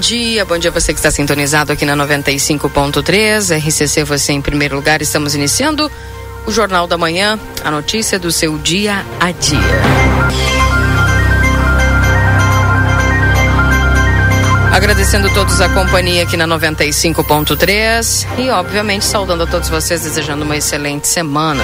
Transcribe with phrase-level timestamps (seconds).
[0.00, 0.44] Dia.
[0.44, 3.56] Bom dia você que está sintonizado aqui na 95.3.
[3.58, 5.02] RCC, você em primeiro lugar.
[5.02, 5.90] Estamos iniciando
[6.46, 9.60] o Jornal da Manhã, a notícia do seu dia a dia.
[14.72, 20.56] Agradecendo todos a companhia aqui na 95.3 e, obviamente, saudando a todos vocês, desejando uma
[20.56, 21.62] excelente semana.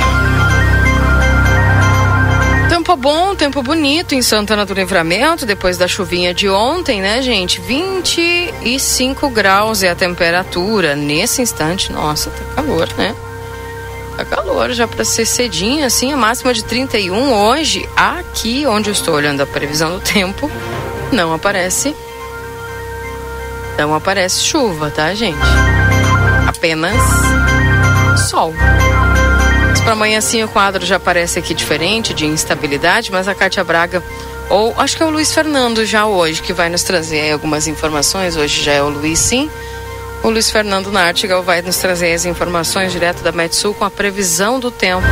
[2.86, 7.60] Tempo bom, tempo bonito em Santana do Livramento, depois da chuvinha de ontem, né, gente?
[7.60, 10.94] 25 graus é a temperatura.
[10.94, 13.12] Nesse instante, nossa, tá calor, né?
[14.16, 17.88] Tá calor já para ser cedinho, assim, a máxima de 31 hoje.
[17.96, 20.48] Aqui onde eu estou olhando a previsão do tempo,
[21.10, 21.92] não aparece.
[23.76, 25.36] Não aparece chuva, tá, gente?
[26.46, 27.02] Apenas
[28.30, 28.54] sol.
[29.86, 34.02] Para amanhã sim o quadro já parece aqui diferente, de instabilidade, mas a Cátia Braga,
[34.50, 38.34] ou acho que é o Luiz Fernando já hoje, que vai nos trazer algumas informações.
[38.34, 39.48] Hoje já é o Luiz sim.
[40.24, 44.58] O Luiz Fernando Nartigal vai nos trazer as informações direto da Metsul com a previsão
[44.58, 45.06] do tempo.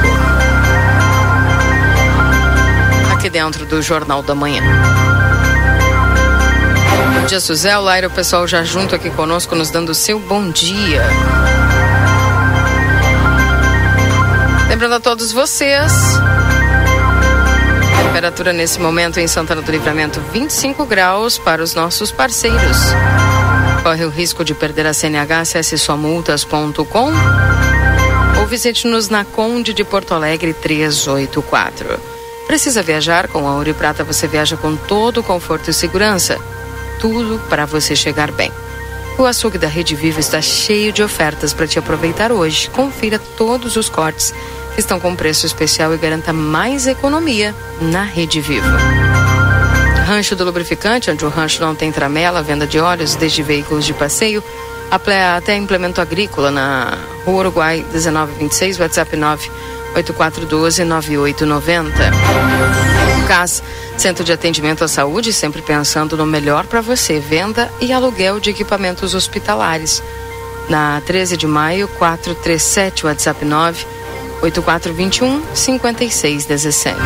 [3.13, 4.61] Aqui dentro do Jornal da Manhã.
[7.21, 10.51] Bom dia, Suzel, Laira, o pessoal já junto aqui conosco, nos dando o seu bom
[10.51, 11.05] dia.
[14.75, 15.93] Lembrando a todos vocês,
[18.07, 22.79] temperatura nesse momento em Santana do Livramento 25 graus para os nossos parceiros.
[23.85, 27.13] Corre o risco de perder a CNH, acesse somultas.com
[28.41, 32.01] ou visite-nos na Conde de Porto Alegre 384.
[32.49, 33.29] Precisa viajar?
[33.29, 36.37] Com a Ouro e Prata você viaja com todo o conforto e segurança.
[36.99, 38.51] Tudo para você chegar bem.
[39.17, 42.69] O açougue da Rede Viva está cheio de ofertas para te aproveitar hoje.
[42.71, 44.35] Confira todos os cortes
[44.77, 48.79] estão com preço especial e garanta mais economia na Rede Viva.
[50.07, 53.95] Rancho do Lubrificante, onde o rancho não tem tramela, venda de óleos desde veículos de
[53.95, 54.43] passeio
[55.37, 59.17] até implemento agrícola na Rua Uruguai 1926, WhatsApp
[59.97, 61.91] 98412-9890.
[63.27, 63.63] CAS,
[63.97, 67.19] Centro de Atendimento à Saúde, sempre pensando no melhor para você.
[67.19, 70.03] Venda e aluguel de equipamentos hospitalares.
[70.69, 73.87] Na 13 de maio, 437, WhatsApp 9
[74.43, 76.99] 8421 5617.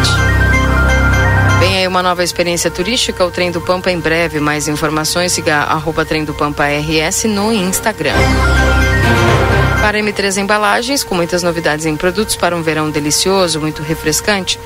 [1.59, 4.39] Vem aí uma nova experiência turística, o Trem do Pampa em breve.
[4.39, 8.15] Mais informações, siga arroba Trem do Pampa RS no Instagram.
[9.81, 14.59] Para M3 Embalagens, com muitas novidades em produtos para um verão delicioso, muito refrescante,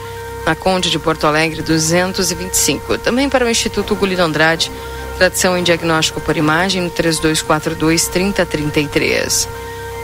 [0.44, 2.98] na Conde de Porto Alegre 225.
[2.98, 4.70] Também para o Instituto Gulino Andrade,
[5.16, 9.48] tradição em diagnóstico por imagem, 3242 3033.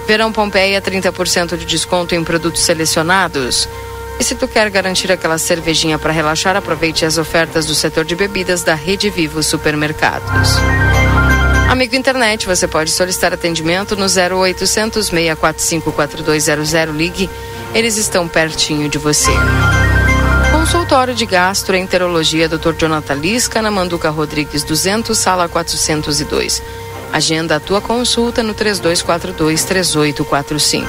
[0.08, 3.68] Verão Pompeia, 30% de desconto em produtos selecionados.
[4.18, 8.16] E se tu quer garantir aquela cervejinha para relaxar, aproveite as ofertas do setor de
[8.16, 10.56] bebidas da Rede Vivo Supermercados.
[11.68, 16.72] Amigo internet, você pode solicitar atendimento no 0800 645 4200.
[16.96, 17.28] Ligue,
[17.74, 19.30] eles estão pertinho de você.
[20.50, 22.72] Consultório de Gastroenterologia Dr.
[22.78, 26.62] Jonathan Lisca, na Manduca Rodrigues 200, sala 402.
[27.12, 30.86] Agenda a tua consulta no 3242 3845.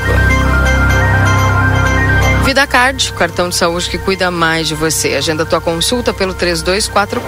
[2.45, 5.15] Vida Card, cartão de saúde que cuida mais de você.
[5.15, 7.21] Agenda a tua consulta pelo 3244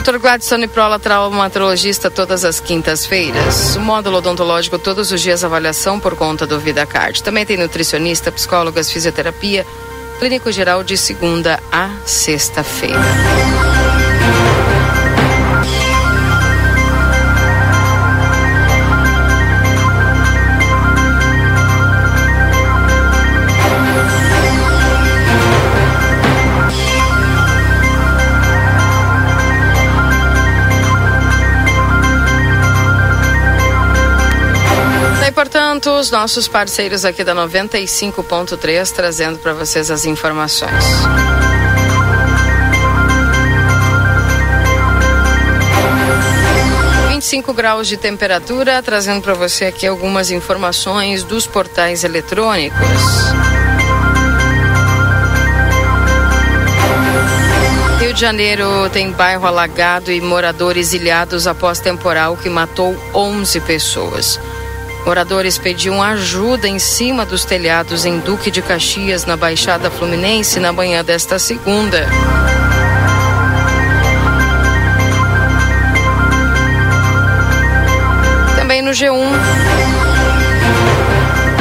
[0.00, 0.18] Dr.
[0.18, 3.74] Gladstone Prola, traumatologista, todas as quintas-feiras.
[3.74, 7.20] O módulo odontológico, todos os dias, avaliação por conta do VidaCard.
[7.20, 9.66] Também tem nutricionista, psicólogas, fisioterapia,
[10.20, 12.96] clínico geral de segunda a sexta-feira.
[35.98, 40.84] Os nossos parceiros aqui da 95.3 trazendo para vocês as informações.
[47.20, 52.78] cinco graus de temperatura, trazendo para você aqui algumas informações dos portais eletrônicos.
[58.00, 64.40] Rio de Janeiro tem bairro alagado e moradores ilhados após temporal que matou 11 pessoas.
[65.08, 70.70] Moradores pediam ajuda em cima dos telhados em Duque de Caxias, na Baixada Fluminense, na
[70.70, 72.06] manhã desta segunda.
[78.54, 79.14] Também no G1.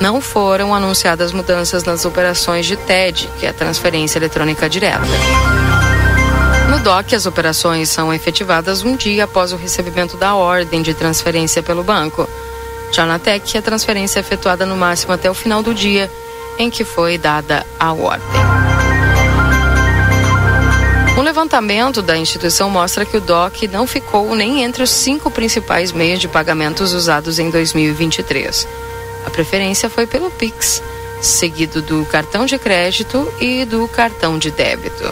[0.00, 5.00] não foram anunciadas mudanças nas operações de TED, que é a transferência eletrônica direta.
[6.70, 11.62] No DOC, as operações são efetivadas um dia após o recebimento da ordem de transferência
[11.62, 12.28] pelo banco.
[12.92, 16.10] Já na TEC, a transferência é efetuada no máximo até o final do dia
[16.58, 18.65] em que foi dada a ordem.
[21.16, 25.90] Um levantamento da instituição mostra que o DOC não ficou nem entre os cinco principais
[25.90, 28.68] meios de pagamentos usados em 2023.
[29.24, 30.82] A preferência foi pelo Pix,
[31.22, 35.10] seguido do cartão de crédito e do cartão de débito.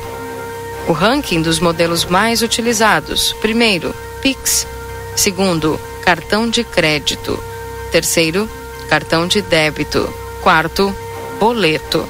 [0.87, 4.66] O ranking dos modelos mais utilizados: primeiro, Pix,
[5.16, 7.42] segundo, cartão de crédito,
[7.90, 8.46] terceiro,
[8.90, 10.94] cartão de débito, quarto,
[11.40, 12.06] boleto,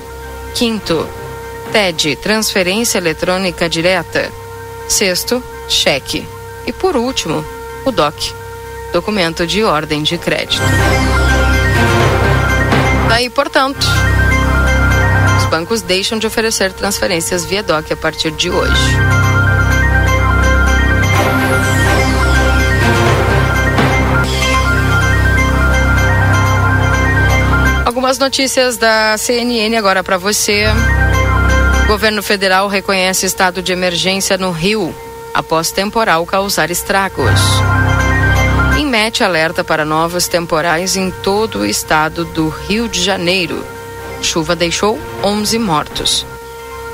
[0.53, 1.09] quinto,
[1.75, 4.31] TED, transferência eletrônica direta.
[4.87, 6.25] Sexto, cheque.
[6.69, 7.45] E por último,
[7.85, 8.33] o DOC,
[8.93, 10.63] documento de ordem de crédito.
[13.09, 13.85] Daí, portanto,
[15.37, 18.73] os bancos deixam de oferecer transferências via DOC a partir de hoje.
[27.85, 30.67] Algumas notícias da CNN agora para você.
[31.85, 34.95] O governo federal reconhece estado de emergência no Rio
[35.35, 37.39] após temporal causar estragos.
[38.79, 43.63] Inmet alerta para novos temporais em todo o estado do Rio de Janeiro.
[44.23, 46.27] Chuva deixou 11 mortos.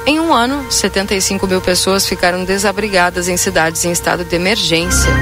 [0.05, 5.13] Em um ano, 75 mil pessoas ficaram desabrigadas em cidades em estado de emergência.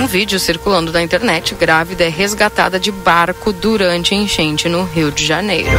[0.00, 5.26] Um vídeo circulando na internet, grávida é resgatada de barco durante enchente no Rio de
[5.26, 5.72] Janeiro.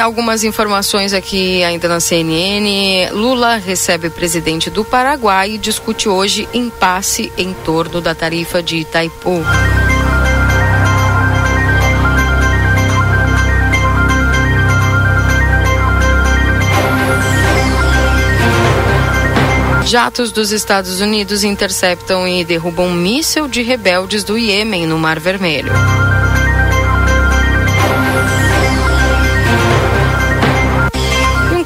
[0.00, 3.10] Algumas informações aqui ainda na CNN.
[3.12, 9.42] Lula recebe presidente do Paraguai e discute hoje impasse em torno da tarifa de Itaipu.
[19.84, 25.18] Jatos dos Estados Unidos interceptam e derrubam um míssil de rebeldes do Iêmen no Mar
[25.18, 25.72] Vermelho.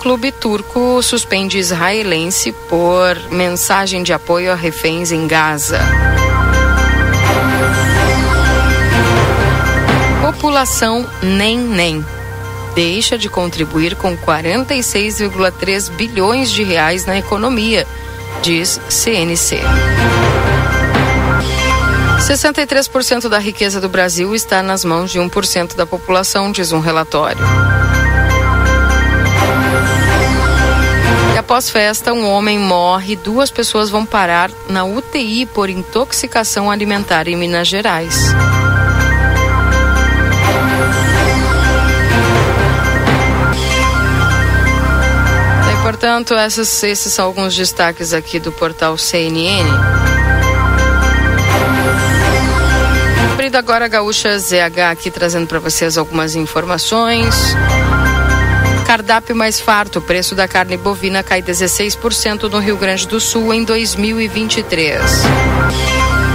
[0.04, 5.80] Clube turco suspende israelense por mensagem de apoio a reféns em Gaza.
[10.20, 12.04] População nem nem
[12.75, 17.87] deixa de contribuir com 46,3 bilhões de reais na economia
[18.42, 19.58] diz CNC.
[22.20, 27.42] 63% da riqueza do Brasil está nas mãos de 1% da população, diz um relatório.
[31.54, 37.37] Após festa, um homem morre, duas pessoas vão parar na UTI por intoxicação alimentar em
[37.37, 38.34] Minas Gerais.
[45.80, 49.68] Portanto, essas, esses são alguns destaques aqui do portal CNN.
[53.56, 57.54] Agora Gaúcha ZH aqui trazendo para vocês algumas informações.
[58.87, 63.53] Cardápio mais farto, o preço da carne bovina cai 16% no Rio Grande do Sul
[63.53, 65.00] em 2023.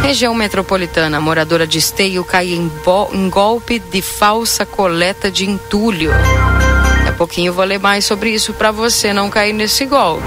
[0.04, 2.72] Região metropolitana, moradora de Esteio cai em,
[3.14, 6.12] em golpe de falsa coleta de entulho
[7.20, 10.24] pouquinho vou ler mais sobre isso para você não cair nesse golpe.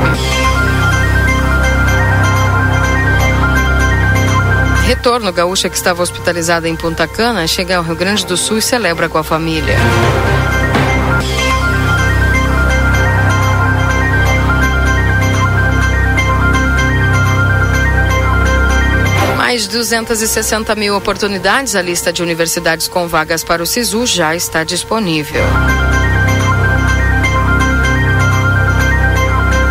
[4.85, 8.62] Retorno gaúcha que estava hospitalizada em Punta Cana chega ao Rio Grande do Sul e
[8.62, 9.76] celebra com a família.
[19.52, 24.35] Mais de 260 mil oportunidades, a lista de universidades com vagas para o SISU já
[24.35, 25.44] está disponível.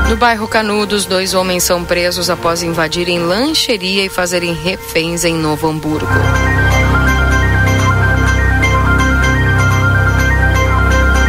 [0.07, 5.67] No bairro Canudos, dois homens são presos após invadirem lancheria e fazerem reféns em Novo
[5.67, 6.05] Hamburgo.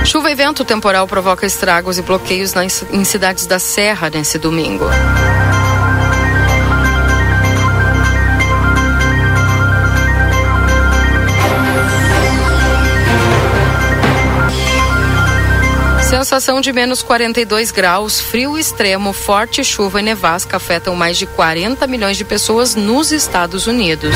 [0.04, 4.90] Chuva e vento temporal provoca estragos e bloqueios nas, em cidades da Serra nesse domingo.
[16.12, 21.86] Sensação de menos 42 graus, frio extremo, forte chuva e nevasca afetam mais de 40
[21.86, 24.14] milhões de pessoas nos Estados Unidos.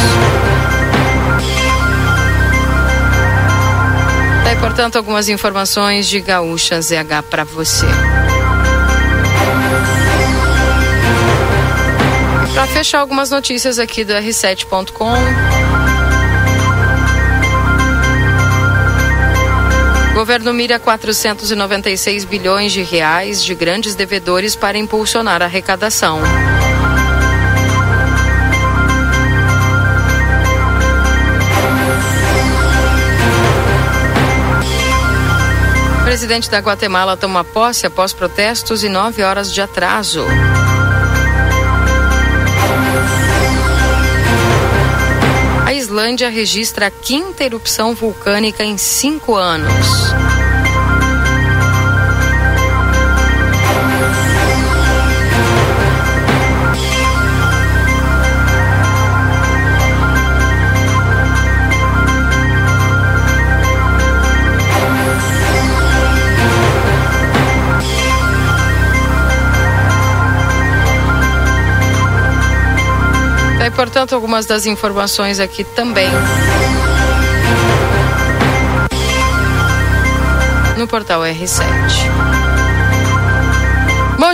[4.44, 7.86] Daí, portanto, algumas informações de Gaúcha ZH para você.
[12.52, 15.55] Para fechar algumas notícias aqui do R7.com.
[20.16, 26.22] Governo mira 496 bilhões de reais de grandes devedores para impulsionar a arrecadação.
[36.00, 40.24] O presidente da Guatemala toma posse após protestos e nove horas de atraso.
[45.96, 49.86] Islândia registra a quinta erupção vulcânica em cinco anos.
[74.14, 76.08] Algumas das informações aqui também.
[80.76, 82.26] No portal R7.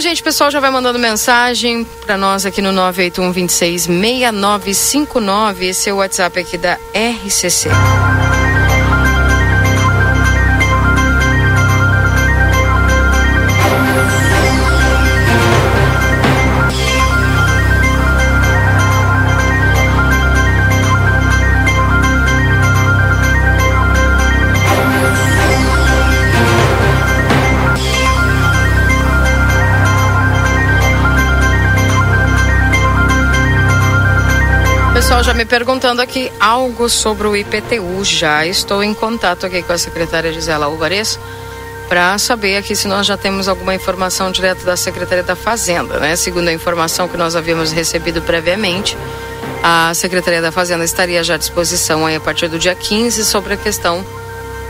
[0.02, 5.66] gente, pessoal já vai mandando mensagem para nós aqui no 981 26 6959.
[5.66, 7.68] Esse é o WhatsApp aqui da RCC.
[35.12, 38.02] Pessoal já me perguntando aqui algo sobre o IPTU.
[38.02, 41.20] Já estou em contato aqui com a secretária Gisela Alvarez
[41.86, 46.16] para saber aqui se nós já temos alguma informação direto da Secretaria da Fazenda, né?
[46.16, 48.96] Segundo a informação que nós havíamos recebido previamente,
[49.62, 53.52] a Secretaria da Fazenda estaria já à disposição aí a partir do dia 15 sobre
[53.52, 54.02] a questão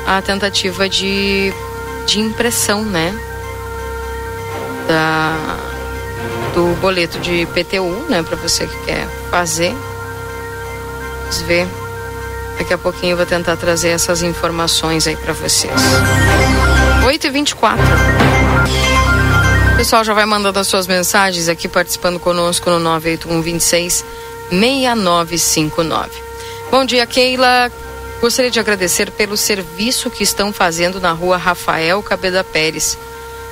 [0.08, 1.54] a tentativa de,
[2.06, 3.14] de impressão, né?
[4.88, 5.58] Da,
[6.54, 8.24] do boleto de PTU, né?
[8.24, 9.76] Para você que quer fazer.
[11.24, 11.68] Vamos ver.
[12.58, 15.74] Daqui a pouquinho eu vou tentar trazer essas informações aí para vocês.
[17.06, 17.86] 8 e 24
[19.74, 24.06] O pessoal já vai mandando as suas mensagens aqui, participando conosco no 981 26
[24.50, 26.10] 6959.
[26.72, 27.70] Bom dia, Keila.
[28.20, 32.98] Gostaria de agradecer pelo serviço que estão fazendo na rua Rafael Cabeda Pérez,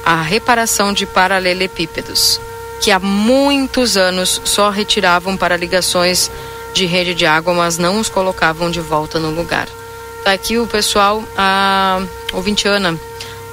[0.03, 2.41] a reparação de paralelepípedos,
[2.81, 6.31] que há muitos anos só retiravam para ligações
[6.74, 9.67] de rede de água, mas não os colocavam de volta no lugar.
[10.24, 12.01] Tá aqui o pessoal, a
[12.34, 13.00] ouvinte Ana,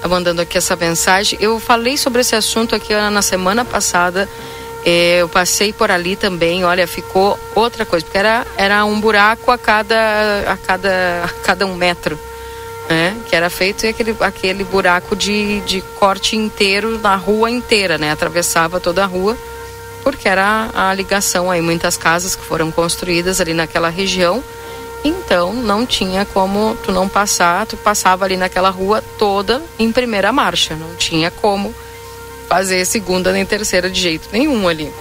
[0.00, 1.38] tá mandando aqui essa mensagem.
[1.42, 4.26] Eu falei sobre esse assunto aqui na semana passada
[4.84, 9.58] eu passei por ali também, olha, ficou outra coisa, porque era, era um buraco a
[9.58, 12.18] cada, a cada, a cada um metro.
[12.88, 13.16] Né?
[13.28, 18.10] Que era feito aquele, aquele buraco de, de corte inteiro na rua inteira, né?
[18.10, 19.38] Atravessava toda a rua,
[20.02, 24.42] porque era a ligação aí, muitas casas que foram construídas ali naquela região.
[25.04, 30.32] Então não tinha como tu não passar, tu passava ali naquela rua toda em primeira
[30.32, 31.72] marcha, não tinha como
[32.52, 34.92] fazer segunda nem terceira de jeito nenhum ali.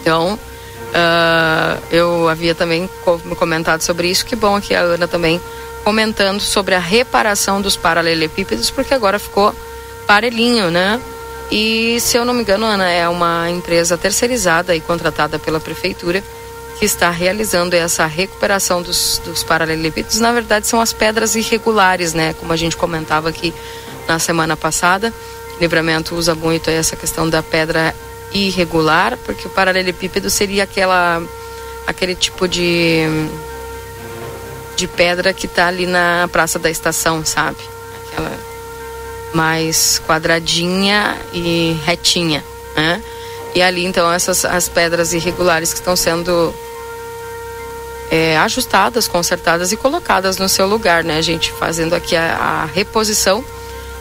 [0.00, 2.90] Então, uh, eu havia também
[3.38, 4.26] comentado sobre isso.
[4.26, 5.40] Que bom aqui a Ana também
[5.84, 9.54] comentando sobre a reparação dos paralelepípedos, porque agora ficou
[10.08, 11.00] parelhinho, né?
[11.52, 16.20] E se eu não me engano, Ana, é uma empresa terceirizada e contratada pela prefeitura
[16.80, 20.18] que está realizando essa recuperação dos, dos paralelepípedos.
[20.18, 22.34] Na verdade, são as pedras irregulares, né?
[22.40, 23.54] Como a gente comentava aqui
[24.08, 25.14] na semana passada.
[25.60, 27.94] Livramento usa muito essa questão da pedra
[28.32, 31.22] irregular, porque o paralelepípedo seria aquela
[31.86, 33.04] aquele tipo de
[34.76, 37.56] de pedra que está ali na praça da estação, sabe?
[38.12, 38.32] Aquela
[39.32, 43.02] mais quadradinha e retinha, né?
[43.54, 46.54] E ali então essas as pedras irregulares que estão sendo
[48.10, 51.50] é, ajustadas, consertadas e colocadas no seu lugar, né, gente?
[51.52, 53.42] Fazendo aqui a, a reposição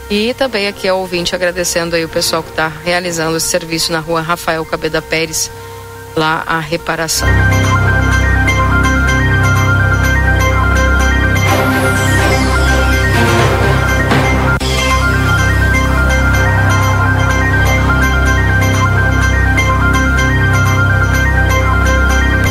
[0.10, 4.00] e também aqui ao ouvinte agradecendo aí o pessoal que está realizando esse serviço na
[4.00, 5.50] rua Rafael Cabeda Pérez,
[6.16, 7.28] lá a reparação.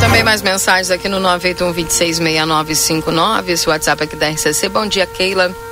[0.01, 4.69] Também mais mensagens aqui no 981 266959, esse WhatsApp aqui da RCC.
[4.69, 5.64] Bom dia, Keila.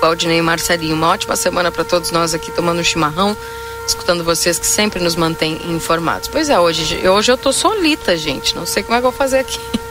[0.00, 0.94] Valdinei e Marcelinho.
[0.94, 3.36] Uma ótima semana para todos nós aqui tomando chimarrão,
[3.86, 6.28] escutando vocês que sempre nos mantêm informados.
[6.28, 8.54] Pois é, hoje, hoje eu tô solita, gente.
[8.54, 9.60] Não sei como é que eu vou fazer aqui.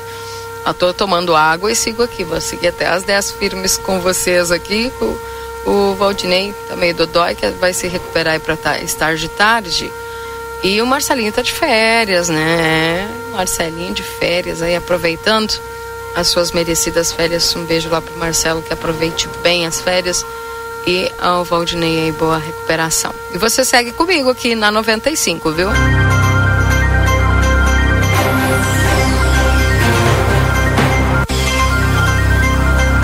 [0.65, 2.25] Eu tô tomando água e sigo aqui.
[2.25, 4.91] Vou seguir até as 10 firmes com vocês aqui.
[4.99, 5.17] O,
[5.65, 9.89] o Valdinei também tá Dodói, que vai se recuperar para tá, estar de tarde.
[10.61, 13.09] E o Marcelinho tá de férias, né?
[13.31, 15.57] Marcelinho de férias aí, aproveitando
[16.15, 17.55] as suas merecidas férias.
[17.55, 20.25] Um beijo lá pro Marcelo, que aproveite bem as férias.
[20.85, 23.13] E ao Valdinei aí, boa recuperação.
[23.33, 25.69] E você segue comigo aqui na 95, viu?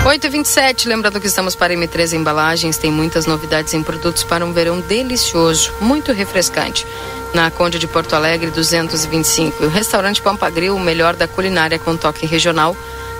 [0.06, 4.44] Oito e vinte lembrando que estamos para M3 Embalagens, tem muitas novidades em produtos para
[4.44, 6.86] um verão delicioso, muito refrescante.
[7.34, 9.64] Na Conde de Porto Alegre, 225.
[9.64, 12.76] O restaurante Pampagril, o melhor da culinária com toque regional,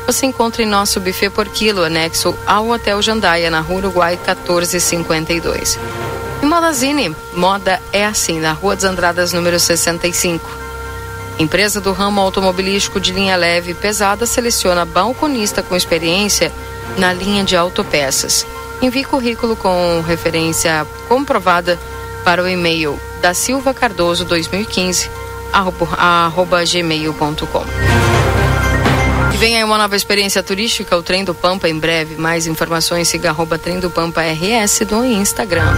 [0.06, 5.80] você encontra em nosso buffet por quilo, anexo ao Hotel Jandaia, na Rua Uruguai 1452.
[6.40, 10.48] E Modazine, moda é assim, na Rua dos Andradas, número 65.
[11.36, 16.52] Empresa do ramo automobilístico de linha leve e pesada seleciona balconista com experiência
[16.96, 18.46] na linha de autopeças.
[18.80, 21.76] Envie currículo com referência comprovada
[22.24, 25.10] para o e-mail da Silva Cardoso 2015
[25.52, 27.64] arroba gmail.com.
[29.32, 32.16] E vem aí uma nova experiência turística, o Trem do Pampa, em breve.
[32.16, 35.72] Mais informações, siga arroba Trem do Pampa RS do Instagram.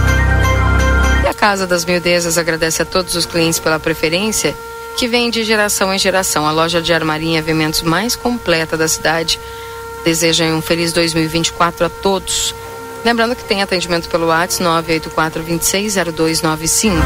[1.23, 4.55] E a Casa das Mildezas agradece a todos os clientes pela preferência
[4.97, 6.47] que vem de geração em geração.
[6.47, 9.39] A loja de armarinha e eventos mais completa da cidade.
[10.03, 12.55] Deseja um feliz 2024 a todos.
[13.07, 16.97] Lembrando que tem atendimento pelo WhatsApp 984 260295.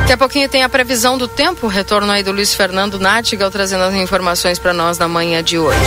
[0.00, 3.84] Daqui a pouquinho tem a previsão do tempo, retorno aí do Luiz Fernando Nátigal trazendo
[3.84, 5.80] as informações para nós na manhã de hoje.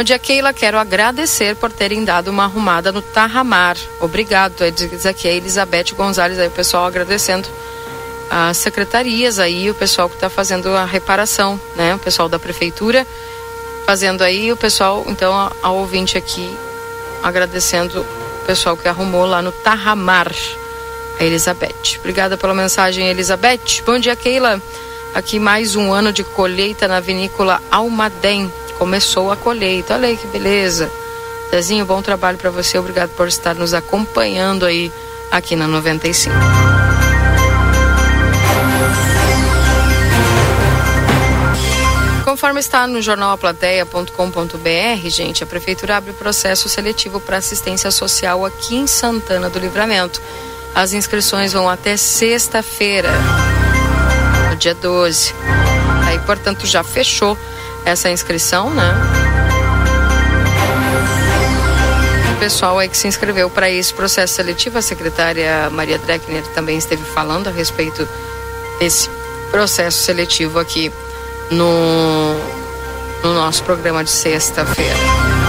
[0.00, 0.54] Bom dia, Keila.
[0.54, 3.76] Quero agradecer por terem dado uma arrumada no Tarramar.
[4.00, 4.54] Obrigado.
[4.70, 7.46] Diz aqui a Elizabeth Gonzalez, aí o pessoal agradecendo
[8.30, 11.94] as secretarias aí, o pessoal que está fazendo a reparação, né?
[11.94, 13.06] O pessoal da prefeitura
[13.84, 16.50] fazendo aí, o pessoal, então, a, a ouvinte aqui
[17.22, 18.02] agradecendo
[18.46, 20.32] pessoal que arrumou lá no Tarramar,
[21.18, 21.98] a Elizabeth.
[21.98, 23.82] Obrigada pela mensagem, Elizabeth.
[23.84, 24.62] Bom dia, Keila.
[25.12, 28.50] Aqui mais um ano de colheita na vinícola Almaden.
[28.80, 29.92] Começou a colheita.
[29.92, 30.90] Olha aí que beleza.
[31.50, 32.78] Zezinho, bom trabalho para você.
[32.78, 34.90] Obrigado por estar nos acompanhando aí
[35.30, 36.34] aqui na 95.
[42.24, 48.76] Conforme está no jornal aplateia.com.br, gente, a prefeitura abre processo seletivo para assistência social aqui
[48.76, 50.22] em Santana do Livramento.
[50.74, 53.10] As inscrições vão até sexta-feira,
[54.48, 55.34] no dia 12.
[56.06, 57.36] Aí, portanto, já fechou
[57.84, 58.92] essa inscrição, né?
[62.34, 66.78] O pessoal aí que se inscreveu para esse processo seletivo, a secretária Maria Dreckner também
[66.78, 68.08] esteve falando a respeito
[68.78, 69.10] desse
[69.50, 70.90] processo seletivo aqui
[71.50, 72.34] no,
[73.22, 75.39] no nosso programa de sexta-feira.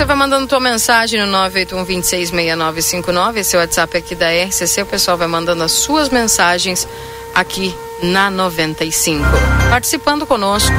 [0.00, 4.80] Você vai mandando tua mensagem no 981266959, esse WhatsApp aqui da RCC.
[4.80, 6.88] O pessoal vai mandando as suas mensagens
[7.34, 9.22] aqui na 95.
[9.68, 10.72] Participando conosco.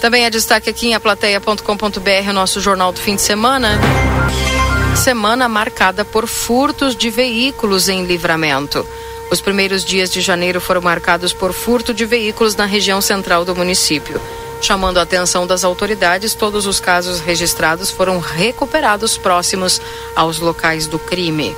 [0.00, 3.78] Também é destaque aqui em aplateia.com.br, nosso jornal do fim de semana.
[4.96, 8.86] Semana marcada por furtos de veículos em livramento.
[9.30, 13.54] Os primeiros dias de janeiro foram marcados por furto de veículos na região central do
[13.54, 14.18] município.
[14.66, 19.80] Chamando a atenção das autoridades, todos os casos registrados foram recuperados próximos
[20.16, 21.54] aos locais do crime.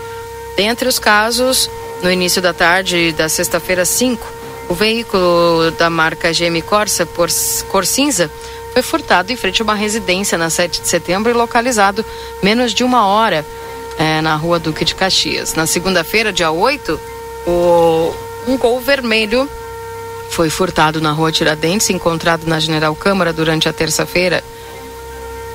[0.59, 1.71] Dentre os casos,
[2.03, 4.31] no início da tarde da sexta-feira 5,
[4.69, 7.31] o veículo da marca GM Corsa, por
[7.71, 8.31] cor cinza,
[8.75, 12.05] foi furtado em frente a uma residência na 7 de setembro e localizado
[12.43, 13.43] menos de uma hora
[13.99, 15.55] é, na rua Duque de Caxias.
[15.55, 17.01] Na segunda-feira, dia 8,
[17.47, 18.15] o,
[18.47, 19.49] um gol vermelho
[20.31, 24.43] foi furtado na rua Tiradentes, encontrado na General Câmara durante a terça-feira.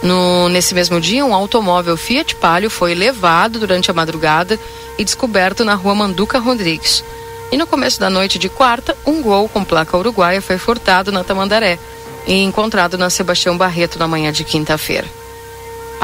[0.01, 4.59] No, nesse mesmo dia, um automóvel Fiat Palio foi levado durante a madrugada
[4.97, 7.03] e descoberto na rua Manduca Rodrigues.
[7.51, 11.23] E no começo da noite de quarta, um gol com placa uruguaia foi furtado na
[11.23, 11.79] Tamandaré
[12.25, 15.07] e encontrado na Sebastião Barreto na manhã de quinta-feira.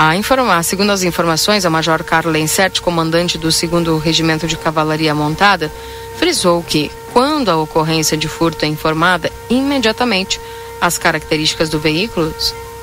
[0.02, 5.14] A informar, segundo as informações, a Major Carla Insert, comandante do 2 Regimento de Cavalaria
[5.14, 5.70] Montada,
[6.16, 10.40] frisou que, quando a ocorrência de furto é informada, imediatamente
[10.80, 12.34] as características do veículo,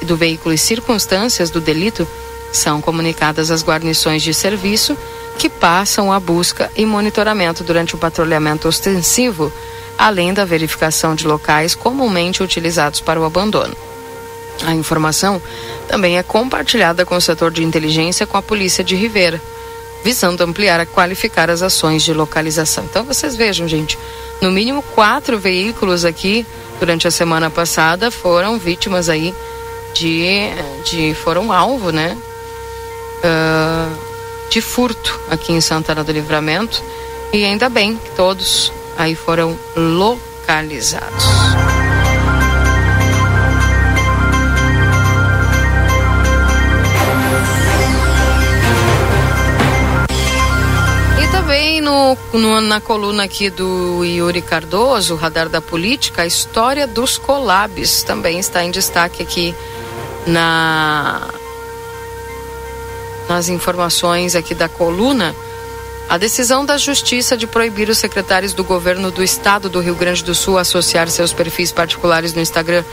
[0.02, 2.06] do veículo e circunstâncias do delito
[2.52, 4.94] são comunicadas às guarnições de serviço
[5.38, 9.50] que passam a busca e monitoramento durante o patrulhamento ostensivo,
[9.96, 13.85] além da verificação de locais comumente utilizados para o abandono.
[14.64, 15.40] A informação
[15.88, 19.40] também é compartilhada com o setor de inteligência com a Polícia de Ribeira
[20.06, 22.84] visando ampliar e qualificar as ações de localização.
[22.84, 23.98] Então vocês vejam, gente,
[24.40, 26.46] no mínimo quatro veículos aqui
[26.78, 29.34] durante a semana passada foram vítimas aí
[29.94, 30.50] de,
[30.84, 32.16] de foram alvo, né?
[33.18, 33.96] Uh,
[34.48, 36.80] de furto aqui em Santana do Livramento
[37.32, 41.24] e ainda bem que todos aí foram localizados.
[51.80, 58.02] No, no, na coluna aqui do Yuri Cardoso, Radar da Política, a história dos colabs
[58.02, 59.54] também está em destaque aqui
[60.26, 61.28] na
[63.28, 65.34] nas informações aqui da coluna.
[66.08, 70.22] A decisão da Justiça de proibir os secretários do governo do estado do Rio Grande
[70.22, 72.84] do Sul associar seus perfis particulares no Instagram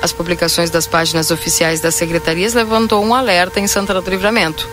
[0.00, 4.66] às publicações das páginas oficiais das secretarias levantou um alerta em Santana do Livramento.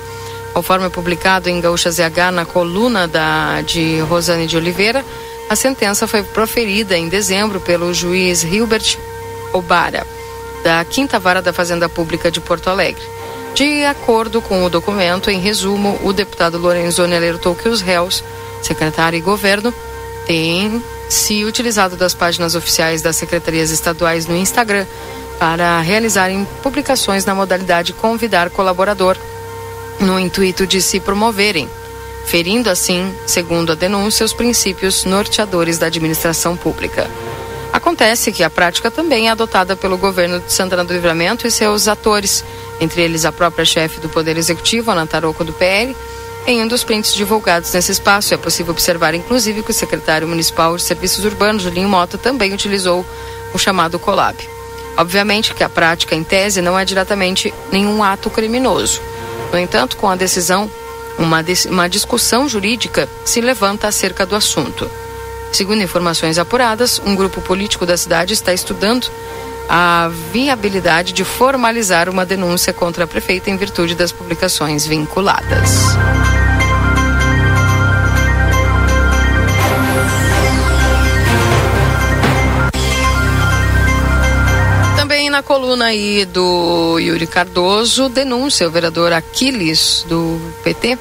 [0.53, 5.05] Conforme publicado em Gaúcha ZH na coluna da, de Rosane de Oliveira,
[5.49, 8.97] a sentença foi proferida em dezembro pelo juiz Hilbert
[9.53, 10.05] Obara,
[10.63, 13.01] da Quinta Vara da Fazenda Pública de Porto Alegre.
[13.55, 18.23] De acordo com o documento, em resumo, o deputado Lorenzoni alertou que os réus,
[18.61, 19.73] secretário e governo,
[20.25, 24.85] têm se utilizado das páginas oficiais das secretarias estaduais no Instagram
[25.39, 29.17] para realizarem publicações na modalidade convidar colaborador,
[29.99, 31.69] no intuito de se promoverem,
[32.25, 37.09] ferindo assim, segundo a denúncia, os princípios norteadores da administração pública.
[37.71, 41.87] Acontece que a prática também é adotada pelo governo de Santana do Livramento e seus
[41.87, 42.43] atores,
[42.79, 45.95] entre eles a própria chefe do Poder Executivo, Ana Taroco do PL.
[46.47, 50.75] Em um dos prints divulgados nesse espaço, é possível observar, inclusive, que o secretário municipal
[50.75, 53.05] de Serviços Urbanos, Julinho Mota, também utilizou
[53.53, 54.35] o chamado Colab.
[54.97, 58.99] Obviamente que a prática, em tese, não é diretamente nenhum ato criminoso.
[59.51, 60.69] No entanto, com a decisão,
[61.17, 64.89] uma, uma discussão jurídica se levanta acerca do assunto.
[65.51, 69.09] Segundo informações apuradas, um grupo político da cidade está estudando
[69.67, 75.95] a viabilidade de formalizar uma denúncia contra a prefeita em virtude das publicações vinculadas.
[85.39, 90.99] Na coluna aí do Yuri Cardoso, denúncia o vereador Aquiles do PT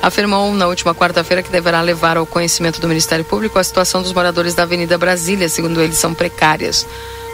[0.00, 4.12] afirmou na última quarta-feira que deverá levar ao conhecimento do Ministério Público a situação dos
[4.12, 6.86] moradores da Avenida Brasília, segundo eles, são precárias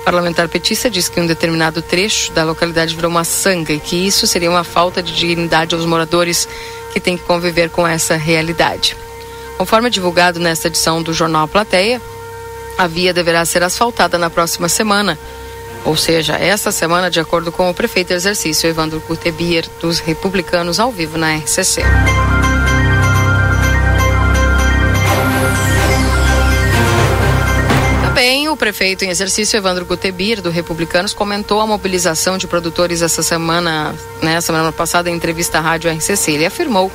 [0.03, 4.27] parlamentar petista diz que um determinado trecho da localidade virou uma sanga e que isso
[4.27, 6.49] seria uma falta de dignidade aos moradores
[6.92, 8.97] que têm que conviver com essa realidade.
[9.59, 12.01] Conforme divulgado nesta edição do jornal Plateia,
[12.79, 15.19] a via deverá ser asfaltada na próxima semana,
[15.87, 20.81] ou seja, esta semana, de acordo com o prefeito de exercício Evandro Gutebier, dos republicanos,
[20.81, 21.83] ao vivo na RCC.
[28.03, 33.22] Também o prefeito em exercício, Evandro Gutebir, do Republicanos, comentou a mobilização de produtores essa
[33.22, 36.33] semana, né, semana passada, em entrevista à rádio RCC.
[36.33, 36.90] Ele afirmou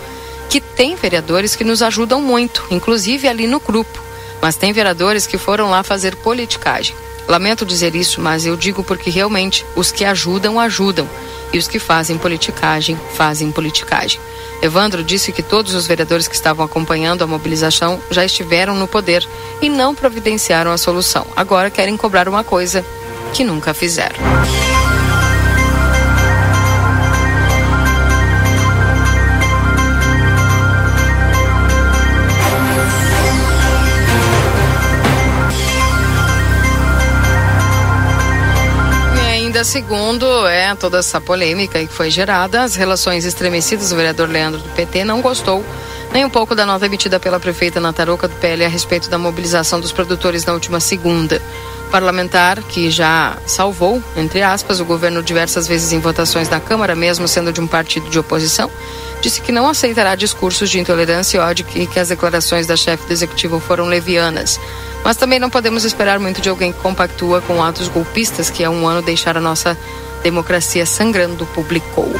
[0.49, 4.03] que tem vereadores que nos ajudam muito, inclusive ali no grupo,
[4.41, 6.93] mas tem vereadores que foram lá fazer politicagem.
[7.27, 11.07] Lamento dizer isso, mas eu digo porque realmente os que ajudam, ajudam.
[11.53, 14.19] E os que fazem politicagem, fazem politicagem.
[14.61, 19.27] Evandro disse que todos os vereadores que estavam acompanhando a mobilização já estiveram no poder
[19.61, 21.25] e não providenciaram a solução.
[21.35, 22.85] Agora querem cobrar uma coisa
[23.33, 24.15] que nunca fizeram.
[39.63, 44.69] Segundo é toda essa polêmica que foi gerada, as relações estremecidas, o vereador Leandro do
[44.69, 45.63] PT não gostou
[46.13, 49.79] nem um pouco da nota emitida pela prefeita Nataroca do PL a respeito da mobilização
[49.79, 51.41] dos produtores na última segunda.
[51.89, 57.27] Parlamentar que já salvou, entre aspas, o governo diversas vezes em votações na Câmara, mesmo
[57.27, 58.69] sendo de um partido de oposição,
[59.21, 63.05] disse que não aceitará discursos de intolerância e ódio e que as declarações da chefe
[63.05, 64.59] do executivo foram levianas.
[65.03, 68.69] Mas também não podemos esperar muito de alguém que compactua com atos golpistas que há
[68.69, 69.77] um ano deixaram a nossa
[70.23, 72.11] democracia sangrando, publicou.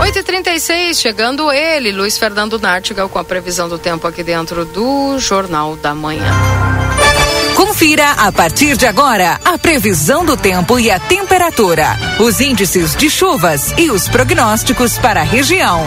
[0.00, 5.76] 8h36, chegando ele, Luiz Fernando Nartigal, com a previsão do tempo aqui dentro do Jornal
[5.76, 6.30] da Manhã.
[7.54, 11.86] Confira a partir de agora a previsão do tempo e a temperatura,
[12.18, 15.82] os índices de chuvas e os prognósticos para a região.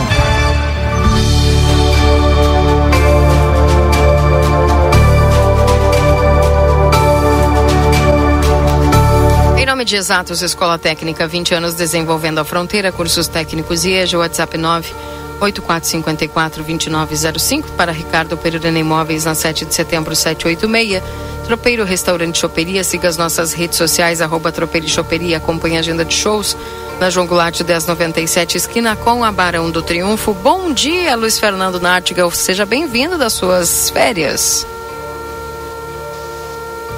[9.78, 14.58] Nome de Exatos Escola Técnica, 20 anos desenvolvendo a fronteira, cursos técnicos e EJA, WhatsApp
[14.58, 14.92] 9
[15.40, 21.04] 8454-2905 para Ricardo Pereira Imóveis na 7 de setembro 786.
[21.46, 26.16] Tropeiro Restaurante Choperia, siga as nossas redes sociais, arroba Tropeiro Choperia, acompanhe a agenda de
[26.16, 26.58] shows
[27.00, 30.34] na João Goulart 1097, esquina com a Barão do Triunfo.
[30.34, 34.66] Bom dia, Luiz Fernando Nartigal, seja bem-vindo das suas férias.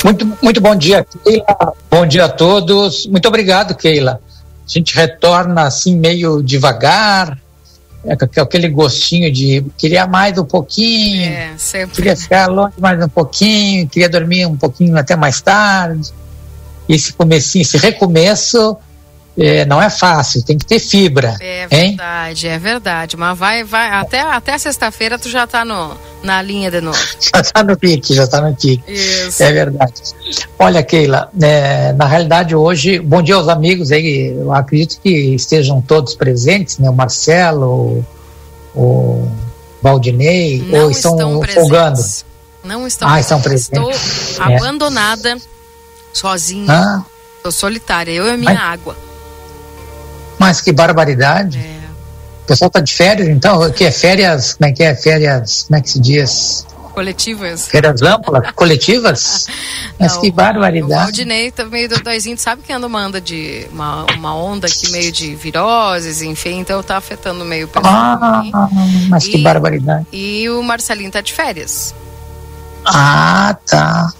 [0.03, 1.73] Muito, muito bom dia, Keila.
[1.89, 3.05] Bom dia a todos.
[3.05, 4.21] Muito obrigado, Keila.
[4.65, 7.37] A gente retorna assim meio devagar,
[8.05, 11.55] é, com aquele gostinho de queria mais um pouquinho, É,
[11.93, 16.13] queria ficar longe mais um pouquinho, queria dormir um pouquinho até mais tarde.
[16.87, 18.77] Esse comecinho, esse recomeço
[19.39, 21.89] é, não é fácil, tem que ter fibra, É hein?
[21.95, 23.17] verdade, é verdade.
[23.17, 23.89] Mas vai, vai.
[23.91, 26.97] Até, até sexta-feira tu já tá no, na linha de novo.
[27.33, 28.83] Já está no pique, já está no pique.
[28.91, 29.41] Isso.
[29.43, 29.93] É verdade.
[30.57, 35.81] Olha, Keila, é, na realidade hoje, bom dia aos amigos aí, eu acredito que estejam
[35.81, 36.89] todos presentes, né?
[36.89, 38.05] O Marcelo,
[38.75, 39.27] o,
[39.81, 42.01] Valdinei, Não ou estão, estão folgando?
[42.63, 43.49] Não estão Ah, estão Estou
[43.89, 44.37] presentes.
[44.39, 44.43] É.
[44.55, 45.37] abandonada,
[46.13, 46.71] sozinha.
[46.73, 47.03] Ah,
[47.41, 48.73] Tô solitária, eu e a minha Ai.
[48.73, 48.97] água.
[50.39, 51.59] Mas que barbaridade.
[51.59, 51.79] É.
[52.43, 55.63] O pessoal tá de férias, então, o que é férias, como é que é férias,
[55.67, 56.65] como é que se diz?
[56.95, 57.67] Coletivas.
[57.67, 59.45] Férias amplas, coletivas?
[59.99, 61.03] Mas Não, que O barbaridade.
[61.03, 63.67] Valdinei também do doisinho, tu sabe que anda uma onda de.
[63.71, 67.93] Uma, uma onda aqui meio de viroses, enfim, então tá afetando meio o pessoal.
[67.93, 68.41] Ah,
[69.09, 70.07] mas que E- barbaridade.
[70.11, 71.93] E o Marcelinho tá de férias.
[72.85, 74.11] Ah, tá.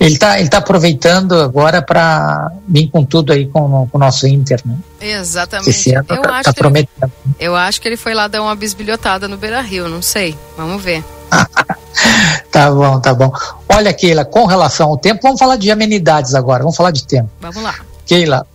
[0.00, 4.26] Ele tá, ele tá aproveitando agora para vir com tudo aí com, com o nosso
[4.26, 4.76] Inter, né?
[5.00, 5.70] Exatamente.
[5.70, 7.12] Esse ano eu, tá, acho tá que ele, prometendo.
[7.38, 10.36] eu acho que ele foi lá dar uma bisbilhotada no Beira Rio, não sei.
[10.56, 11.04] Vamos ver.
[12.50, 13.32] Tá bom, tá bom.
[13.68, 17.28] Olha, Keila, com relação ao tempo, vamos falar de amenidades agora, vamos falar de tempo.
[17.40, 17.74] Vamos lá.
[18.06, 18.46] Keila,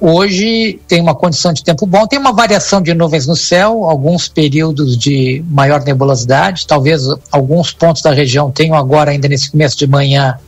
[0.00, 4.28] hoje tem uma condição de tempo bom, tem uma variação de nuvens no céu, alguns
[4.28, 9.86] períodos de maior nebulosidade, talvez alguns pontos da região tenham agora, ainda nesse começo de
[9.86, 10.38] manhã,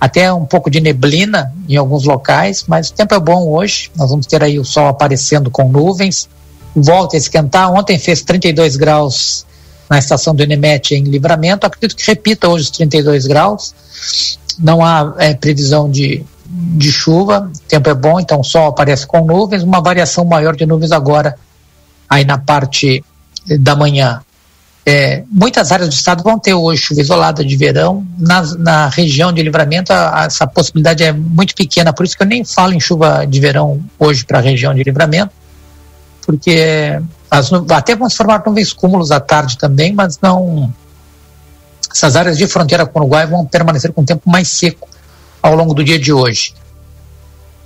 [0.00, 4.10] até um pouco de neblina em alguns locais, mas o tempo é bom hoje, nós
[4.10, 6.28] vamos ter aí o sol aparecendo com nuvens,
[6.74, 9.44] volta a esquentar, ontem fez 32 graus
[9.90, 13.74] na estação do Enemet em Livramento, acredito que repita hoje os 32 graus,
[14.58, 19.06] não há é, previsão de, de chuva, o tempo é bom, então o sol aparece
[19.06, 21.36] com nuvens, uma variação maior de nuvens agora
[22.08, 23.04] aí na parte
[23.58, 24.20] da manhã.
[24.86, 28.06] É, muitas áreas do estado vão ter hoje chuva isolada de verão.
[28.18, 32.22] Na, na região de livramento, a- a- essa possibilidade é muito pequena, por isso que
[32.22, 35.30] eu nem falo em chuva de verão hoje para a região de livramento,
[36.24, 36.98] porque
[37.30, 40.72] as até vão se formar nuvens cúmulos à tarde também, mas não.
[41.94, 44.88] Essas áreas de fronteira com o Uruguai vão permanecer com o tempo mais seco
[45.42, 46.54] ao longo do dia de hoje.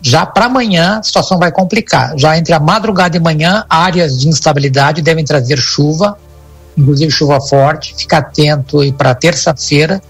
[0.00, 2.18] Já para amanhã, a situação vai complicar.
[2.18, 6.16] Já entre a madrugada e manhã, áreas de instabilidade devem trazer chuva,
[6.76, 7.94] inclusive chuva forte.
[7.96, 10.00] Fica atento aí para terça-feira.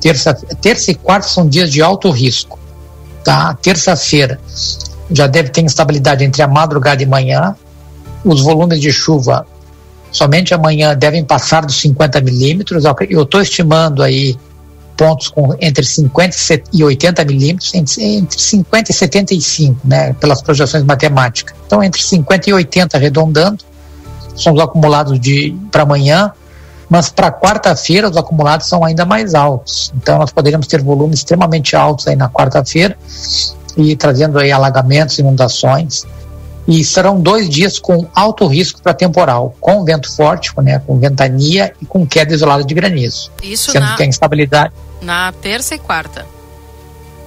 [0.00, 2.58] Terça, terça e quarta são dias de alto risco.
[3.24, 3.54] Tá?
[3.54, 4.40] Terça-feira
[5.10, 7.56] já deve ter instabilidade entre a madrugada e manhã.
[8.24, 9.46] Os volumes de chuva
[10.10, 12.84] somente amanhã devem passar dos 50 milímetros.
[13.08, 14.36] Eu estou estimando aí
[14.96, 20.12] pontos com entre 50 e set- e 80 milímetros, entre, entre 50 e 75, né,
[20.14, 21.54] pelas projeções matemáticas.
[21.66, 23.64] Então, entre 50 e 80 arredondando,
[24.42, 26.32] são os acumulados de para amanhã,
[26.88, 29.92] mas para quarta-feira os acumulados são ainda mais altos.
[29.96, 32.96] Então, nós poderíamos ter volumes extremamente altos aí na quarta-feira
[33.76, 36.06] e trazendo aí alagamentos, inundações.
[36.66, 40.98] E serão dois dias com alto risco para temporal, com vento forte, com, né, com
[40.98, 43.30] ventania e com queda isolada de granizo.
[43.42, 46.26] Isso Sendo na, que a instabilidade na terça e quarta.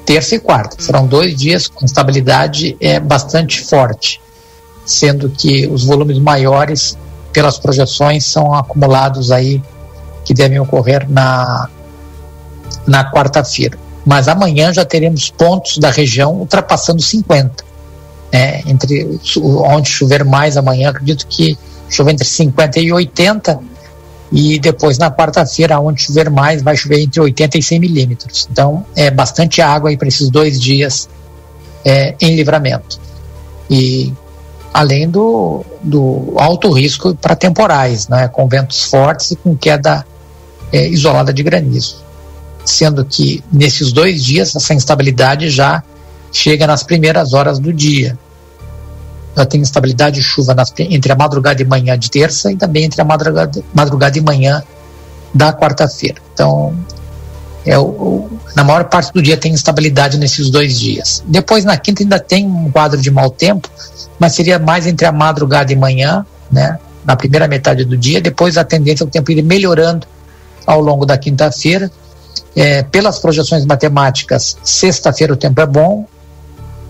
[0.06, 0.76] terça e quarta.
[0.80, 4.22] Serão dois dias com instabilidade é, bastante forte,
[4.86, 6.98] sendo que os volumes maiores,
[7.32, 9.62] pelas projeções, são acumulados aí
[10.24, 11.70] que devem ocorrer na,
[12.86, 13.78] na quarta-feira.
[14.06, 17.64] Mas amanhã já teremos pontos da região ultrapassando 50.
[18.32, 18.62] Né?
[18.66, 21.58] Entre onde chover mais amanhã, acredito que
[21.90, 23.60] chover entre 50 e 80
[24.32, 28.48] e depois na quarta-feira, onde chover mais, vai chover entre 80 e 100 milímetros.
[28.50, 31.10] Então, é bastante água aí para esses dois dias
[31.84, 33.00] é, em livramento.
[33.70, 34.14] E
[34.74, 40.06] além do, do alto risco para temporais, né, com ventos fortes e com queda
[40.72, 41.98] é, isolada de granizo.
[42.64, 45.84] Sendo que nesses dois dias, essa instabilidade já
[46.32, 48.18] chega nas primeiras horas do dia.
[49.36, 52.84] Já tem instabilidade de chuva nas- entre a madrugada e manhã de terça e também
[52.84, 54.64] entre a madrugada, madrugada e manhã
[55.34, 56.22] da quarta-feira.
[56.34, 56.74] Então,
[57.66, 61.24] é o, na maior parte do dia tem instabilidade nesses dois dias.
[61.28, 63.70] Depois, na quinta, ainda tem um quadro de mau tempo,
[64.20, 66.80] mas seria mais entre a madrugada e manhã, né?
[67.06, 68.22] na primeira metade do dia.
[68.22, 70.08] Depois, a tendência é o tempo ir melhorando
[70.66, 71.92] ao longo da quinta-feira.
[72.56, 76.06] É, pelas projeções matemáticas, sexta-feira o tempo é bom,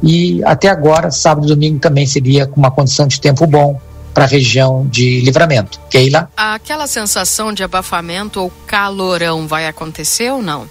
[0.02, 3.80] e até agora, sábado e domingo também seria com uma condição de tempo bom
[4.14, 5.80] para a região de livramento.
[5.90, 6.30] Keila?
[6.36, 10.70] Aquela sensação de abafamento ou calorão vai acontecer ou não?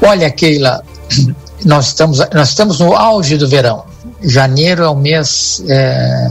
[0.00, 0.84] Olha, Keila,
[1.64, 3.84] nós estamos, nós estamos no auge do verão.
[4.20, 6.30] Janeiro é um mês é,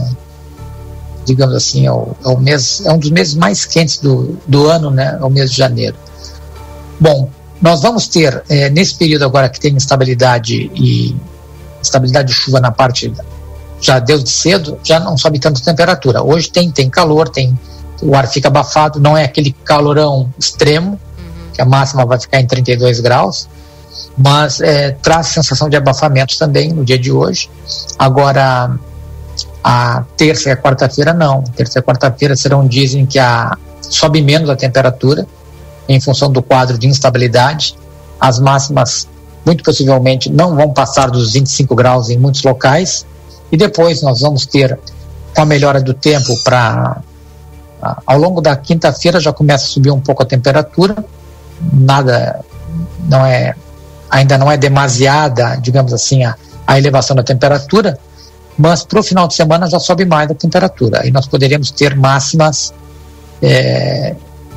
[1.24, 4.66] digamos assim, é, o, é, o mês, é um dos meses mais quentes do, do
[4.66, 5.18] ano, né?
[5.20, 5.96] É o mês de janeiro.
[6.98, 11.16] Bom, nós vamos ter, é, nesse período agora que tem instabilidade e
[11.82, 13.12] estabilidade de chuva na parte
[13.82, 16.22] já deu de cedo, já não sobe tanto a temperatura.
[16.22, 17.58] Hoje tem, tem calor, tem
[18.00, 21.50] o ar fica abafado, não é aquele calorão extremo, uhum.
[21.52, 23.48] que a máxima vai ficar em 32 graus,
[24.16, 27.50] mas é, traz sensação de abafamento também no dia de hoje.
[27.98, 28.76] Agora,
[29.62, 31.42] a terça e a quarta-feira não.
[31.42, 35.26] Terça e quarta-feira serão dias em que a, sobe menos a temperatura,
[35.88, 37.76] em função do quadro de instabilidade.
[38.20, 39.08] As máximas,
[39.44, 43.06] muito possivelmente, não vão passar dos 25 graus em muitos locais,
[43.52, 44.78] e depois nós vamos ter,
[45.36, 46.96] a melhora do tempo, para.
[48.06, 51.04] Ao longo da quinta-feira já começa a subir um pouco a temperatura,
[51.72, 52.40] nada,
[53.08, 53.54] não é,
[54.08, 57.98] ainda não é demasiada, digamos assim, a, a elevação da temperatura,
[58.56, 61.00] mas para o final de semana já sobe mais a temperatura.
[61.02, 62.72] Aí nós poderíamos ter máximas
[63.42, 64.14] é,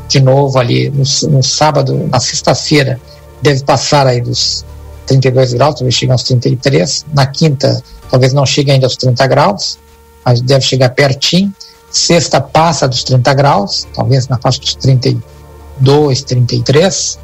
[0.08, 3.00] de novo ali no, no sábado, na sexta-feira,
[3.42, 4.64] deve passar aí dos
[5.08, 7.06] 32 graus, talvez chegue aos 33.
[7.14, 7.82] Na quinta,
[8.16, 9.78] talvez não chegue ainda aos 30 graus,
[10.24, 11.54] mas deve chegar pertinho.
[11.92, 17.20] Sexta passa dos 30 graus, talvez na faixa dos 32, 33,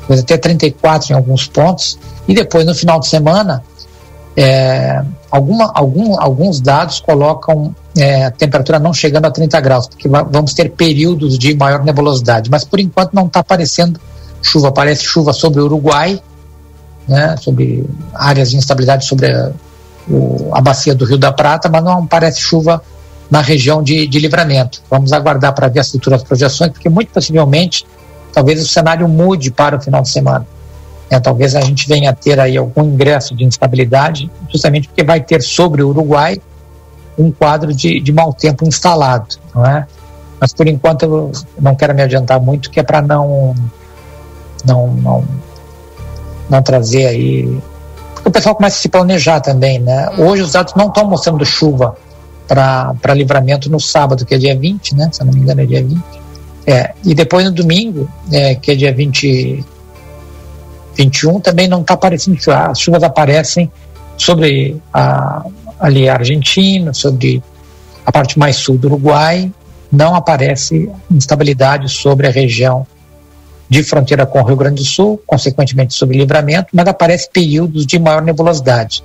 [0.00, 1.96] talvez até 34 em alguns pontos.
[2.26, 3.62] E depois, no final de semana,
[4.36, 10.08] é, alguma, algum, alguns dados colocam é, a temperatura não chegando a 30 graus, porque
[10.08, 12.50] vamos ter períodos de maior nebulosidade.
[12.50, 14.00] Mas por enquanto não está aparecendo
[14.42, 14.68] chuva.
[14.68, 16.20] Aparece chuva sobre o Uruguai,
[17.06, 19.52] né, sobre áreas de instabilidade sobre a,
[20.08, 22.82] o, a bacia do Rio da Prata, mas não parece chuva
[23.30, 24.82] na região de, de livramento.
[24.90, 27.86] Vamos aguardar para ver as futuras projeções, porque muito possivelmente
[28.32, 30.46] talvez o cenário mude para o final de semana.
[31.10, 35.20] É, talvez a gente venha a ter aí algum ingresso de instabilidade, justamente porque vai
[35.20, 36.40] ter sobre o Uruguai
[37.16, 39.86] um quadro de, de mau tempo instalado, não é?
[40.40, 43.54] Mas por enquanto eu não quero me adiantar muito, que é para não,
[44.64, 45.24] não, não,
[46.50, 47.62] não trazer aí
[48.24, 50.08] o pessoal começa a se planejar também, né?
[50.18, 51.96] Hoje os dados não estão mostrando chuva
[52.46, 55.08] para livramento no sábado, que é dia 20, né?
[55.12, 56.02] Se eu não me engano, é dia 20.
[56.66, 59.64] É, e depois no domingo, é, que é dia 20,
[60.96, 62.70] 21, também não está aparecendo chuva.
[62.70, 63.70] As chuvas aparecem
[64.16, 65.44] sobre a,
[65.78, 67.42] ali a Argentina, sobre
[68.06, 69.52] a parte mais sul do Uruguai,
[69.90, 72.86] não aparece instabilidade sobre a região
[73.68, 77.98] de fronteira com o Rio Grande do Sul, consequentemente sobre livramento, mas aparece períodos de
[77.98, 79.02] maior nebulosidade.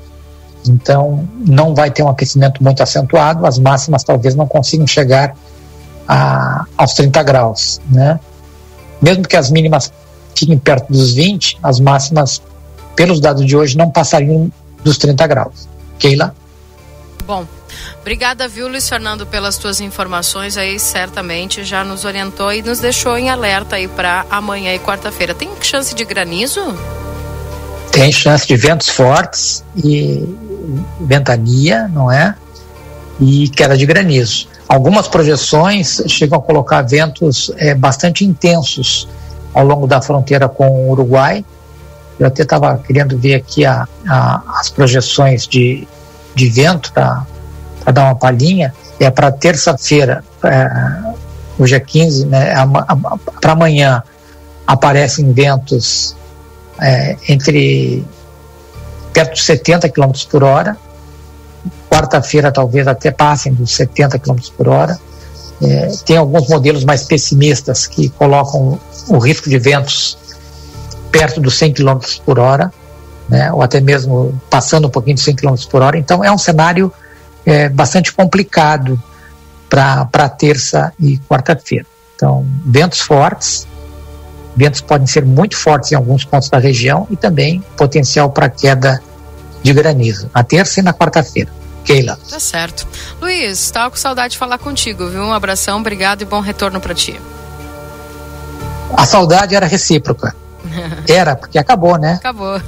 [0.68, 5.36] Então, não vai ter um aquecimento muito acentuado, as máximas talvez não consigam chegar
[6.08, 7.80] a, aos 30 graus.
[7.90, 8.20] Né?
[9.02, 9.92] Mesmo que as mínimas
[10.36, 12.42] fiquem perto dos 20, as máximas,
[12.96, 14.52] pelos dados de hoje, não passariam
[14.84, 15.70] dos 30 graus.
[15.98, 16.36] Keila?
[17.26, 17.46] Bom,
[18.02, 23.18] Obrigada, viu, Luiz Fernando, pelas tuas informações aí, certamente já nos orientou e nos deixou
[23.18, 25.34] em alerta aí para amanhã e quarta-feira.
[25.34, 26.62] Tem chance de granizo?
[27.92, 30.24] Tem chance de ventos fortes e
[31.02, 32.36] ventania, não é?
[33.20, 34.48] E queda de granizo.
[34.68, 39.08] Algumas projeções chegam a colocar ventos é, bastante intensos
[39.54, 41.44] ao longo da fronteira com o Uruguai.
[42.20, 45.88] Eu até estava querendo ver aqui a, a, as projeções de,
[46.36, 47.26] de vento para
[47.90, 50.70] para dar uma palhinha, é para terça-feira, é,
[51.58, 52.54] hoje é 15, né,
[53.42, 54.04] para amanhã
[54.68, 56.16] aparecem ventos
[56.80, 58.06] é, entre
[59.12, 60.78] perto de 70 km por hora,
[61.90, 65.00] quarta-feira talvez até passem dos 70 km por hora.
[65.62, 70.18] É, tem alguns modelos mais pessimistas que colocam o risco de ventos
[71.12, 72.72] perto dos 100 km por hora,
[73.28, 75.98] né, ou até mesmo passando um pouquinho de 100 km por hora.
[75.98, 76.94] Então é um cenário
[77.46, 79.02] é, bastante complicado
[79.70, 81.86] para terça e quarta-feira.
[82.16, 83.68] Então, ventos fortes,
[84.56, 89.02] ventos podem ser muito fortes em alguns pontos da região e também potencial para queda
[89.62, 91.52] de granizo na terça e na quarta-feira.
[91.84, 92.20] Keila.
[92.30, 92.86] Tá certo.
[93.22, 95.22] Luiz, estava com saudade de falar contigo, viu?
[95.22, 97.20] Um abração, obrigado e bom retorno para ti.
[98.96, 100.36] A saudade era recíproca.
[101.08, 102.14] Era, porque acabou, né?
[102.14, 102.62] Acabou.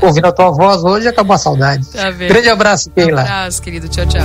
[0.00, 1.86] Ouvindo a tua voz hoje, acabou a saudade.
[1.86, 3.22] Tá Grande abraço, Keila.
[3.22, 3.88] Um abraço, querido.
[3.88, 4.22] Tchau, tchau.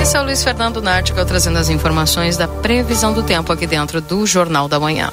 [0.00, 4.00] Esse é o Luiz Fernando Nartigal trazendo as informações da previsão do tempo aqui dentro
[4.00, 5.12] do Jornal da Manhã.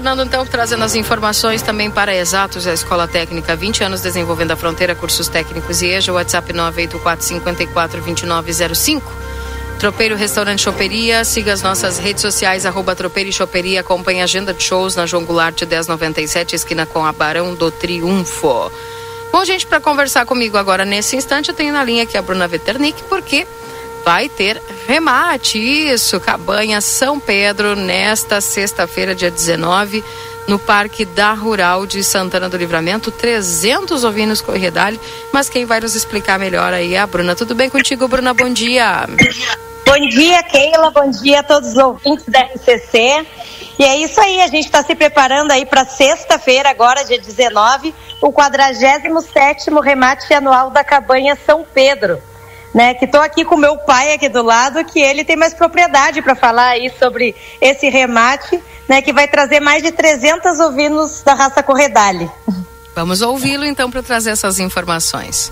[0.00, 4.56] Fernando, então, trazendo as informações também para Exatos, a Escola Técnica, 20 anos desenvolvendo a
[4.56, 9.02] fronteira, cursos técnicos e EJA, WhatsApp 984-54-2905.
[9.78, 14.52] Tropeiro Restaurante Choperia, siga as nossas redes sociais, arroba Tropeiro e Choperia, acompanhe a agenda
[14.54, 18.70] de shows na João Goulart 1097, esquina com a Barão do Triunfo.
[19.32, 22.48] Bom, gente, para conversar comigo agora nesse instante, eu tenho na linha aqui a Bruna
[22.48, 23.46] Veternick, porque
[24.04, 30.02] vai ter remate, isso, Cabanha São Pedro, nesta sexta-feira, dia 19,
[30.48, 35.00] no Parque da Rural de Santana do Livramento, 300 ovinos corredale,
[35.32, 37.36] mas quem vai nos explicar melhor aí é a Bruna.
[37.36, 38.34] Tudo bem contigo, Bruna?
[38.34, 39.06] Bom dia.
[39.86, 40.90] Bom dia, Keila.
[40.90, 43.26] Bom dia a todos os ouvintes da RCC.
[43.80, 47.94] E é isso aí, a gente está se preparando aí para sexta-feira, agora, dia 19,
[48.20, 49.08] o 47
[49.82, 52.20] remate anual da Cabanha São Pedro
[52.74, 52.94] né?
[52.94, 56.34] Que estou aqui com meu pai aqui do lado, que ele tem mais propriedade para
[56.34, 59.02] falar aí sobre esse remate, né?
[59.02, 62.30] Que vai trazer mais de 300 ovinos da raça Corredale.
[62.94, 65.50] Vamos ouvi-lo então para trazer essas informações.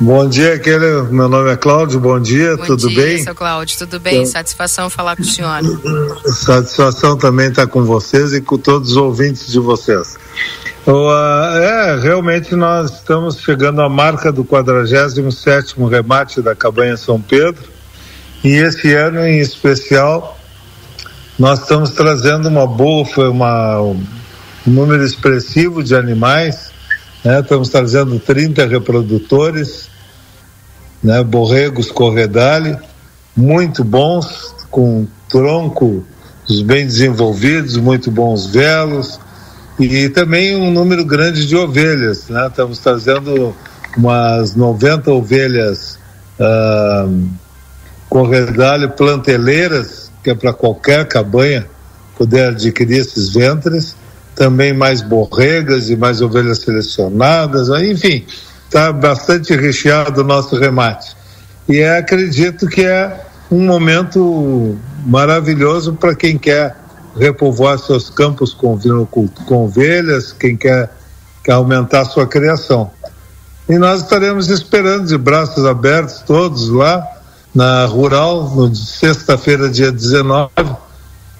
[0.00, 3.22] Bom dia, aquele, meu nome é Cláudio, bom dia, bom tudo dia, bem?
[3.24, 4.24] Seu Cláudio, tudo bem?
[4.26, 5.60] Satisfação falar com o senhor.
[6.24, 10.16] Satisfação também estar com vocês e com todos os ouvintes de vocês.
[10.86, 17.64] É, realmente nós estamos chegando à marca do 47º remate da Cabanha São Pedro
[18.44, 20.38] e esse ano em especial
[21.36, 24.00] nós estamos trazendo uma boa, uma, um
[24.64, 26.67] número expressivo de animais,
[27.24, 27.40] né?
[27.40, 29.88] estamos trazendo 30 reprodutores,
[31.02, 31.22] né?
[31.22, 32.76] borregos corredale,
[33.36, 36.04] muito bons, com tronco
[36.64, 39.20] bem desenvolvidos, muito bons velos,
[39.78, 42.28] e também um número grande de ovelhas.
[42.28, 42.46] Né?
[42.46, 43.54] Estamos trazendo
[43.96, 45.98] umas 90 ovelhas
[46.40, 47.28] uh,
[48.08, 51.66] corredalho planteleiras, que é para qualquer cabanha
[52.16, 53.94] poder adquirir esses ventres.
[54.38, 58.24] Também mais borregas e mais ovelhas selecionadas, enfim,
[58.64, 61.16] está bastante recheado o nosso remate.
[61.68, 63.20] E é, acredito que é
[63.50, 66.76] um momento maravilhoso para quem quer
[67.16, 68.78] repovoar seus campos com,
[69.44, 70.88] com ovelhas, quem quer,
[71.42, 72.92] quer aumentar sua criação.
[73.68, 77.04] E nós estaremos esperando de braços abertos todos lá
[77.52, 80.48] na Rural, no sexta-feira, dia 19,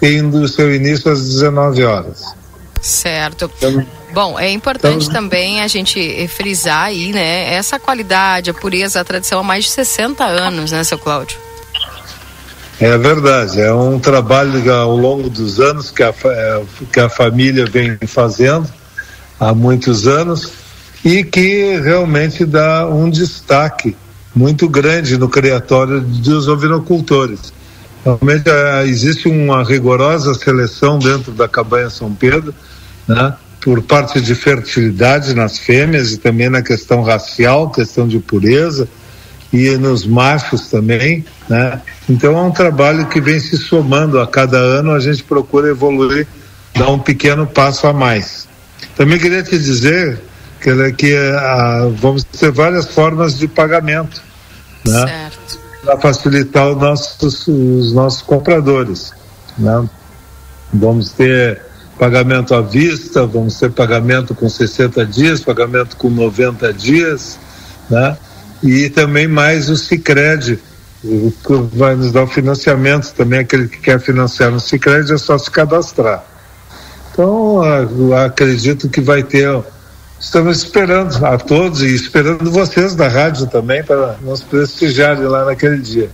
[0.01, 2.38] tendo seu início às 19 horas.
[2.81, 3.51] Certo.
[3.57, 9.01] Então, Bom, é importante então, também a gente frisar aí, né, essa qualidade, a pureza,
[9.01, 11.39] a tradição há mais de 60 anos, né, seu Cláudio?
[12.81, 16.63] É verdade, é um trabalho ao longo dos anos que a, é,
[16.93, 18.69] que a família vem fazendo
[19.39, 20.53] há muitos anos
[21.05, 23.97] e que realmente dá um destaque
[24.35, 27.53] muito grande no criatório dos ovinocultores.
[28.05, 32.55] Realmente é, existe uma rigorosa seleção dentro da cabanha São Pedro,
[33.07, 38.89] né, por parte de fertilidade nas fêmeas e também na questão racial, questão de pureza,
[39.53, 41.81] e nos machos também, né?
[42.09, 46.27] Então é um trabalho que vem se somando a cada ano, a gente procura evoluir,
[46.75, 48.47] dar um pequeno passo a mais.
[48.95, 50.21] Também queria te dizer
[50.61, 54.23] que, que ah, vamos ter várias formas de pagamento,
[54.85, 55.31] né?
[55.89, 59.15] Para facilitar os nossos, os nossos compradores,
[59.57, 59.89] né?
[60.71, 61.63] Vamos ter
[61.99, 67.39] pagamento à vista, vamos ter pagamento com 60 dias, pagamento com 90 dias,
[67.89, 68.19] né?
[68.63, 70.59] e também mais o Cicred,
[71.03, 75.39] que vai nos dar o financiamento também, aquele que quer financiar no Cicred é só
[75.39, 76.25] se cadastrar.
[77.13, 77.61] Então,
[78.15, 79.49] acredito que vai ter,
[80.21, 85.79] estamos esperando a todos e esperando vocês da rádio também para nos prestigiarem lá naquele
[85.79, 86.11] dia.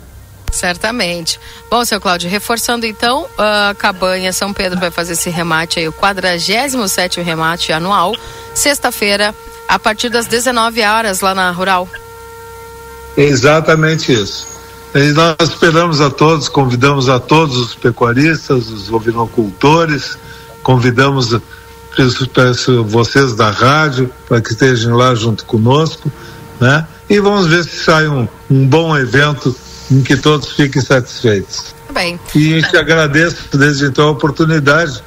[0.53, 1.41] Certamente.
[1.69, 5.93] Bom, seu Cláudio, reforçando então, a Cabanha São Pedro vai fazer esse remate aí, o
[5.93, 8.15] 47 remate anual,
[8.55, 9.35] sexta-feira,
[9.69, 11.89] a partir das 19 horas lá na Rural.
[13.17, 14.47] Exatamente isso.
[14.95, 20.17] E nós esperamos a todos, convidamos a todos os pecuaristas, os ovinocultores,
[20.63, 21.37] convidamos
[22.87, 26.11] vocês da rádio para que estejam lá junto conosco,
[26.61, 26.87] né?
[27.09, 29.55] E vamos ver se sai um, um bom evento
[29.91, 31.75] em que todos fiquem satisfeitos.
[31.91, 32.19] bem.
[32.35, 35.03] E te agradeço desde então a oportunidade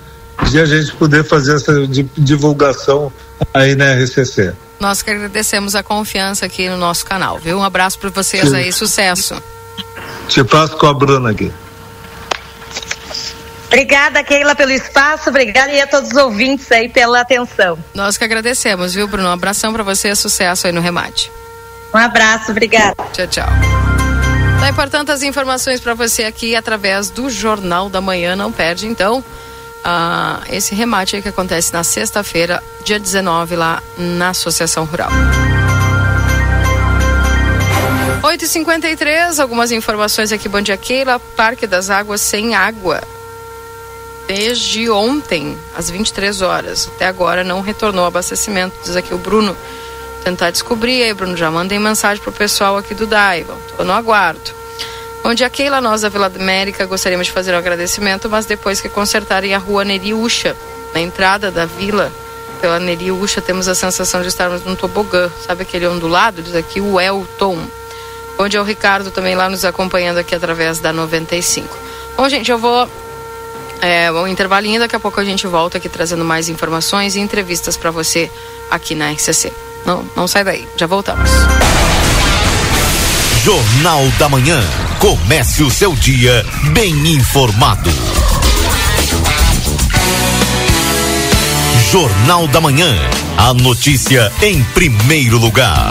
[0.49, 1.73] de a gente poder fazer essa
[2.17, 3.11] divulgação
[3.53, 4.53] aí na RCC.
[4.79, 7.57] Nós que agradecemos a confiança aqui no nosso canal, viu?
[7.57, 8.55] Um abraço para vocês Sim.
[8.55, 9.41] aí, sucesso.
[10.27, 11.51] Te passo com a Bruna aqui.
[13.67, 15.29] Obrigada, Keila, pelo espaço.
[15.29, 17.77] Obrigada e a todos os ouvintes aí pela atenção.
[17.93, 19.27] Nós que agradecemos, viu, Bruno?
[19.27, 21.31] Um abração para você, sucesso aí no remate.
[21.93, 22.95] Um abraço, obrigada.
[23.11, 23.49] Tchau, tchau.
[24.59, 28.35] Tá, e portanto, as informações para você aqui através do Jornal da Manhã.
[28.35, 34.29] Não perde, então, uh, esse remate aí que acontece na sexta-feira, dia 19, lá na
[34.29, 35.09] Associação Rural.
[38.21, 40.47] 8h53, algumas informações aqui.
[40.47, 41.19] Bom dia, Keila.
[41.19, 43.01] Parque das Águas sem água
[44.27, 46.89] desde ontem, às 23 horas.
[46.93, 49.55] Até agora não retornou o abastecimento, diz aqui o Bruno.
[50.23, 51.37] Tentar descobrir aí, Bruno.
[51.37, 53.55] Já mandei mensagem pro pessoal aqui do Daiva.
[53.77, 54.51] Tô no aguardo.
[55.23, 58.89] Onde a Keila, nós da Vila América, gostaríamos de fazer um agradecimento, mas depois que
[58.89, 60.55] consertarem a rua Neriúcha,
[60.93, 62.11] na entrada da vila,
[62.61, 65.29] pela Neriúcha, temos a sensação de estarmos num tobogã.
[65.45, 66.41] Sabe aquele ondulado?
[66.41, 67.59] Diz aqui o Elton.
[68.37, 71.77] Onde é o Ricardo também lá nos acompanhando aqui através da 95.
[72.15, 72.87] Bom, gente, eu vou
[73.81, 77.77] é, um intervalinho, daqui a pouco a gente volta aqui trazendo mais informações e entrevistas
[77.77, 78.29] para você
[78.71, 79.51] aqui na RCC.
[79.85, 81.29] Não, não sai daí, já voltamos.
[83.43, 84.61] Jornal da Manhã.
[84.99, 87.89] Comece o seu dia bem informado.
[91.89, 92.93] Jornal da Manhã.
[93.37, 95.89] A notícia em primeiro lugar.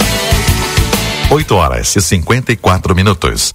[1.31, 3.55] 8 horas e 54 minutos.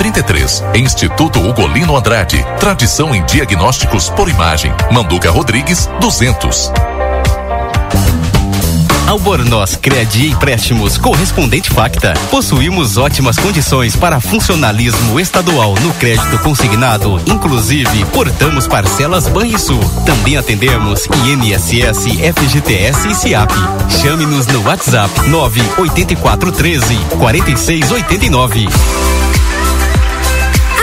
[0.01, 0.63] 33.
[0.73, 2.43] Instituto Ugolino Andrade.
[2.59, 4.73] Tradição em diagnósticos por imagem.
[4.91, 6.71] Manduca Rodrigues, 200.
[9.07, 12.15] Albornoz Credi Empréstimos Correspondente Facta.
[12.31, 17.21] Possuímos ótimas condições para funcionalismo estadual no crédito consignado.
[17.27, 19.87] Inclusive, portamos parcelas Banrisul.
[20.03, 22.07] Também atendemos INSS,
[22.39, 23.51] FGTS e SIAP.
[24.01, 29.30] Chame-nos no WhatsApp 98413 4689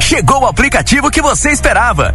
[0.00, 2.14] Chegou o aplicativo que você esperava.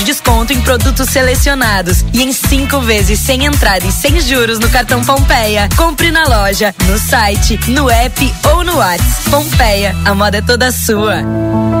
[0.03, 5.03] desconto em produtos selecionados e em cinco vezes sem entrada e sem juros no cartão
[5.03, 5.69] Pompeia.
[5.75, 9.29] Compre na loja, no site, no app ou no WhatsApp.
[9.29, 11.80] Pompeia, a moda é toda sua.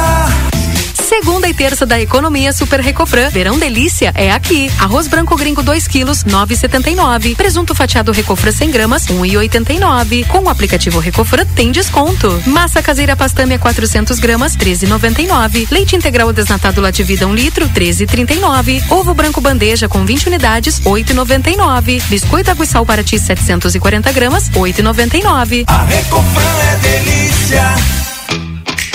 [1.21, 3.29] Segunda e terça da economia Super Recofran.
[3.29, 4.71] Verão delícia é aqui.
[4.79, 7.35] Arroz branco gringo 2 quilos, 9,79.
[7.35, 10.25] Presunto fatiado Recofran 100 gramas, 1,89.
[10.25, 12.41] Com o aplicativo Recofran tem desconto.
[12.47, 15.67] Massa caseira pastâmia 400 gramas, 13,99.
[15.69, 18.81] Leite integral desnatado Lativida 1 litro, 13,39.
[18.89, 22.01] Ovo branco bandeja com 20 unidades, 8,99.
[22.09, 25.65] Biscoito água e sal para ti 740 gramas, 8,99.
[25.67, 28.10] A Recofran é delícia.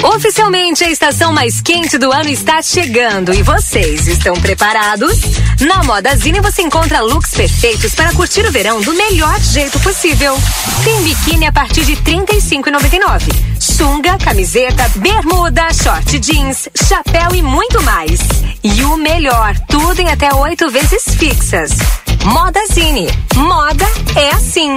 [0.02, 5.18] Oficialmente, a estação mais quente do ano está chegando e vocês estão preparados?
[5.60, 10.36] Na Modazine você encontra looks perfeitos para curtir o verão do melhor jeito possível.
[10.84, 13.22] Tem biquíni a partir de R$ 35,99.
[13.58, 18.20] Sunga, camiseta, bermuda, short jeans, chapéu e muito mais.
[18.62, 21.72] E o melhor, tudo em até oito vezes fixas.
[22.24, 23.08] Modazine.
[23.34, 24.76] Moda é assim.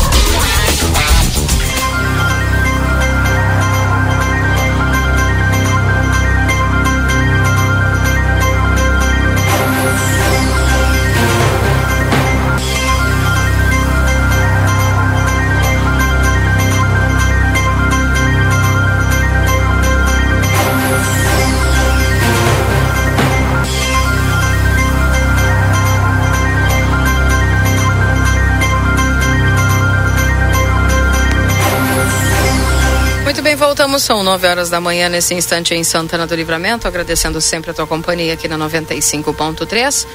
[33.91, 34.03] Voltamos.
[34.03, 36.87] São 9 horas da manhã nesse instante em Santana do Livramento.
[36.87, 40.07] Agradecendo sempre a tua companhia aqui na 95.3.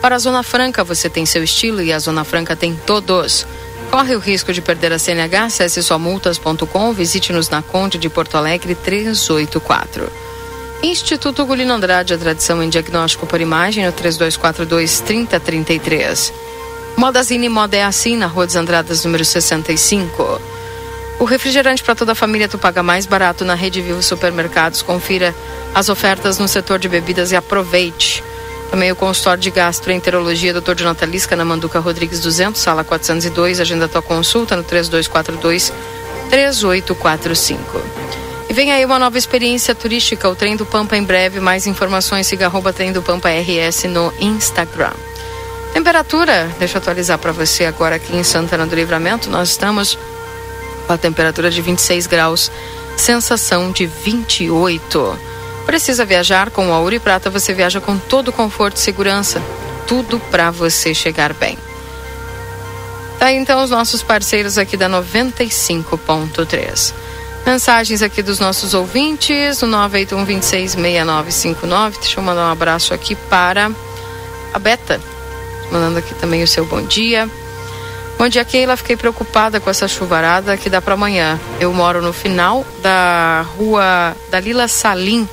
[0.00, 3.46] Para a Zona Franca, você tem seu estilo e a Zona Franca tem todos.
[3.90, 5.44] Corre o risco de perder a CNH?
[5.44, 6.92] Acesse somultas.com.
[6.92, 10.12] Visite-nos na Conde de Porto Alegre 384.
[10.82, 16.32] Instituto Gulino Andrade, a tradição em diagnóstico por imagem, no 3242-3033.
[16.96, 20.40] Modazine Moda é assim, na Rua dos Andradas, número 65.
[21.22, 24.82] O refrigerante para toda a família tu paga mais barato na Rede Vivo Supermercados.
[24.82, 25.32] Confira
[25.72, 28.24] as ofertas no setor de bebidas e aproveite.
[28.72, 30.74] Também o consultório de gastroenterologia Dr.
[30.78, 33.60] Jonathan Lisca na Manduca Rodrigues 200, sala 402.
[33.60, 35.72] Agenda tua consulta no 3242
[36.28, 37.80] 3845.
[38.50, 41.38] E vem aí uma nova experiência turística, o Trem do Pampa em breve.
[41.38, 44.90] Mais informações, siga arroba Trem do Pampa RS no Instagram.
[45.72, 49.30] Temperatura, deixa eu atualizar para você agora aqui em Santana do Livramento.
[49.30, 49.96] Nós estamos
[50.88, 52.50] a temperatura de 26 graus,
[52.96, 55.18] sensação de 28.
[55.66, 59.40] Precisa viajar com a Ouro e Prata, você viaja com todo conforto e segurança.
[59.86, 61.56] Tudo para você chegar bem.
[63.18, 66.92] Tá então os nossos parceiros aqui da 95.3.
[67.46, 71.98] Mensagens aqui dos nossos ouvintes, o 981 266959.
[71.98, 73.70] Deixa eu mandar um abraço aqui para
[74.52, 75.00] a Beta.
[75.70, 77.30] Mandando aqui também o seu bom dia.
[78.22, 78.76] Bom dia, Keila.
[78.76, 81.40] Fiquei preocupada com essa chuvarada que dá para amanhã.
[81.58, 85.28] Eu moro no final da rua da Lila Salim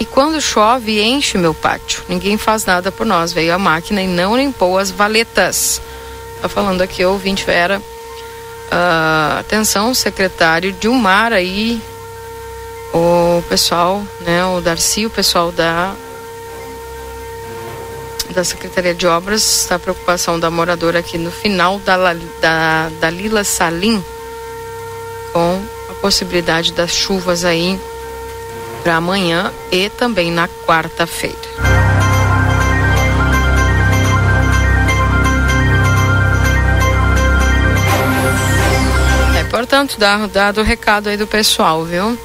[0.00, 2.02] e quando chove enche meu pátio.
[2.08, 3.30] Ninguém faz nada por nós.
[3.30, 5.82] Veio a máquina e não limpou as valetas.
[6.40, 7.78] Tá falando aqui, ouvinte Vera.
[7.78, 11.78] Uh, atenção, secretário Dilmar aí
[12.94, 15.94] o pessoal, né, o Darcy, o pessoal da
[18.34, 21.96] da Secretaria de Obras, a preocupação da moradora aqui no final da,
[22.40, 24.04] da, da Lila Salim,
[25.32, 27.80] com a possibilidade das chuvas aí
[28.82, 31.38] para amanhã e também na quarta-feira.
[39.38, 39.96] É, portanto,
[40.32, 42.18] dado o recado aí do pessoal, viu?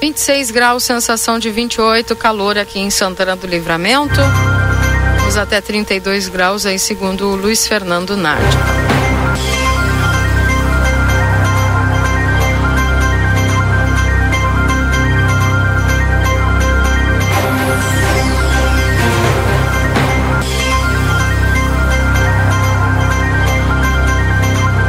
[0.00, 4.20] 26 graus, sensação de 28, calor aqui em Santana do Livramento.
[5.36, 8.56] Até 32 graus aí, segundo o Luiz Fernando Nardi.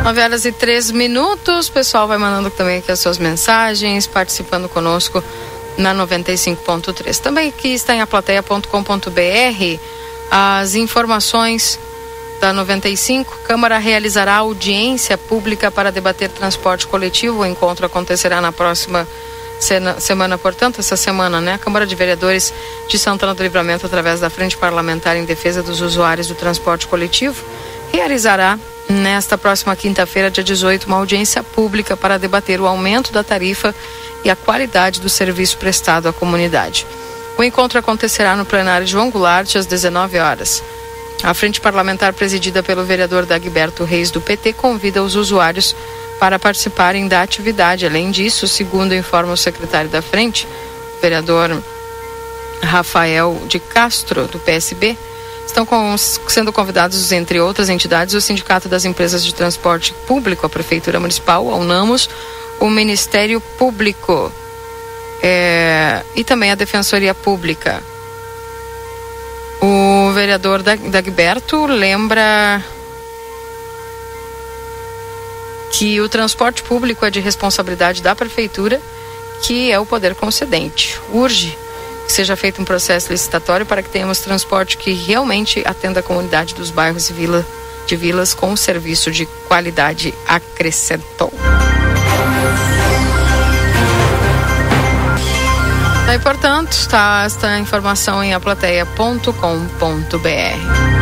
[0.04, 1.70] Nove horas e três minutos.
[1.70, 5.24] O pessoal vai mandando também aqui as suas mensagens, participando conosco
[5.78, 7.20] na 95.3.
[7.20, 10.03] Também aqui está em aplateia.com.br
[10.36, 11.80] as informações
[12.42, 13.38] da 95.
[13.46, 17.42] Câmara realizará audiência pública para debater transporte coletivo.
[17.42, 19.08] O encontro acontecerá na próxima
[20.00, 21.54] semana, portanto, essa semana, né?
[21.54, 22.52] A Câmara de Vereadores
[22.90, 27.46] de Santana do Livramento, através da Frente Parlamentar em Defesa dos Usuários do Transporte Coletivo,
[27.92, 28.58] realizará
[28.90, 33.74] nesta próxima quinta-feira, dia 18, uma audiência pública para debater o aumento da tarifa
[34.24, 36.88] e a qualidade do serviço prestado à comunidade.
[37.38, 40.64] O encontro acontecerá no plenário João Goulart às 19 horas.
[41.24, 45.76] A frente parlamentar presidida pelo vereador Dagberto Reis do PT convida os usuários
[46.20, 47.86] para participarem da atividade.
[47.86, 50.48] Além disso, segundo informa o secretário da frente,
[50.98, 51.64] o vereador
[52.62, 54.98] Rafael de Castro, do PSB,
[55.46, 60.50] estão com, sendo convidados, entre outras entidades, o Sindicato das Empresas de Transporte Público, a
[60.50, 62.10] Prefeitura Municipal, a UNAMOS,
[62.60, 64.32] o Ministério Público
[65.24, 67.82] é, e também a Defensoria Pública.
[69.62, 72.62] O vereador Dagberto lembra
[75.72, 78.82] que o transporte público é de responsabilidade da Prefeitura,
[79.42, 81.00] que é o poder concedente.
[81.10, 81.58] Urge
[82.06, 86.54] que seja feito um processo licitatório para que tenhamos transporte que realmente atenda a comunidade
[86.54, 87.46] dos bairros e vila,
[87.88, 91.32] de vilas com serviço de qualidade, acrescentou.
[96.14, 100.93] E, portanto, está esta informação em aplateia.com.br.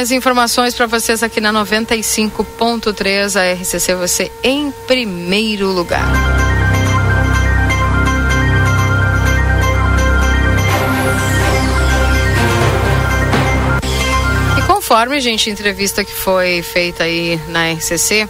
[0.00, 6.10] as informações para vocês aqui na 95.3 a RCC você em primeiro lugar.
[14.56, 18.26] E conforme, gente, a entrevista que foi feita aí na RCC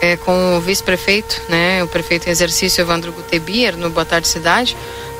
[0.00, 4.74] é, com o vice-prefeito, né, o prefeito em exercício Evandro Gutebier, no Boa Tarde Cidade,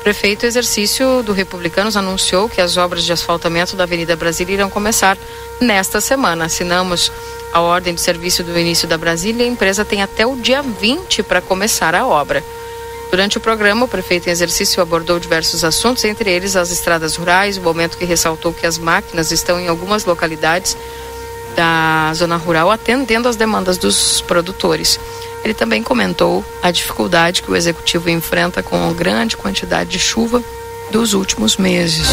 [0.05, 5.17] prefeito exercício do Republicanos anunciou que as obras de asfaltamento da Avenida Brasília irão começar
[5.59, 6.45] nesta semana.
[6.45, 7.11] Assinamos
[7.51, 10.61] a ordem de serviço do início da Brasília e a empresa tem até o dia
[10.61, 12.43] 20 para começar a obra.
[13.09, 17.57] Durante o programa, o prefeito em exercício abordou diversos assuntos, entre eles as estradas rurais,
[17.57, 20.77] o momento que ressaltou que as máquinas estão em algumas localidades
[21.55, 24.99] da zona rural atendendo às demandas dos produtores.
[25.45, 30.43] Ele também comentou a dificuldade que o executivo enfrenta com a grande quantidade de chuva
[30.89, 32.07] dos últimos meses.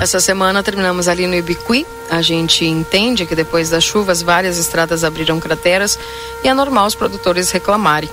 [0.00, 1.84] Essa semana terminamos ali no Ibiqui.
[2.08, 5.98] A gente entende que depois das chuvas várias estradas abriram crateras
[6.44, 8.08] e é normal os produtores reclamarem.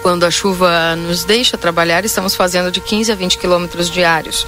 [0.00, 4.46] Quando a chuva nos deixa trabalhar, estamos fazendo de 15 a 20 quilômetros diários.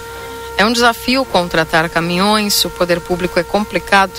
[0.56, 4.12] É um desafio contratar caminhões, o poder público é complicado,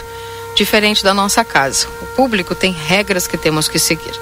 [0.55, 1.87] diferente da nossa casa.
[2.01, 4.13] O público tem regras que temos que seguir.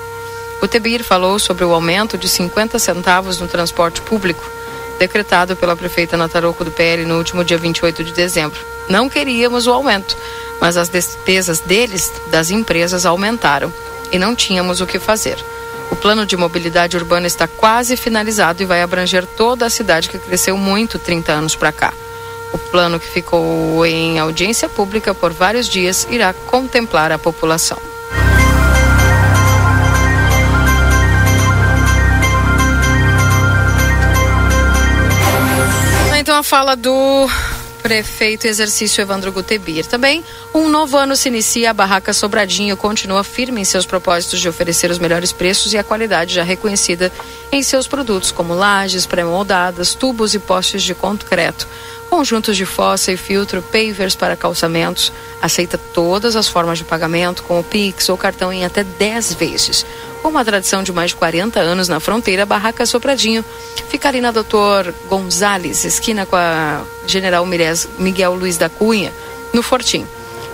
[0.62, 4.48] O Tebir falou sobre o aumento de 50 centavos no transporte público,
[5.00, 8.60] decretado pela prefeita Nataroco do PL no último dia 28 de dezembro.
[8.88, 10.16] Não queríamos o aumento,
[10.60, 13.74] mas as despesas deles, das empresas, aumentaram
[14.12, 15.44] e não tínhamos o que fazer.
[15.92, 20.18] O plano de mobilidade urbana está quase finalizado e vai abranger toda a cidade que
[20.18, 21.94] cresceu muito 30 anos para cá.
[22.54, 27.78] O plano que ficou em audiência pública por vários dias irá contemplar a população.
[36.18, 37.28] Então a fala do
[37.82, 39.86] prefeito exercício Evandro Gutebir.
[39.86, 40.24] Também,
[40.54, 44.92] um novo ano se inicia, a Barraca Sobradinho continua firme em seus propósitos de oferecer
[44.92, 47.12] os melhores preços e a qualidade já reconhecida
[47.52, 51.68] em seus produtos, como lajes pré-moldadas, tubos e postes de concreto,
[52.12, 55.14] conjuntos de fossa e filtro, pavers para calçamentos.
[55.42, 59.86] Aceita todas as formas de pagamento, como Pix ou cartão em até 10 vezes.
[60.22, 63.46] Com uma tradição de mais de 40 anos na fronteira, Barraca Sopradinho
[63.88, 67.46] fica ali na Doutor Gonzales, esquina com a General
[67.98, 69.14] Miguel Luiz da Cunha,
[69.54, 70.06] no Fortim.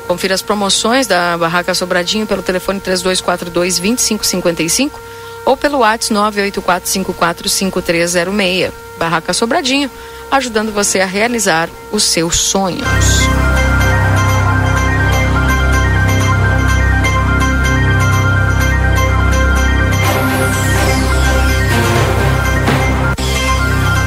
[0.07, 5.01] Confira as promoções da Barraca Sobradinho pelo telefone 3242 2555
[5.47, 8.71] ou pelo WhatsApp 984545306.
[8.99, 9.89] Barraca Sobradinho,
[10.29, 12.85] ajudando você a realizar os seus sonhos.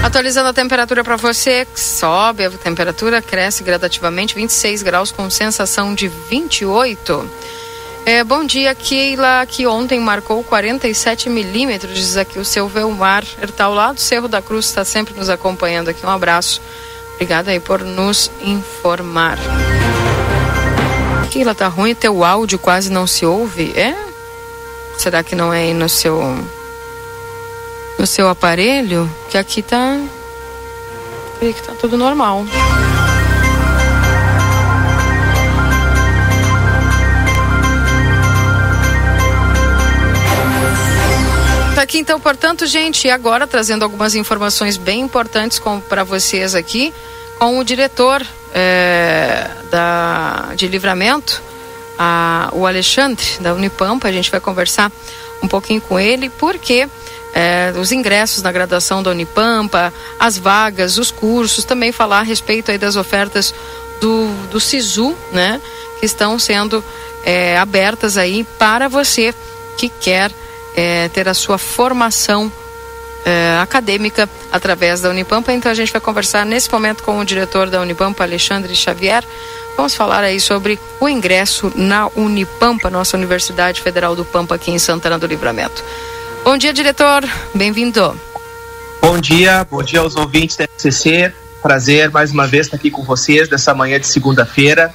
[0.02, 6.08] Atualizando a temperatura para você, sobe a temperatura, cresce gradativamente, 26 graus com sensação de
[6.08, 7.30] 28.
[8.10, 13.22] É, bom dia, Keila, que ontem marcou 47 milímetros, diz aqui o seu Velmar.
[13.38, 16.04] Ele está ao lado do Cerro da Cruz, está sempre nos acompanhando aqui.
[16.04, 16.60] Um abraço.
[17.14, 19.38] Obrigada aí por nos informar.
[21.30, 23.94] Keila, tá ruim, teu áudio quase não se ouve, é?
[24.98, 26.20] Será que não é aí no seu
[27.96, 29.96] no seu aparelho, que aqui tá.
[31.38, 32.44] Que tá tudo normal.
[41.80, 45.58] Tá aqui então, portanto, gente, agora trazendo algumas informações bem importantes
[45.88, 46.92] para vocês aqui,
[47.38, 48.22] com o diretor
[48.52, 51.40] é, da, de livramento,
[51.98, 54.92] a, o Alexandre, da Unipampa, a gente vai conversar
[55.42, 56.86] um pouquinho com ele, porque
[57.32, 62.70] é, os ingressos na graduação da Unipampa, as vagas, os cursos, também falar a respeito
[62.70, 63.54] aí das ofertas
[64.02, 65.58] do, do SISU, né?
[65.98, 66.84] Que estão sendo
[67.24, 69.34] é, abertas aí para você
[69.78, 70.30] que quer
[70.76, 72.50] é, ter a sua formação
[73.24, 75.52] é, acadêmica através da Unipampa.
[75.52, 79.24] Então a gente vai conversar nesse momento com o diretor da Unipampa, Alexandre Xavier.
[79.76, 84.78] Vamos falar aí sobre o ingresso na Unipampa, nossa Universidade Federal do Pampa aqui em
[84.78, 85.82] Santana do Livramento.
[86.44, 87.22] Bom dia, diretor.
[87.54, 88.18] Bem-vindo.
[89.00, 91.32] Bom dia, bom dia aos ouvintes da FCC.
[91.62, 94.92] Prazer mais uma vez estar aqui com vocês nessa manhã de segunda-feira.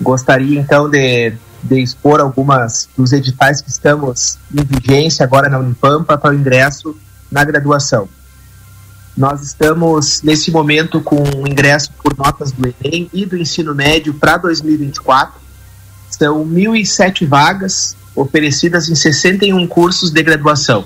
[0.00, 1.32] Gostaria então de,
[1.62, 6.96] de expor algumas dos editais que estamos em vigência agora na Unipampa para o ingresso
[7.30, 8.08] na graduação.
[9.16, 14.14] Nós estamos nesse momento com o ingresso por notas do Enem e do ensino médio
[14.14, 15.40] para 2024.
[16.08, 20.84] São 1.007 vagas oferecidas em 61 cursos de graduação.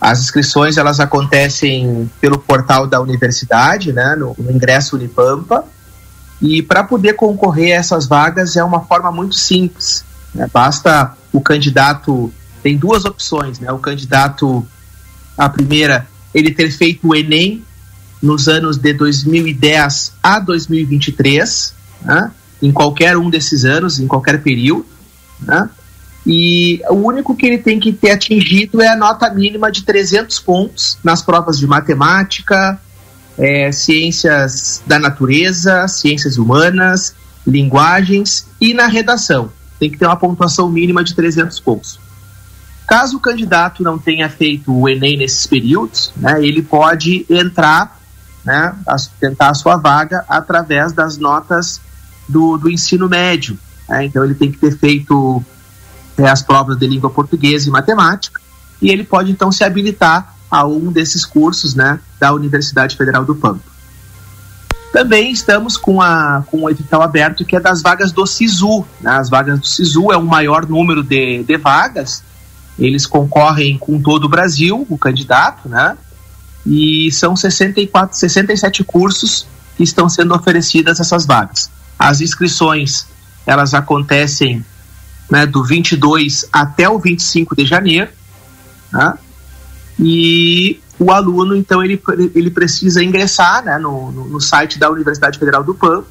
[0.00, 5.64] As inscrições elas acontecem pelo portal da universidade, né, no, no ingresso Unipampa.
[6.40, 10.04] E para poder concorrer a essas vagas é uma forma muito simples.
[10.34, 10.48] Né?
[10.52, 12.32] Basta o candidato
[12.62, 13.70] tem duas opções, né?
[13.70, 14.66] O candidato
[15.38, 17.62] a primeira ele ter feito o Enem
[18.20, 21.72] nos anos de 2010 a 2023,
[22.02, 22.32] né?
[22.60, 24.86] em qualquer um desses anos, em qualquer período,
[25.40, 25.70] né?
[26.26, 30.40] E o único que ele tem que ter atingido é a nota mínima de 300
[30.40, 32.80] pontos nas provas de matemática,
[33.38, 37.14] é, ciências da natureza, ciências humanas,
[37.46, 39.50] linguagens e na redação.
[39.78, 42.00] Tem que ter uma pontuação mínima de 300 pontos.
[42.86, 48.00] Caso o candidato não tenha feito o Enem nesses períodos, né, ele pode entrar,
[48.44, 51.80] né, a, tentar a sua vaga através das notas
[52.28, 53.58] do, do ensino médio.
[53.88, 55.42] Né, então ele tem que ter feito
[56.16, 58.40] é, as provas de língua portuguesa e matemática,
[58.80, 63.34] e ele pode então se habilitar a um desses cursos né, da Universidade Federal do
[63.34, 63.60] Pampa.
[64.90, 68.82] Também estamos com, a, com o edital aberto que é das vagas do SISU.
[69.02, 69.10] Né?
[69.10, 72.22] As vagas do SISU é o maior número de, de vagas,
[72.78, 75.96] eles concorrem com todo o Brasil, o candidato, né?
[76.64, 79.46] E são 64, 67 cursos
[79.76, 81.70] que estão sendo oferecidas essas vagas.
[81.98, 83.06] As inscrições,
[83.46, 84.64] elas acontecem
[85.30, 88.10] né, do 22 até o 25 de janeiro,
[88.92, 89.14] né,
[89.98, 92.00] e o aluno, então, ele,
[92.34, 96.04] ele precisa ingressar né, no, no, no site da Universidade Federal do PAN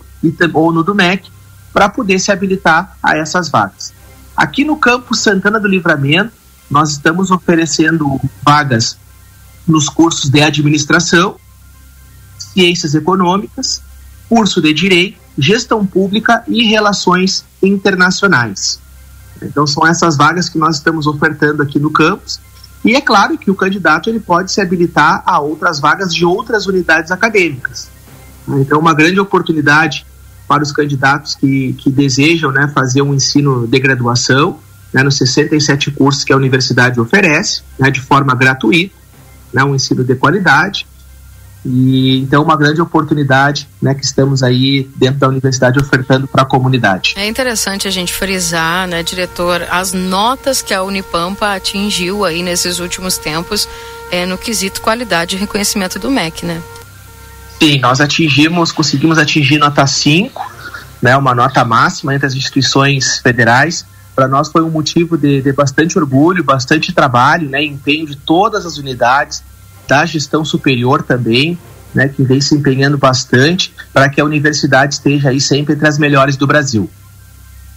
[0.54, 1.30] ou no do MEC
[1.74, 3.94] para poder se habilitar a essas vagas.
[4.36, 6.32] Aqui no campus Santana do Livramento,
[6.70, 8.98] nós estamos oferecendo vagas
[9.68, 11.36] nos cursos de administração,
[12.38, 13.82] ciências econômicas,
[14.30, 18.80] curso de direito, gestão pública e relações internacionais.
[19.42, 22.40] Então são essas vagas que nós estamos ofertando aqui no campus
[22.86, 26.68] E é claro que o candidato ele pode se habilitar a outras vagas de outras
[26.68, 27.90] unidades acadêmicas.
[28.48, 30.06] Então, uma grande oportunidade
[30.48, 34.60] para os candidatos que, que desejam né, fazer um ensino de graduação
[34.94, 38.94] né, nos 67 cursos que a universidade oferece, né, de forma gratuita,
[39.52, 40.86] né, um ensino de qualidade.
[41.66, 46.46] E então uma grande oportunidade, né, que estamos aí dentro da universidade ofertando para a
[46.46, 47.16] comunidade.
[47.18, 52.78] É interessante a gente frisar, né, diretor, as notas que a Unipampa atingiu aí nesses
[52.78, 53.68] últimos tempos
[54.12, 56.62] é, no quesito qualidade e reconhecimento do MEC, né?
[57.60, 60.54] Sim, nós atingimos, conseguimos atingir nota 5,
[61.02, 63.86] né, uma nota máxima entre as instituições federais.
[64.16, 68.68] Para nós foi um motivo de, de bastante orgulho, bastante trabalho, né, empenho de todas
[68.68, 69.44] as unidades,
[69.88, 71.58] da gestão superior também,
[71.94, 75.98] né, que vem se empenhando bastante para que a universidade esteja aí sempre entre as
[75.98, 76.90] melhores do Brasil.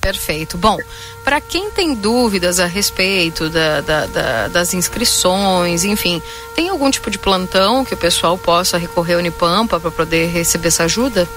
[0.01, 0.57] Perfeito.
[0.57, 0.79] Bom,
[1.25, 6.23] para quem tem dúvidas a respeito da, da, da, das inscrições, enfim,
[6.55, 10.69] tem algum tipo de plantão que o pessoal possa recorrer ao Unipampa para poder receber
[10.69, 11.29] essa ajuda?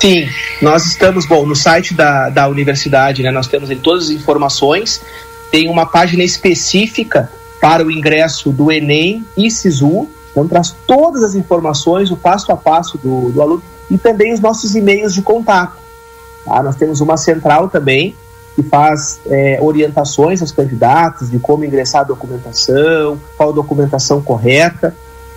[0.00, 0.28] Sim,
[0.60, 5.00] nós estamos, bom, no site da, da universidade, né, nós temos ali todas as informações,
[5.50, 7.30] tem uma página específica
[7.62, 10.08] para o ingresso do Enem e SISU.
[10.32, 14.40] Então, traz todas as informações, o passo a passo do, do aluno e também os
[14.40, 15.76] nossos e-mails de contato.
[16.44, 16.60] Tá?
[16.60, 18.16] Nós temos uma central também
[18.56, 24.92] que faz é, orientações aos candidatos de como ingressar a documentação, qual a documentação correta.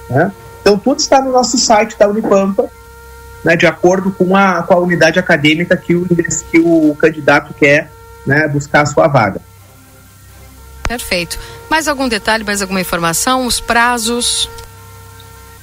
[0.10, 0.32] Né?
[0.62, 2.68] Então, tudo está no nosso site da Unipampa,
[3.44, 7.92] né, de acordo com a, com a unidade acadêmica que o, que o candidato quer
[8.26, 9.40] né, buscar a sua vaga.
[10.88, 11.38] Perfeito.
[11.70, 13.48] Mais algum detalhe, mais alguma informação?
[13.48, 14.48] Os prazos?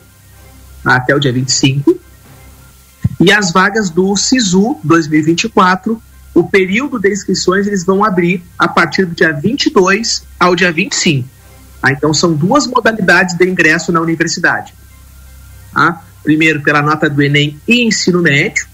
[0.85, 1.99] até o dia 25.
[3.18, 6.01] E as vagas do SISU 2024
[6.37, 11.26] o período de inscrições eles vão abrir a partir do dia 22 ao dia 25.
[11.80, 11.91] Tá?
[11.93, 14.74] Então são duas modalidades de ingresso na universidade.
[15.72, 16.05] Tá?
[16.22, 18.66] Primeiro pela nota do Enem e ensino médio,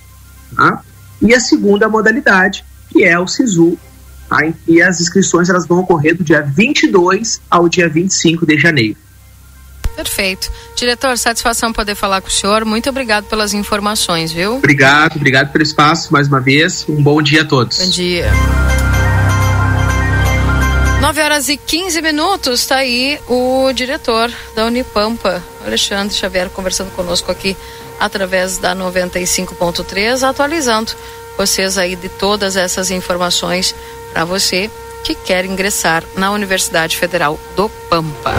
[0.56, 0.82] tá?
[1.20, 3.78] e a segunda modalidade que é o SISU,
[4.42, 8.96] em que as inscrições elas vão ocorrer do dia 22 ao dia 25 de janeiro.
[9.94, 10.50] Perfeito.
[10.74, 12.64] Diretor, satisfação poder falar com o senhor.
[12.64, 14.56] Muito obrigado pelas informações, viu?
[14.56, 16.84] Obrigado, obrigado pelo espaço mais uma vez.
[16.88, 17.78] Um bom dia a todos.
[17.78, 18.30] Bom dia.
[21.02, 27.30] 9 horas e 15 minutos, está aí o diretor da Unipampa, Alexandre Xavier, conversando conosco
[27.30, 27.56] aqui
[27.98, 30.92] através da 95.3, atualizando
[31.36, 33.74] vocês aí de todas essas informações
[34.12, 34.70] para você
[35.02, 38.32] que quer ingressar na Universidade Federal do Pampa.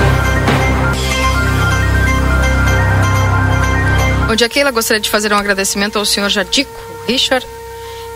[4.34, 4.72] Bom dia, Keila.
[4.72, 6.74] Gostaria de fazer um agradecimento ao senhor Jadico,
[7.08, 7.46] Richard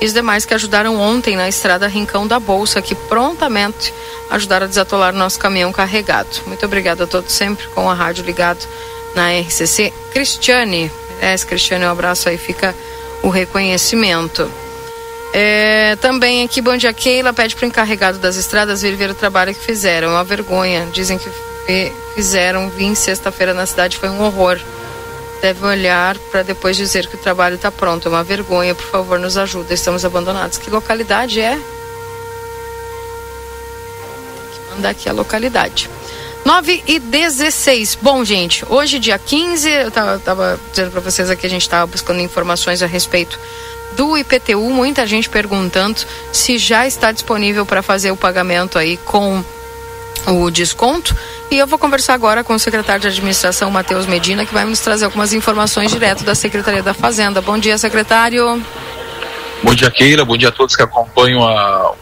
[0.01, 3.93] e os demais que ajudaram ontem na estrada Rincão da Bolsa, que prontamente
[4.31, 6.41] ajudaram a desatolar nosso caminhão carregado.
[6.47, 8.65] Muito obrigada a todos sempre com a rádio ligado
[9.13, 9.93] na RCC.
[10.11, 10.91] Cristiane,
[11.21, 12.73] é, Cristiane, um abraço aí, fica
[13.21, 14.51] o reconhecimento.
[15.35, 19.13] É, também aqui, bom dia, Keila pede para o encarregado das estradas vir ver o
[19.13, 20.07] trabalho que fizeram.
[20.07, 20.87] É uma vergonha.
[20.91, 21.29] Dizem que
[22.15, 24.59] fizeram, vim sexta-feira na cidade, foi um horror
[25.41, 28.07] deve olhar para depois dizer que o trabalho está pronto.
[28.07, 29.73] É uma vergonha, por favor, nos ajuda.
[29.73, 30.57] Estamos abandonados.
[30.57, 31.51] Que localidade é?
[31.51, 31.61] Tem
[34.65, 35.89] que mandar aqui a localidade.
[36.45, 37.97] 9 e 16.
[38.01, 41.85] Bom, gente, hoje, dia 15, eu tava, tava dizendo para vocês aqui, a gente estava
[41.85, 43.37] buscando informações a respeito
[43.97, 44.69] do IPTU.
[44.69, 45.99] Muita gente perguntando
[46.31, 49.43] se já está disponível para fazer o pagamento aí com
[50.25, 51.15] o desconto.
[51.49, 54.79] E eu vou conversar agora com o secretário de administração, Matheus Medina, que vai nos
[54.79, 57.41] trazer algumas informações direto da Secretaria da Fazenda.
[57.41, 58.61] Bom dia, secretário.
[59.63, 60.25] Bom dia, Keila.
[60.25, 61.93] Bom dia a todos que acompanham a,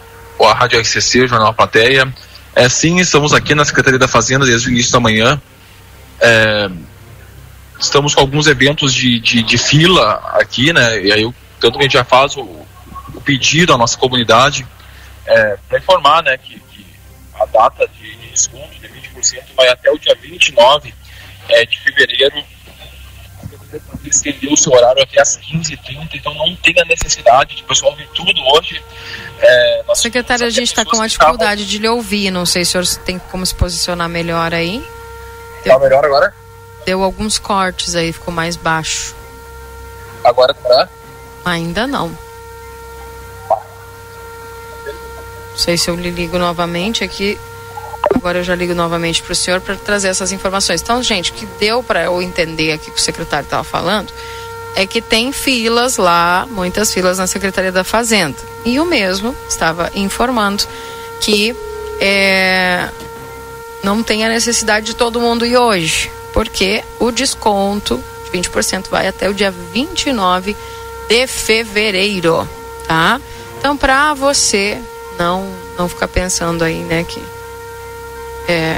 [0.41, 2.11] a Rádio RCC, o Jornal Plateia.
[2.55, 5.39] É, sim, estamos aqui na Secretaria da Fazenda desde o início da manhã.
[6.19, 6.69] É,
[7.79, 11.01] estamos com alguns eventos de, de, de, fila aqui, né?
[11.01, 12.41] E aí, tanto que a gente já faz o,
[13.13, 14.65] o pedido à nossa comunidade
[15.25, 16.85] é, para informar, né, que, que
[17.39, 18.94] a data de, de desconto de 20%
[19.55, 20.93] vai até o dia 29
[21.49, 22.43] é, de fevereiro.
[24.05, 27.95] Estendeu o seu horário até às 15h30, então não tem a necessidade de o pessoal
[27.95, 28.81] vir tudo hoje.
[29.39, 31.65] É, Secretário, a gente está com uma dificuldade estavam...
[31.65, 32.31] de lhe ouvir.
[32.31, 34.85] Não sei se o senhor tem como se posicionar melhor aí.
[35.59, 36.33] Está melhor agora?
[36.85, 39.15] Deu alguns cortes aí, ficou mais baixo.
[40.23, 40.87] Agora tá?
[41.43, 42.17] Ainda não.
[45.55, 47.39] Não sei se eu lhe ligo novamente aqui.
[48.25, 50.81] Agora eu já ligo novamente para o senhor para trazer essas informações.
[50.81, 54.11] Então, gente, o que deu para eu entender aqui que o secretário estava falando
[54.75, 58.35] é que tem filas lá, muitas filas na Secretaria da Fazenda.
[58.65, 60.63] E o mesmo estava informando
[61.21, 61.55] que
[62.01, 62.89] é,
[63.83, 69.07] não tem a necessidade de todo mundo ir hoje, porque o desconto de 20% vai
[69.07, 70.57] até o dia 29
[71.07, 72.49] de fevereiro,
[72.87, 73.21] tá?
[73.59, 74.81] Então, para você
[75.19, 75.47] não
[75.77, 77.21] não ficar pensando aí, né, que
[78.47, 78.75] é,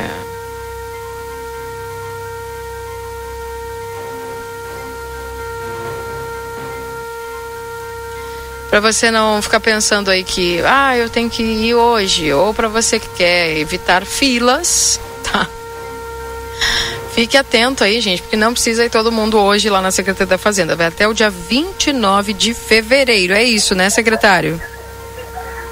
[8.69, 12.67] para você não ficar pensando aí que ah eu tenho que ir hoje ou para
[12.67, 15.47] você que quer evitar filas tá?
[17.13, 20.37] Fique atento aí gente porque não precisa ir todo mundo hoje lá na Secretaria da
[20.37, 20.75] Fazenda.
[20.75, 23.33] Vai até o dia 29 de fevereiro.
[23.33, 24.61] É isso né secretário?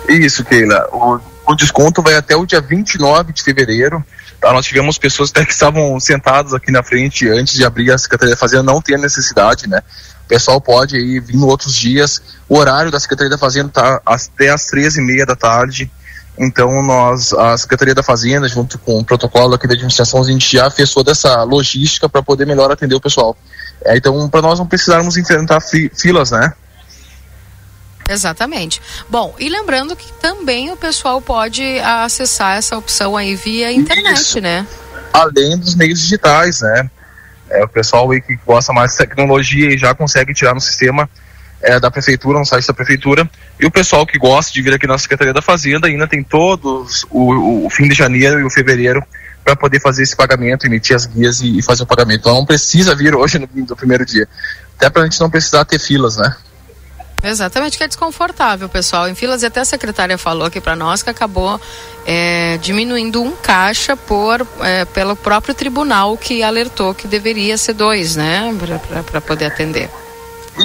[0.10, 0.88] Isso Keila.
[0.92, 4.04] O, o desconto vai até o dia 29 de fevereiro
[4.42, 4.52] tá?
[4.52, 8.34] nós tivemos pessoas até que estavam sentadas aqui na frente antes de abrir a Secretaria
[8.36, 9.82] da Fazenda não tem necessidade né
[10.26, 12.22] o pessoal pode aí vir em outros dias.
[12.50, 15.90] O horário da Secretaria da Fazenda está até às 13h30 da tarde.
[16.38, 20.52] Então, nós, a Secretaria da Fazenda, junto com o protocolo aqui da administração, a gente
[20.52, 23.38] já fez toda essa logística para poder melhor atender o pessoal.
[23.86, 26.54] É, então, para nós não precisarmos enfrentar fi, filas, né?
[28.08, 28.82] Exatamente.
[29.10, 34.42] Bom, e lembrando que também o pessoal pode acessar essa opção aí via internet, Isso.
[34.42, 34.66] né?
[35.12, 36.90] Além dos meios digitais, né?
[37.50, 41.10] É, o pessoal aí que gosta mais de tecnologia e já consegue tirar no sistema
[41.62, 43.30] é, da prefeitura, no site da prefeitura.
[43.60, 47.06] E o pessoal que gosta de vir aqui na Secretaria da Fazenda ainda tem todos
[47.10, 49.04] o, o fim de janeiro e o fevereiro
[49.44, 52.22] para poder fazer esse pagamento, emitir as guias e, e, fazer o pagamento.
[52.22, 54.28] Então não precisa vir hoje no, no primeiro dia.
[54.76, 56.36] Até para a gente não precisar ter filas, né?
[57.24, 59.08] Exatamente, que é desconfortável, pessoal.
[59.08, 61.60] Em filas, e até a secretária falou aqui para nós que acabou
[62.06, 68.16] é, diminuindo um caixa por, é, pelo próprio tribunal que alertou que deveria ser dois,
[68.16, 68.54] né?
[69.12, 69.90] Para poder atender.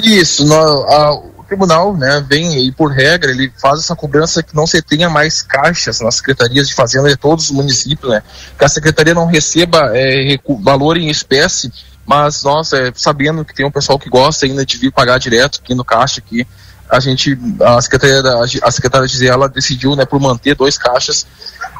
[0.03, 4.55] Isso, no, a, o tribunal, né, vem aí por regra, ele faz essa cobrança que
[4.55, 8.23] não se tenha mais caixas nas secretarias de fazenda de todos os municípios, né?
[8.57, 11.71] Que a secretaria não receba é, valor em espécie
[12.05, 15.59] mas nós, é, sabendo que tem um pessoal que gosta ainda de vir pagar direto
[15.63, 16.45] aqui no caixa aqui,
[16.89, 18.21] a gente, a secretária,
[18.61, 21.25] a secretária Gisela decidiu, né, por manter dois caixas,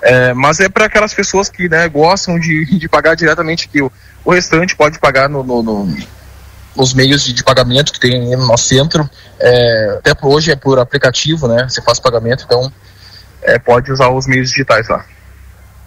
[0.02, 3.82] é, mas é para aquelas pessoas que, né, gostam de, de pagar diretamente aqui.
[3.82, 3.92] O,
[4.24, 5.98] o restante pode pagar no, no, no
[6.74, 9.10] nos meios de, de, pagamento que tem no nosso centro.
[9.38, 11.68] É, até por hoje é por aplicativo, né?
[11.68, 12.72] Você faz pagamento, então
[13.42, 15.04] é, pode usar os meios digitais lá.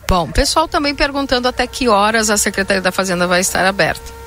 [0.07, 4.24] Bom, pessoal também perguntando até que horas a Secretaria da Fazenda vai estar aberta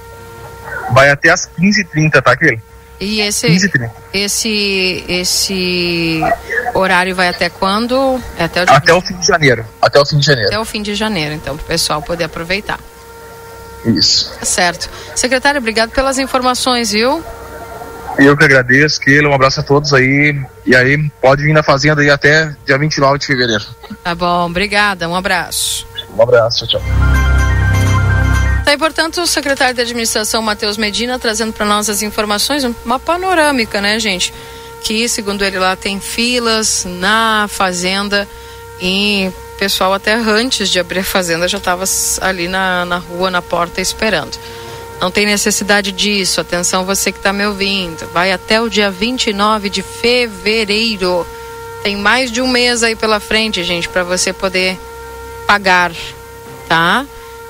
[0.92, 2.62] vai até as 15h30, tá, aquele?
[3.00, 3.46] E esse,
[4.12, 6.22] esse, esse
[6.74, 8.20] horário vai até quando?
[8.40, 9.66] É até, o até o fim de janeiro.
[9.80, 10.48] Até o fim de janeiro.
[10.48, 12.80] Até o fim de janeiro, então, para o pessoal poder aproveitar.
[13.86, 14.34] Isso.
[14.40, 14.90] Tá certo.
[15.16, 17.24] Secretário, obrigado pelas informações, viu?
[18.18, 20.36] Eu que agradeço, Keila, um abraço a todos aí.
[20.66, 23.64] E aí, pode vir na fazenda aí até dia 29 de fevereiro.
[24.04, 25.86] Tá bom, obrigada, um abraço.
[26.18, 27.27] Um abraço, tchau, tchau.
[28.68, 33.00] Tá aí, portanto, o secretário de administração, Matheus Medina, trazendo para nós as informações, uma
[33.00, 34.34] panorâmica, né, gente?
[34.84, 38.28] Que, segundo ele lá, tem filas na fazenda
[38.82, 41.86] e pessoal até antes de abrir a fazenda já estava
[42.20, 44.38] ali na, na rua, na porta, esperando.
[45.00, 46.42] Não tem necessidade disso.
[46.42, 48.06] Atenção, você que está me ouvindo.
[48.12, 51.26] Vai até o dia 29 de fevereiro.
[51.84, 54.78] Tem mais de um mês aí pela frente, gente, para você poder
[55.48, 55.94] pagar,
[56.68, 57.06] tá?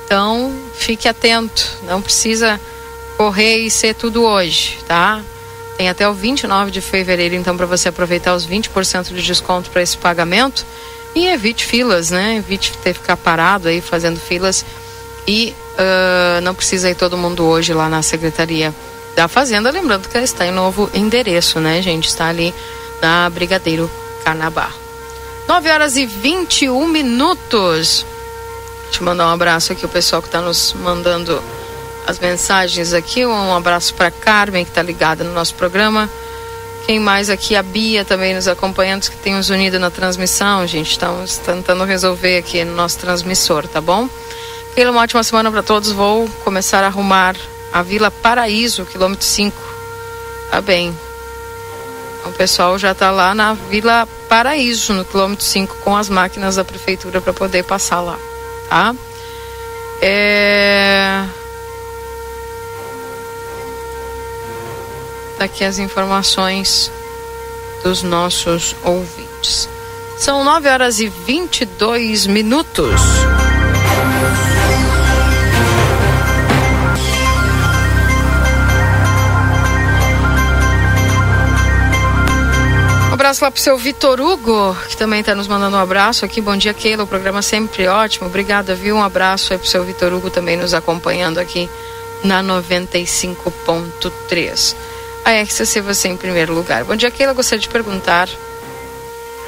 [0.07, 2.57] Então, fique atento, não precisa
[3.17, 5.21] correr e ser tudo hoje, tá?
[5.75, 9.81] Tem até o 29 de fevereiro, então, para você aproveitar os 20% de desconto para
[9.81, 10.65] esse pagamento
[11.13, 12.37] e evite filas, né?
[12.37, 14.65] Evite ter que ficar parado aí fazendo filas
[15.27, 18.73] e uh, não precisa ir todo mundo hoje lá na Secretaria
[19.13, 22.07] da Fazenda, lembrando que ela está em novo endereço, né, gente?
[22.07, 22.53] Está ali
[23.01, 23.91] na Brigadeiro
[24.23, 24.73] Carnabar.
[25.49, 28.05] 9 horas e 21 minutos.
[28.95, 31.41] Eu mandar um abraço aqui o pessoal que está nos mandando
[32.07, 33.25] as mensagens aqui.
[33.25, 36.09] Um abraço para Carmen, que está ligada no nosso programa.
[36.85, 37.55] Quem mais aqui?
[37.55, 40.91] A Bia também nos acompanhando, que tem nos unido na transmissão, gente.
[40.91, 44.09] Estamos tentando resolver aqui no nosso transmissor, tá bom?
[44.73, 45.91] Keila, uma ótima semana para todos.
[45.91, 47.35] Vou começar a arrumar
[47.73, 49.55] a Vila Paraíso, quilômetro 5.
[50.49, 50.97] Tá bem.
[52.25, 56.63] O pessoal já está lá na Vila Paraíso, no quilômetro 5, com as máquinas da
[56.63, 58.17] prefeitura para poder passar lá
[58.69, 58.95] tá?
[60.01, 61.25] É...
[65.37, 66.91] Daqui as informações
[67.83, 69.69] dos nossos ouvintes.
[70.17, 72.99] São 9 horas e 22 minutos.
[83.27, 86.39] Abraço lá pro seu Vitor Hugo, que também está nos mandando um abraço aqui.
[86.39, 87.03] Bom dia, Keila.
[87.03, 88.27] O programa sempre ótimo.
[88.27, 88.95] Obrigada, viu?
[88.95, 91.69] Um abraço aí pro seu Vitor Hugo também nos acompanhando aqui
[92.23, 94.75] na 95.3.
[95.25, 96.85] A RCC você em primeiro lugar.
[96.85, 97.33] Bom dia, Keila.
[97.33, 98.29] Gostaria de perguntar.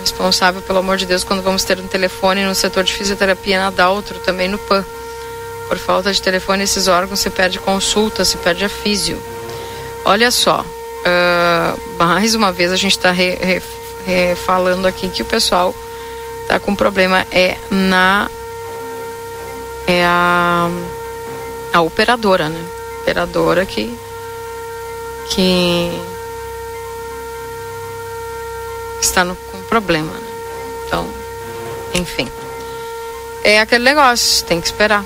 [0.01, 3.69] Responsável, pelo amor de Deus, quando vamos ter um telefone no setor de fisioterapia na
[3.69, 4.83] Daltro, também no PAN.
[5.69, 9.17] Por falta de telefone, esses órgãos se perde consulta, se perde a físio.
[10.03, 10.65] Olha só,
[11.05, 13.13] uh, mais uma vez a gente está
[14.45, 15.75] falando aqui que o pessoal
[16.41, 18.29] está com problema é na
[19.85, 20.69] é a,
[21.73, 22.63] a operadora, né?
[23.01, 23.95] Operadora que
[25.29, 25.91] que
[29.01, 30.11] está no, com problema.
[30.11, 30.27] Né?
[30.85, 31.07] Então,
[31.93, 32.27] enfim.
[33.43, 35.05] É aquele negócio, tem que esperar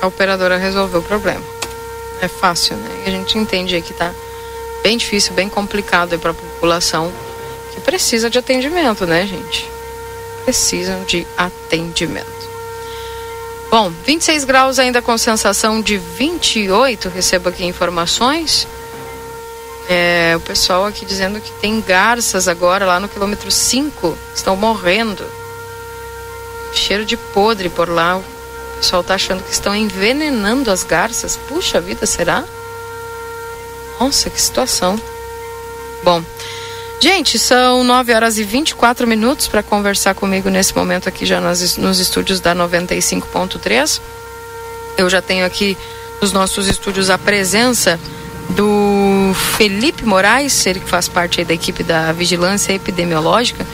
[0.00, 1.42] a operadora resolver o problema.
[2.20, 3.02] É fácil, né?
[3.06, 4.12] A gente entende aí que tá
[4.82, 7.12] bem difícil, bem complicado para a população
[7.72, 9.68] que precisa de atendimento, né, gente?
[10.44, 12.42] Precisam de atendimento.
[13.70, 18.66] Bom, 26 graus ainda com sensação de 28, recebo aqui informações.
[19.88, 25.24] É, o pessoal aqui dizendo que tem garças agora lá no quilômetro 5, estão morrendo.
[26.74, 28.18] Cheiro de podre por lá.
[28.18, 28.24] O
[28.76, 31.36] pessoal tá achando que estão envenenando as garças.
[31.48, 32.44] Puxa vida, será?
[34.02, 35.00] Nossa, que situação.
[36.02, 36.24] Bom,
[36.98, 41.76] gente, são 9 horas e 24 minutos para conversar comigo nesse momento aqui já nos,
[41.76, 44.00] nos estúdios da 95.3.
[44.98, 45.78] Eu já tenho aqui
[46.20, 47.98] nos nossos estúdios a presença
[48.50, 53.64] do Felipe Moraes, ele que faz parte da equipe da Vigilância Epidemiológica.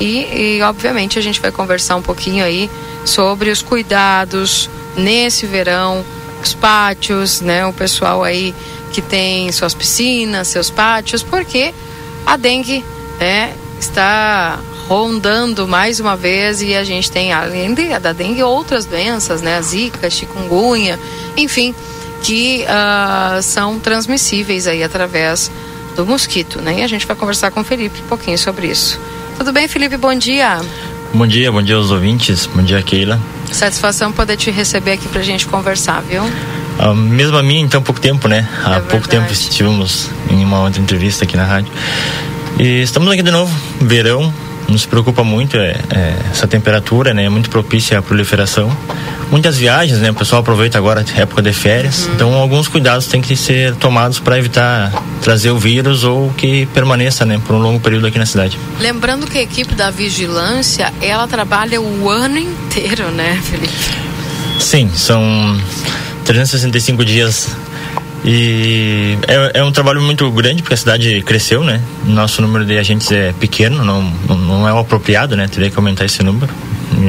[0.00, 2.70] E, e, obviamente a gente vai conversar um pouquinho aí
[3.04, 6.02] sobre os cuidados nesse verão,
[6.42, 7.66] os pátios, né?
[7.66, 8.54] O pessoal aí
[8.92, 11.74] que tem suas piscinas, seus pátios, porque
[12.24, 12.84] a dengue
[13.18, 14.58] né, está
[14.88, 19.56] rondando mais uma vez e a gente tem, além da dengue, outras doenças, né?
[19.56, 20.98] A zika, chikungunya,
[21.36, 21.74] enfim,
[22.22, 25.50] que uh, são transmissíveis aí através
[25.96, 26.80] do mosquito, né?
[26.80, 29.00] E a gente vai conversar com o Felipe um pouquinho sobre isso.
[29.36, 29.96] Tudo bem, Felipe?
[29.96, 30.60] Bom dia.
[31.12, 33.20] Bom dia, bom dia aos ouvintes, bom dia, Keila.
[33.50, 36.22] Satisfação poder te receber aqui pra gente conversar, viu?
[36.78, 38.46] Uh, mesmo a mim, então, pouco tempo, né?
[38.48, 38.86] É Há verdade.
[38.88, 41.72] pouco tempo estivemos em uma outra entrevista aqui na rádio.
[42.58, 44.32] E estamos aqui de novo, verão,
[44.68, 47.24] nos preocupa muito é, é, essa temperatura, né?
[47.24, 48.74] É muito propícia à proliferação.
[49.30, 50.10] Muitas viagens, né?
[50.10, 52.06] O pessoal aproveita agora a época de férias.
[52.06, 52.14] Uhum.
[52.14, 54.92] Então, alguns cuidados têm que ser tomados para evitar
[55.22, 57.40] trazer o vírus ou que permaneça, né?
[57.44, 58.58] Por um longo período aqui na cidade.
[58.80, 63.72] Lembrando que a equipe da vigilância, ela trabalha o ano inteiro, né, Felipe?
[64.58, 65.60] Sim, são
[66.26, 67.56] 365 dias
[68.24, 71.80] e é, é, um trabalho muito grande porque a cidade cresceu, né?
[72.04, 75.46] Nosso número de agentes é pequeno, não, não é o apropriado, né?
[75.46, 76.52] Teria que aumentar esse número.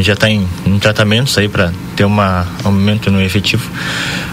[0.02, 2.16] Já está em, em tratamentos aí para ter um
[2.64, 3.70] aumento no efetivo.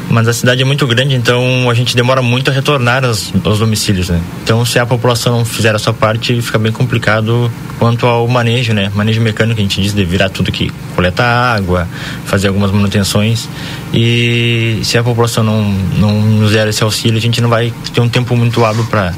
[0.08, 3.58] Mas a cidade é muito grande, então a gente demora muito a retornar aos, aos
[3.58, 4.20] domicílios, né?
[4.42, 8.72] Então, se a população não fizer a sua parte, fica bem complicado quanto ao manejo,
[8.74, 8.90] né?
[8.94, 11.88] Manejo mecânico, a gente diz, de virar tudo que coleta água,
[12.26, 13.48] fazer algumas manutenções.
[13.92, 15.62] E se a população não,
[15.96, 19.14] não nos der esse auxílio, a gente não vai ter um tempo muito hábil para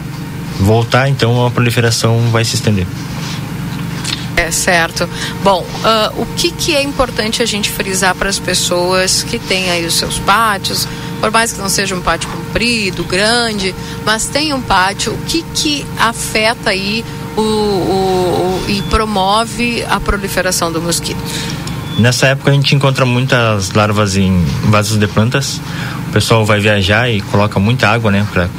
[0.60, 2.86] voltar, então a proliferação vai se estender.
[4.36, 5.08] É certo.
[5.42, 9.70] Bom, uh, o que, que é importante a gente frisar para as pessoas que têm
[9.70, 10.86] aí os seus pátios,
[11.20, 15.42] por mais que não seja um pátio comprido, grande, mas tem um pátio, o que,
[15.54, 17.02] que afeta aí
[17.34, 21.18] o, o, o, e promove a proliferação do mosquito?
[21.98, 25.60] Nessa época a gente encontra muitas larvas em vasos de plantas.
[26.08, 28.50] O pessoal vai viajar e coloca muita água, né, para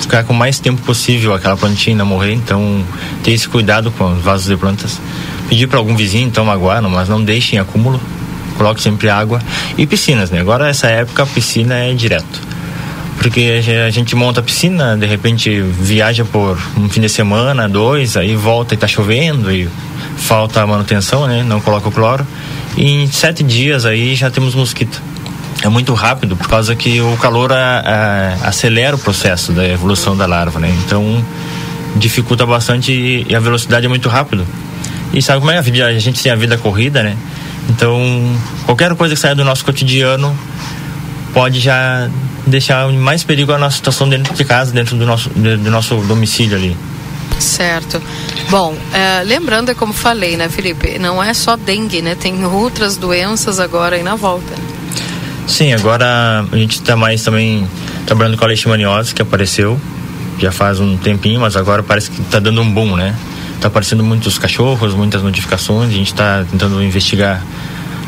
[0.00, 2.32] ficar com o mais tempo possível aquela plantinha não morrer.
[2.32, 2.84] Então,
[3.22, 5.00] ter esse cuidado com os vasos de plantas.
[5.48, 8.00] Pedir para algum vizinho então magoar, mas não deixem acúmulo.
[8.56, 9.40] Coloque sempre água
[9.78, 10.40] e piscinas, né?
[10.40, 12.50] Agora essa época a piscina é direto.
[13.16, 18.16] Porque a gente monta a piscina, de repente viaja por um fim de semana, dois,
[18.16, 19.68] aí volta e está chovendo e
[20.16, 21.42] falta a manutenção, né?
[21.42, 22.26] Não coloca o cloro.
[22.76, 25.02] E em sete dias aí já temos mosquito
[25.62, 27.80] é muito rápido por causa que o calor a,
[28.42, 30.74] a, acelera o processo da evolução da larva, né?
[30.84, 31.24] Então
[31.96, 34.46] dificulta bastante e, a velocidade é muito rápido.
[35.12, 35.86] E sabe como é a vida?
[35.86, 37.16] A gente tem a vida corrida, né?
[37.68, 38.00] Então
[38.64, 40.36] qualquer coisa que saia do nosso cotidiano
[41.34, 42.08] pode já
[42.46, 46.56] deixar mais perigo a nossa situação dentro de casa, dentro do nosso, do nosso domicílio
[46.56, 46.76] ali.
[47.38, 48.00] Certo.
[48.50, 50.98] Bom, é, lembrando, é como falei, né, Felipe?
[50.98, 52.14] Não é só dengue, né?
[52.14, 54.52] Tem outras doenças agora aí na volta.
[55.46, 57.66] Sim, agora a gente está mais também
[58.06, 59.80] trabalhando com a leishmaniose que apareceu
[60.38, 63.14] já faz um tempinho, mas agora parece que está dando um boom, né?
[63.60, 67.42] tá aparecendo muitos cachorros, muitas notificações, a gente está tentando investigar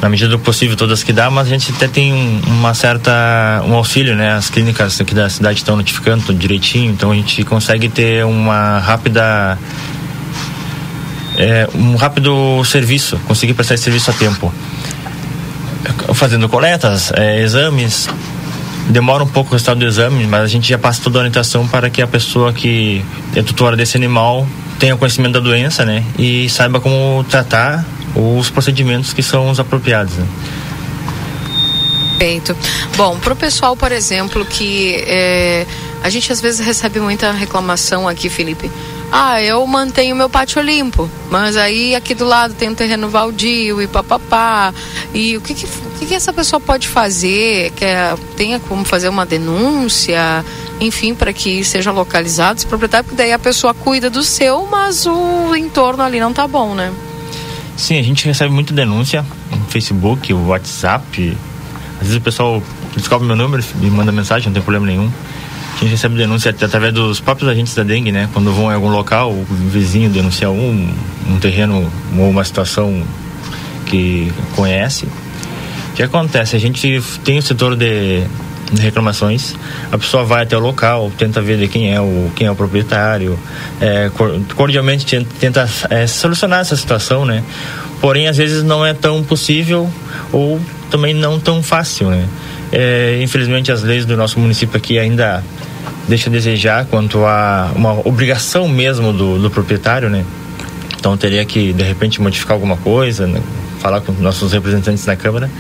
[0.01, 3.63] na medida do possível todas que dá, mas a gente até tem um, uma certa
[3.65, 4.33] um auxílio, né?
[4.33, 9.57] As clínicas aqui da cidade estão notificando direitinho, então a gente consegue ter uma rápida
[11.37, 14.53] é, um rápido serviço, conseguir prestar esse serviço a tempo.
[16.15, 18.09] Fazendo coletas, é, exames,
[18.89, 21.67] demora um pouco o resultado do exame, mas a gente já passa toda a orientação
[21.67, 23.05] para que a pessoa que
[23.35, 24.47] é tutora desse animal
[24.79, 26.05] tenha conhecimento da doença, né?
[26.19, 27.85] E saiba como tratar
[28.15, 30.15] os procedimentos que são os apropriados.
[30.15, 30.27] Né?
[32.19, 32.57] Perfeito.
[32.97, 35.67] Bom, para o pessoal, por exemplo, que é,
[36.03, 38.71] a gente às vezes recebe muita reclamação aqui, Felipe.
[39.15, 43.83] Ah, eu mantenho meu pátio limpo, mas aí aqui do lado tem um terreno baldio
[43.83, 44.73] e papapá.
[45.13, 45.67] E o que, que,
[45.99, 47.73] que, que essa pessoa pode fazer?
[47.73, 50.43] Quer, tenha como fazer uma denúncia,
[50.81, 55.05] enfim, para que seja localizado esse proprietário, porque daí a pessoa cuida do seu, mas
[55.05, 56.91] o entorno ali não tá bom, né?
[57.77, 61.37] Sim, a gente recebe muita denúncia no Facebook, o WhatsApp.
[62.01, 62.63] Às vezes o pessoal
[62.97, 65.13] descobre meu número e manda mensagem, não tem problema nenhum.
[65.75, 68.29] A gente recebe denúncia através dos próprios agentes da dengue, né?
[68.33, 70.95] Quando vão em algum local, o vizinho denuncia um,
[71.29, 73.03] um terreno ou uma situação
[73.87, 75.07] que conhece.
[75.07, 76.57] O que acontece?
[76.57, 78.23] A gente tem o setor de
[78.81, 79.55] reclamações,
[79.91, 82.57] a pessoa vai até o local, tenta ver de quem é o, quem é o
[82.57, 83.39] proprietário,
[83.81, 84.11] é,
[84.55, 87.43] cordialmente tenta é, solucionar essa situação, né?
[88.01, 89.89] Porém, às vezes não é tão possível
[90.33, 92.27] ou também não tão fácil, né?
[92.73, 95.45] É, infelizmente, as leis do nosso município aqui ainda
[96.09, 100.25] deixa a desejar quanto a uma obrigação mesmo do, do proprietário, né?
[100.99, 103.41] Então teria que de repente modificar alguma coisa, né?
[103.83, 105.51] falar com nossos representantes na Câmara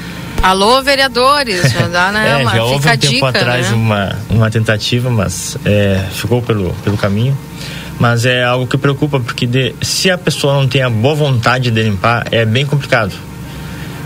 [0.42, 1.62] Alô, vereadores,
[2.12, 2.42] né?
[2.42, 3.76] é, já houve um tempo dica, atrás né?
[3.76, 7.36] uma, uma tentativa, mas é, ficou pelo, pelo caminho.
[8.00, 11.70] Mas é algo que preocupa, porque de, se a pessoa não tem a boa vontade
[11.70, 13.12] de limpar, é bem complicado.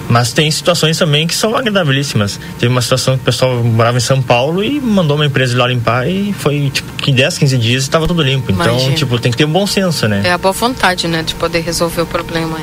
[0.09, 2.39] Mas tem situações também que são agradabilíssimas.
[2.59, 5.57] Teve uma situação que o pessoal morava em São Paulo e mandou uma empresa ir
[5.57, 8.53] lá limpar e foi, tipo, que 10, 15 dias estava tudo limpo.
[8.53, 8.95] Então, Imagina.
[8.95, 10.23] tipo, tem que ter um bom senso, né?
[10.25, 11.23] É a boa vontade, né?
[11.23, 12.57] De poder resolver o problema.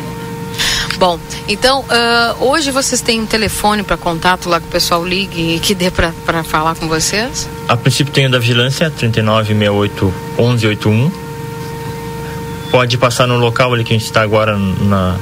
[0.97, 5.55] Bom, então, ah, hoje vocês têm um telefone para contato lá que o pessoal ligue
[5.55, 7.49] e que dê para falar com vocês?
[7.67, 11.11] A princípio tem o da vigilância, 3968 1181.
[12.71, 15.17] Pode passar no local ali que a gente está agora na.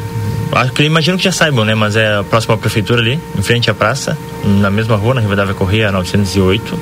[0.80, 1.74] Imagino que já saibam, né?
[1.76, 5.54] Mas é a próxima prefeitura ali, em frente à praça, na mesma rua, na Rivadavia
[5.54, 6.78] Correia 908.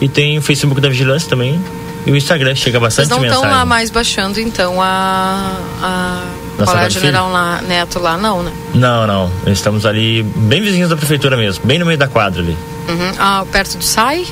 [0.00, 1.60] E tem o Facebook da Vigilância também.
[2.06, 3.44] E o Instagram chega bastante Vocês não mensagem.
[3.44, 6.98] estão lá mais baixando, então, a, a Colégio?
[7.00, 8.50] General lá, Neto lá, não, né?
[8.74, 9.30] Não, não.
[9.46, 12.56] Estamos ali bem vizinhos da prefeitura mesmo, bem no meio da quadra ali.
[12.88, 13.12] Uhum.
[13.18, 14.26] Ah, perto do SAI?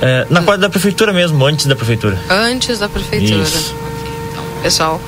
[0.00, 2.16] É, na quadra da prefeitura mesmo, antes da prefeitura.
[2.30, 3.42] Antes da prefeitura.
[3.42, 3.74] Isso.
[3.74, 5.00] Ok, Então, pessoal,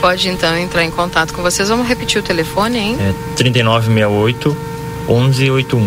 [0.00, 1.68] pode então entrar em contato com vocês.
[1.68, 2.96] Vamos repetir o telefone, hein?
[3.00, 4.56] É 3968
[5.08, 5.80] 1181.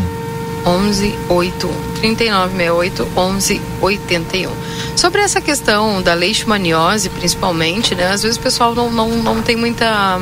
[0.66, 1.74] 1181.
[1.96, 4.52] 3968 1181.
[4.96, 8.12] Sobre essa questão da leishmaniose, principalmente, né?
[8.12, 10.22] Às vezes o pessoal não, não, não tem muita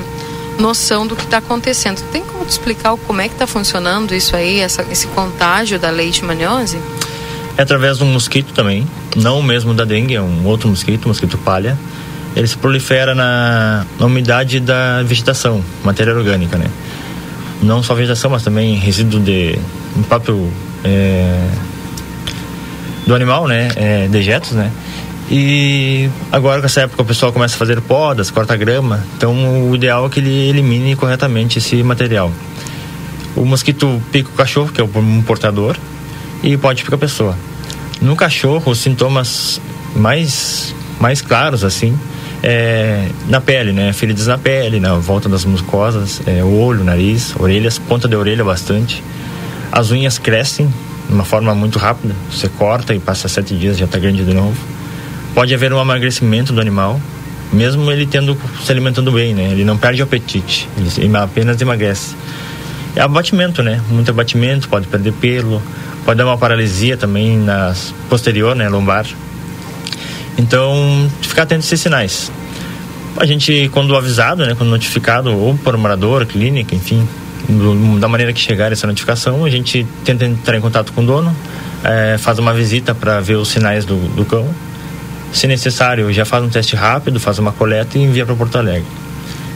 [0.59, 2.01] noção do que está acontecendo.
[2.11, 5.89] Tem como te explicar como é que está funcionando isso aí, essa, esse contágio da
[5.89, 6.79] leishmaniose?
[7.57, 11.07] É através de um mosquito também, não o mesmo da dengue, é um outro mosquito,
[11.07, 11.77] mosquito palha.
[12.35, 16.67] Ele se prolifera na, na umidade da vegetação, matéria orgânica, né?
[17.61, 19.59] Não só vegetação, mas também resíduo de
[19.95, 20.51] um próprio
[20.83, 21.49] é,
[23.05, 23.69] do animal, né?
[23.75, 24.71] É, dejetos, né?
[25.29, 29.73] E agora com essa época o pessoal começa a fazer podas, corta grama, então o
[29.73, 32.29] ideal é que ele elimine corretamente esse material.
[33.33, 35.77] O mosquito pica o cachorro, que é um portador,
[36.43, 37.37] e pode picar a pessoa.
[38.01, 39.61] No cachorro, os sintomas
[39.95, 41.97] mais, mais claros, assim,
[42.43, 43.93] é na pele, né?
[43.93, 48.43] Feridas na pele, na volta das mucosas, é, o olho, nariz, orelhas, ponta de orelha
[48.43, 49.03] bastante.
[49.71, 50.67] As unhas crescem
[51.07, 52.15] de uma forma muito rápida.
[52.31, 54.57] Você corta e passa sete dias já está grande de novo.
[55.33, 56.99] Pode haver um emagrecimento do animal,
[57.53, 59.49] mesmo ele tendo se alimentando bem, né?
[59.51, 62.15] Ele não perde o apetite, ele apenas emagrece.
[62.95, 63.81] É abatimento, né?
[63.89, 65.61] Muito abatimento, pode perder pelo,
[66.03, 67.73] pode dar uma paralisia também na
[68.09, 68.67] posterior, né?
[68.67, 69.05] Lombar.
[70.37, 72.31] Então, ficar atento a esses sinais.
[73.17, 74.55] A gente, quando avisado, né?
[74.55, 77.07] Quando notificado, ou por morador, clínica, enfim,
[77.47, 81.05] do- da maneira que chegar essa notificação, a gente tenta entrar em contato com o
[81.05, 81.35] dono,
[81.83, 84.47] eh, faz uma visita para ver os sinais do, do cão.
[85.33, 88.85] Se necessário, já faz um teste rápido, faz uma coleta e envia para Porto Alegre.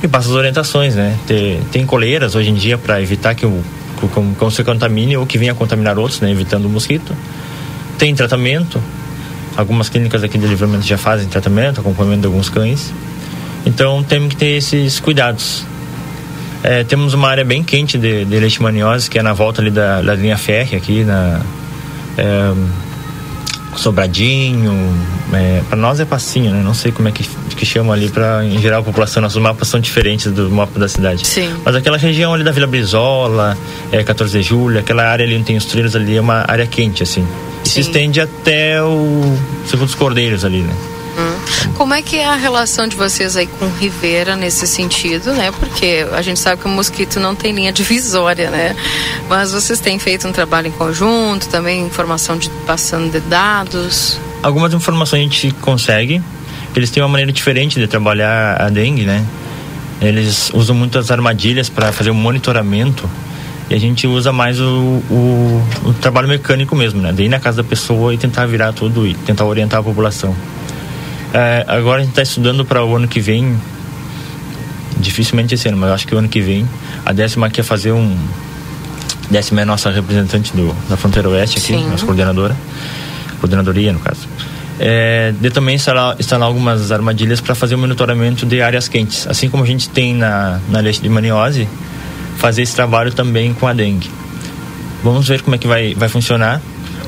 [0.03, 1.17] E passa as orientações, né?
[1.25, 3.61] Tem, tem coleiras hoje em dia para evitar que o,
[3.97, 6.29] que o cão, se contamine ou que venha contaminar outros, né?
[6.31, 7.13] Evitando o mosquito.
[7.97, 8.81] Tem tratamento.
[9.57, 12.93] Algumas clínicas aqui de livramento já fazem tratamento, acompanhamento de alguns cães.
[13.65, 15.65] Então temos que ter esses cuidados.
[16.63, 20.01] É, temos uma área bem quente de, de leishmaniose, que é na volta ali da,
[20.01, 21.41] da linha férrea, aqui na
[22.17, 22.53] é,
[23.79, 24.73] Sobradinho.
[25.33, 26.61] É, para nós é passinho, né?
[26.63, 29.21] Não sei como é que, que chama ali para em geral a população.
[29.21, 31.25] Nossos mapas são diferentes do mapa da cidade.
[31.25, 31.53] Sim.
[31.63, 33.57] Mas aquela região ali da Vila Brizola,
[33.91, 36.65] é, 14 de julho, aquela área ali onde tem os trilhos ali é uma área
[36.65, 37.25] quente, assim.
[37.63, 40.73] E se estende até o Segundo dos Cordeiros ali, né?
[41.75, 45.51] Como é que é a relação de vocês aí com Rivera nesse sentido, né?
[45.51, 48.73] Porque a gente sabe que o mosquito não tem linha divisória, né?
[49.27, 54.17] Mas vocês têm feito um trabalho em conjunto, também informação de passando de dados.
[54.41, 56.21] Algumas informações a gente consegue.
[56.73, 59.25] Eles têm uma maneira diferente de trabalhar a dengue, né?
[60.01, 63.09] Eles usam muitas armadilhas para fazer o monitoramento
[63.69, 67.11] e a gente usa mais o, o, o, trabalho mecânico mesmo, né?
[67.11, 70.33] De ir na casa da pessoa e tentar virar tudo e tentar orientar a população.
[71.33, 73.59] É, agora a gente está estudando para o ano que vem,
[74.97, 76.67] dificilmente esse ano, mas acho que o ano que vem,
[77.05, 78.17] a décima quer fazer um.
[79.29, 81.89] Décima é nossa representante do, da Fronteira Oeste aqui, Sim.
[81.89, 82.55] nossa coordenadora,
[83.39, 84.27] coordenadoria no caso.
[84.79, 89.49] É, de também instalar, instalar algumas armadilhas para fazer o monitoramento de áreas quentes, assim
[89.49, 91.67] como a gente tem na, na leishmaniose,
[92.37, 94.09] fazer esse trabalho também com a dengue.
[95.03, 96.61] Vamos ver como é que vai, vai funcionar.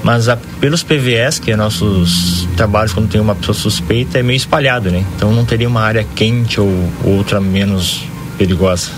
[0.03, 4.37] Mas a, pelos PVS, que é nossos trabalhos quando tem uma pessoa suspeita, é meio
[4.37, 5.03] espalhado, né?
[5.15, 6.71] Então não teria uma área quente ou
[7.03, 8.03] outra menos
[8.37, 8.91] perigosa.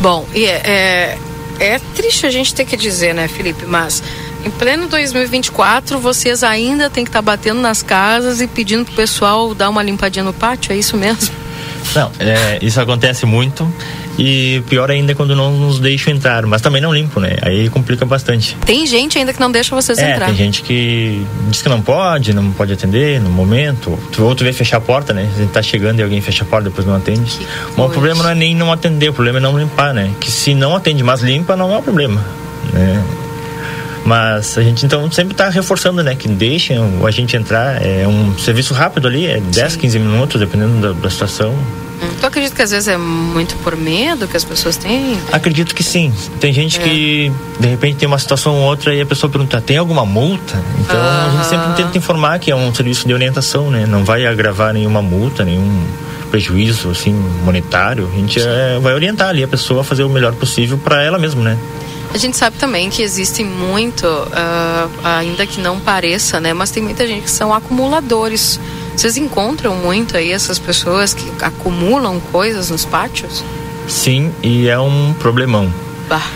[0.00, 1.18] Bom, e é, é,
[1.60, 3.64] é triste a gente ter que dizer, né, Felipe?
[3.66, 4.02] Mas
[4.44, 8.94] em pleno 2024, vocês ainda têm que estar tá batendo nas casas e pedindo pro
[8.94, 11.34] pessoal dar uma limpadinha no pátio, é isso mesmo?
[11.94, 13.72] Não, é, isso acontece muito.
[14.18, 17.36] E pior ainda é quando não nos deixam entrar, mas também não limpo, né?
[17.42, 18.56] Aí complica bastante.
[18.64, 20.26] Tem gente ainda que não deixa vocês é, entrar.
[20.26, 23.98] Tem gente que diz que não pode, não pode atender no momento.
[24.18, 25.28] Ou tu vê fechar a porta, né?
[25.34, 27.38] A gente tá chegando e alguém fecha a porta depois não atende.
[27.76, 30.10] Mas o problema não é nem não atender, o problema é não limpar, né?
[30.18, 32.24] Que se não atende, mas limpa, não é o problema.
[32.72, 33.04] Né?
[34.04, 36.14] Mas a gente então sempre está reforçando, né?
[36.14, 37.84] Que deixem a gente entrar.
[37.84, 39.78] É um serviço rápido ali, é 10, Sim.
[39.80, 41.54] 15 minutos, dependendo da, da situação.
[42.26, 45.16] Tu acredita que às vezes é muito por medo que as pessoas têm?
[45.30, 46.12] Acredito que sim.
[46.40, 46.82] Tem gente é.
[46.82, 50.60] que de repente tem uma situação ou outra e a pessoa pergunta: tem alguma multa?
[50.80, 51.28] Então ah.
[51.28, 53.86] a gente sempre tenta informar que é um serviço de orientação, né?
[53.86, 55.86] Não vai agravar nenhuma multa, nenhum
[56.28, 57.12] prejuízo assim
[57.44, 58.10] monetário.
[58.12, 61.20] A gente é, vai orientar ali a pessoa a fazer o melhor possível para ela
[61.20, 61.56] mesma, né?
[62.12, 66.52] A gente sabe também que existe muito, uh, ainda que não pareça, né?
[66.52, 68.58] Mas tem muita gente que são acumuladores.
[68.96, 73.44] Vocês encontram muito aí essas pessoas que acumulam coisas nos pátios?
[73.86, 75.70] Sim, e é um problemão.
[76.08, 76.26] Bah.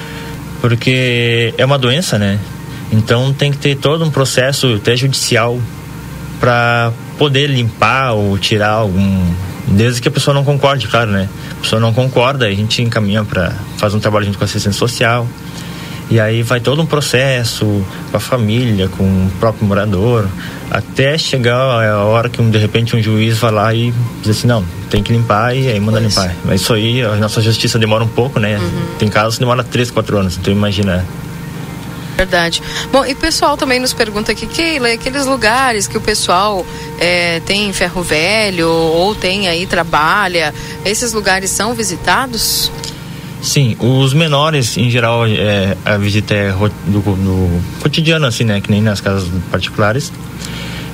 [0.60, 2.38] Porque é uma doença, né?
[2.92, 5.58] Então tem que ter todo um processo até judicial
[6.38, 9.24] para poder limpar ou tirar algum
[9.66, 11.28] desde que a pessoa não concorde, claro, né?
[11.52, 14.78] A pessoa não concorda, a gente encaminha para faz um trabalho junto com a assistência
[14.78, 15.26] social.
[16.10, 17.64] E aí vai todo um processo
[18.10, 20.26] com a família, com o próprio morador,
[20.70, 23.92] até chegar a hora que de repente um juiz vai lá e
[24.22, 26.14] diz assim, não, tem que limpar e aí manda pois.
[26.14, 26.34] limpar.
[26.44, 28.58] Mas isso aí, a nossa justiça demora um pouco, né?
[28.58, 28.96] Uhum.
[28.98, 31.04] Tem casos que demora 3, 4 anos, então imagina.
[32.16, 32.62] Verdade.
[32.92, 36.66] Bom, e o pessoal também nos pergunta aqui, Keila, aqueles lugares que o pessoal
[36.98, 42.70] é, tem ferro velho ou tem aí, trabalha, esses lugares são visitados?
[43.42, 46.52] Sim, os menores, em geral, é, a visita é
[46.86, 48.60] do, do, cotidiano, assim, né?
[48.60, 50.12] Que nem nas casas particulares.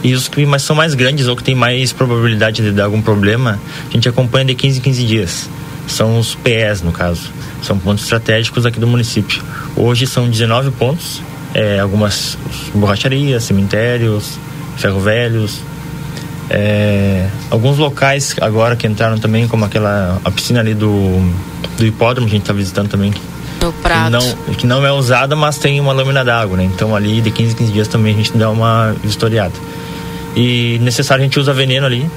[0.03, 3.03] E os que mas são mais grandes ou que tem mais probabilidade de dar algum
[3.03, 3.59] problema,
[3.89, 5.51] a gente acompanha de 15 em 15 dias.
[5.87, 7.31] São os PEs, no caso.
[7.63, 9.43] São pontos estratégicos aqui do município.
[9.77, 11.23] Hoje são 19 pontos,
[11.55, 12.37] é, algumas
[12.75, 14.39] borracharias, cemitérios,
[14.77, 15.61] ferro velhos,
[16.49, 21.21] é, alguns locais agora que entraram também, como aquela a piscina ali do,
[21.77, 23.13] do hipódromo, a gente está visitando também.
[23.67, 24.05] No prato.
[24.05, 26.65] Que não, que não é usada, mas tem uma lâmina d'água, né?
[26.65, 29.55] Então ali de 15 em 15 dias também a gente dá uma vistoriada.
[30.37, 32.09] E necessário a gente usa veneno ali.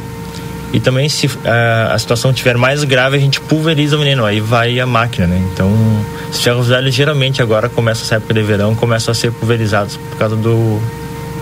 [0.72, 4.40] E também se a, a situação estiver mais grave, a gente pulveriza o veneno, aí
[4.40, 5.42] vai a máquina, né?
[5.52, 5.72] Então,
[6.30, 10.18] os ferros velhos geralmente agora começa essa época de verão, começam a ser pulverizados por
[10.20, 10.80] causa do,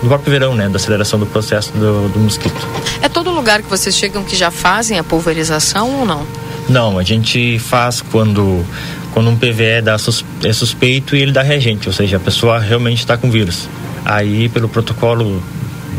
[0.00, 0.70] do próprio verão, né?
[0.70, 2.56] Da aceleração do processo do, do mosquito.
[3.02, 6.26] É todo lugar que vocês chegam que já fazem a pulverização ou não?
[6.68, 8.64] Não, a gente faz quando,
[9.12, 12.58] quando um PVE dá sus, é suspeito e ele dá reagente, ou seja, a pessoa
[12.58, 13.68] realmente está com vírus.
[14.04, 15.42] Aí, pelo protocolo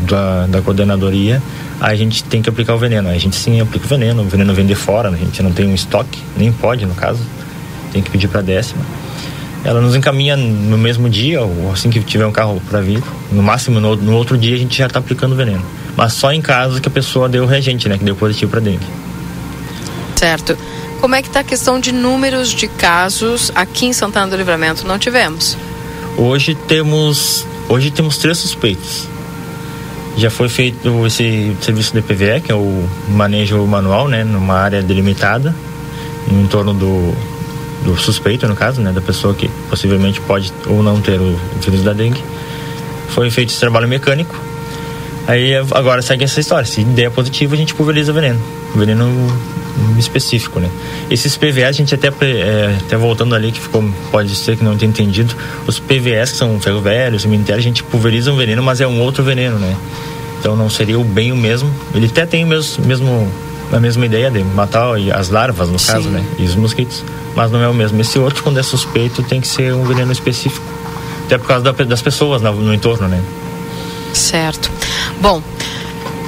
[0.08, 1.42] da, da coordenadoria,
[1.80, 3.08] a gente tem que aplicar o veneno.
[3.08, 5.66] A gente sim aplica o veneno, o veneno vem de fora, a gente não tem
[5.66, 7.20] um estoque, nem pode no caso,
[7.92, 8.84] tem que pedir para décima
[9.64, 13.02] ela nos encaminha no mesmo dia, ou assim que tiver um carro para vir.
[13.30, 15.62] No máximo, no, no, outro dia, a gente já está aplicando veneno.
[15.96, 17.98] Mas só em caso que a pessoa deu reagente, né?
[17.98, 18.86] Que deu positivo para dengue.
[20.16, 20.56] Certo.
[21.00, 24.86] Como é que está a questão de números de casos aqui em Santana do Livramento?
[24.86, 25.56] Não tivemos.
[26.14, 29.08] Hoje temos hoje temos três suspeitos.
[30.18, 34.82] Já foi feito esse serviço de PVE, que é o manejo manual, né, numa área
[34.82, 35.54] delimitada,
[36.30, 37.14] em torno do,
[37.82, 41.82] do suspeito, no caso, né, da pessoa que possivelmente pode ou não ter o vírus
[41.82, 42.22] da dengue.
[43.08, 44.38] Foi feito esse trabalho mecânico.
[45.26, 46.66] Aí agora segue essa história.
[46.66, 48.40] Se der positivo, a gente pulveriza o veneno.
[48.74, 49.06] O veneno
[49.98, 50.68] específico, né?
[51.10, 54.76] Esses PVS, a gente até, é, até voltando ali, que ficou, pode ser que não
[54.76, 55.34] tenha entendido,
[55.66, 59.00] os PVS, que são ferro velho, cemitério, a gente pulveriza um veneno, mas é um
[59.00, 59.76] outro veneno, né?
[60.40, 61.70] Então não seria o bem o mesmo.
[61.94, 63.30] Ele até tem o mesmo, mesmo
[63.72, 65.92] a mesma ideia de matar as larvas, no Sim.
[65.92, 66.24] caso, né?
[66.38, 67.04] E os mosquitos.
[67.34, 68.00] Mas não é o mesmo.
[68.00, 70.64] Esse outro, quando é suspeito, tem que ser um veneno específico.
[71.26, 73.22] Até por causa da, das pessoas no, no entorno, né?
[74.12, 74.70] Certo.
[75.20, 75.42] Bom,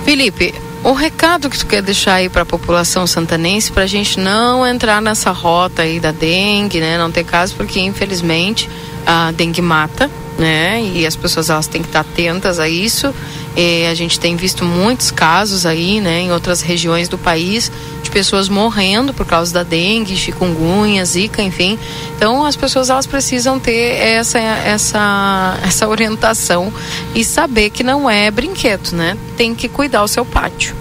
[0.04, 0.54] Felipe,
[0.84, 4.66] o recado que tu quer deixar aí para a população santanense para a gente não
[4.66, 6.98] entrar nessa rota aí da dengue, né?
[6.98, 8.68] Não ter caso, porque infelizmente
[9.06, 10.82] a dengue mata, né?
[10.82, 13.14] E as pessoas elas têm que estar atentas a isso.
[13.56, 16.20] E a gente tem visto muitos casos aí, né?
[16.20, 17.70] Em outras regiões do país
[18.02, 21.78] de pessoas morrendo por causa da dengue, chikungunya, zika, enfim.
[22.16, 26.72] Então as pessoas elas precisam ter essa essa essa orientação
[27.14, 29.16] e saber que não é brinquedo, né?
[29.36, 30.74] Tem que cuidar o seu pátio.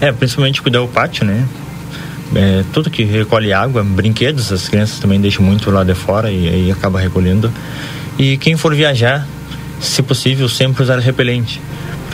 [0.00, 1.46] É, principalmente cuidar o pátio, né?
[2.34, 6.48] É, tudo que recolhe água, brinquedos, as crianças também deixam muito lá de fora e
[6.48, 7.52] aí acaba recolhendo.
[8.18, 9.26] E quem for viajar,
[9.80, 11.60] se possível, sempre usar repelente.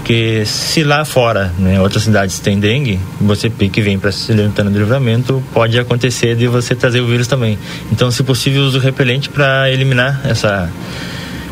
[0.03, 4.77] Porque se lá fora, né, outras cidades tem dengue, você que vem para Santana do
[4.77, 7.57] Livramento, pode acontecer de você trazer o vírus também.
[7.93, 10.69] Então, se possível, use o repelente para eliminar essa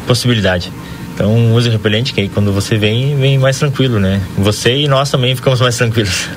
[0.05, 0.73] possibilidade.
[1.15, 4.21] Então, use o repelente, que aí quando você vem, vem mais tranquilo, né?
[4.37, 6.29] Você e nós também ficamos mais tranquilos.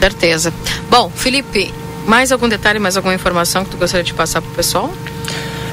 [0.00, 0.50] Certeza.
[0.88, 1.74] Bom, Felipe,
[2.06, 4.90] mais algum detalhe, mais alguma informação que tu gostaria de passar para o pessoal?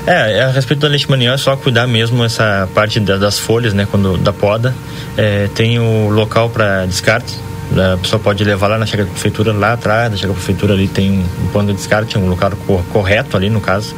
[0.06, 3.88] É, a respeito da leishmaniose, é só cuidar mesmo essa parte da, das folhas, né,
[3.90, 4.74] quando da poda.
[5.18, 7.38] É, tem o local para descarte.
[7.72, 10.74] A pessoa pode levar lá na chega da prefeitura, lá atrás da chega da prefeitura
[10.74, 12.52] ali tem um, ponto de descarte, um local
[12.92, 13.96] correto ali no caso.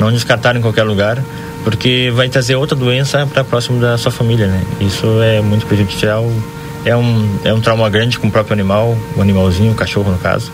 [0.00, 1.22] Não descartar em qualquer lugar,
[1.62, 4.60] porque vai trazer outra doença para próximo da sua família, né?
[4.80, 6.28] Isso é muito prejudicial.
[6.84, 10.18] É um, é um trauma grande com o próprio animal, o animalzinho, o cachorro no
[10.18, 10.50] caso.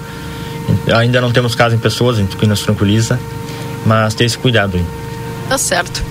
[0.94, 3.18] Ainda não temos caso em pessoas, o que nos tranquiliza
[3.86, 4.84] mas ter esse cuidado aí.
[5.48, 6.02] Tá certo.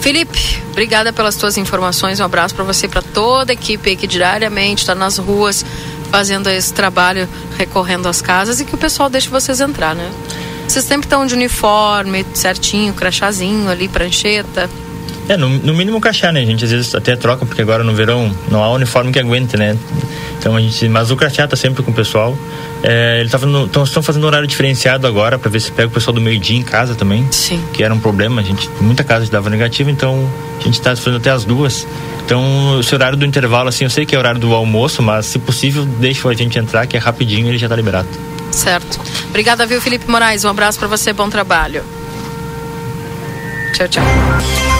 [0.00, 2.20] Felipe, obrigada pelas tuas informações.
[2.20, 5.64] Um abraço para você, para toda a equipe que diariamente está nas ruas
[6.10, 7.28] fazendo esse trabalho,
[7.58, 10.10] recorrendo às casas e que o pessoal deixe vocês entrar, né?
[10.66, 14.68] Vocês sempre estão de uniforme, certinho, crachazinho ali, prancheta.
[15.28, 16.40] É, no, no mínimo crachá, né?
[16.40, 19.56] A gente às vezes até troca, porque agora no verão não há uniforme que aguente,
[19.56, 19.76] né?
[20.46, 20.88] Então a gente.
[20.88, 22.38] Mas o crachá tá sempre com o pessoal.
[22.80, 23.36] É, ele tá
[23.82, 26.94] estão fazendo horário diferenciado agora para ver se pega o pessoal do meio-dia em casa
[26.94, 27.26] também.
[27.32, 27.60] Sim.
[27.72, 28.40] Que era um problema.
[28.40, 31.84] A gente, muita casa dava negativo, então a gente tá fazendo até as duas.
[32.24, 35.40] Então, esse horário do intervalo, assim, eu sei que é horário do almoço, mas se
[35.40, 38.08] possível, deixa a gente entrar, que é rapidinho ele já tá liberado.
[38.52, 39.00] Certo.
[39.28, 40.44] Obrigada, viu, Felipe Moraes?
[40.44, 41.82] Um abraço para você, bom trabalho.
[43.74, 44.75] Tchau, tchau.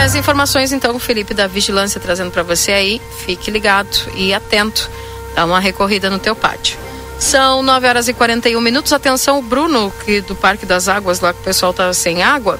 [0.00, 3.02] As informações, então, Felipe, da vigilância trazendo para você aí.
[3.18, 4.90] Fique ligado e atento.
[5.34, 6.78] Dá uma recorrida no teu pátio.
[7.18, 8.94] São 9 horas e 41 minutos.
[8.94, 12.58] Atenção, Bruno, que do Parque das Águas, lá que o pessoal tá sem água.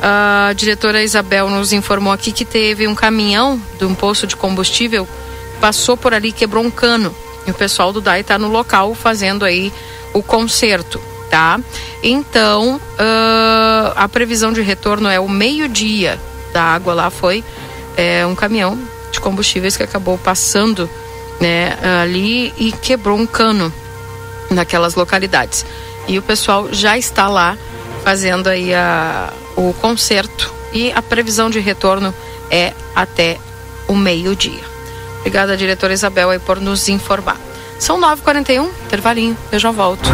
[0.00, 5.06] A diretora Isabel nos informou aqui que teve um caminhão de um posto de combustível,
[5.60, 7.14] passou por ali quebrou um cano.
[7.46, 9.70] E o pessoal do DAI está no local fazendo aí
[10.14, 10.98] o conserto,
[11.28, 11.60] tá?
[12.02, 16.18] Então, uh, a previsão de retorno é o meio-dia
[16.52, 17.44] da água lá foi
[17.96, 18.78] é, um caminhão
[19.10, 20.88] de combustíveis que acabou passando
[21.40, 23.72] né, ali e quebrou um cano
[24.50, 25.64] naquelas localidades.
[26.06, 27.56] E o pessoal já está lá
[28.02, 32.14] fazendo aí a, o conserto e a previsão de retorno
[32.50, 33.38] é até
[33.86, 34.70] o meio-dia.
[35.18, 37.38] Obrigada, diretora Isabel, aí por nos informar.
[37.78, 40.08] São 9h41, intervalinho, eu já volto.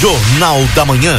[0.00, 1.18] Jornal da Manhã.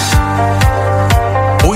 [1.67, 1.75] O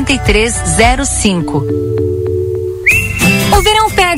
[0.01, 1.63] 8305.
[3.55, 3.89] O verão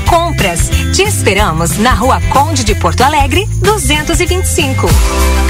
[0.00, 0.70] compras.
[0.94, 5.49] Te esperamos na Rua Conde de Porto Alegre, 225.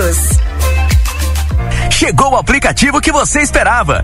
[1.91, 4.03] Chegou o aplicativo que você esperava.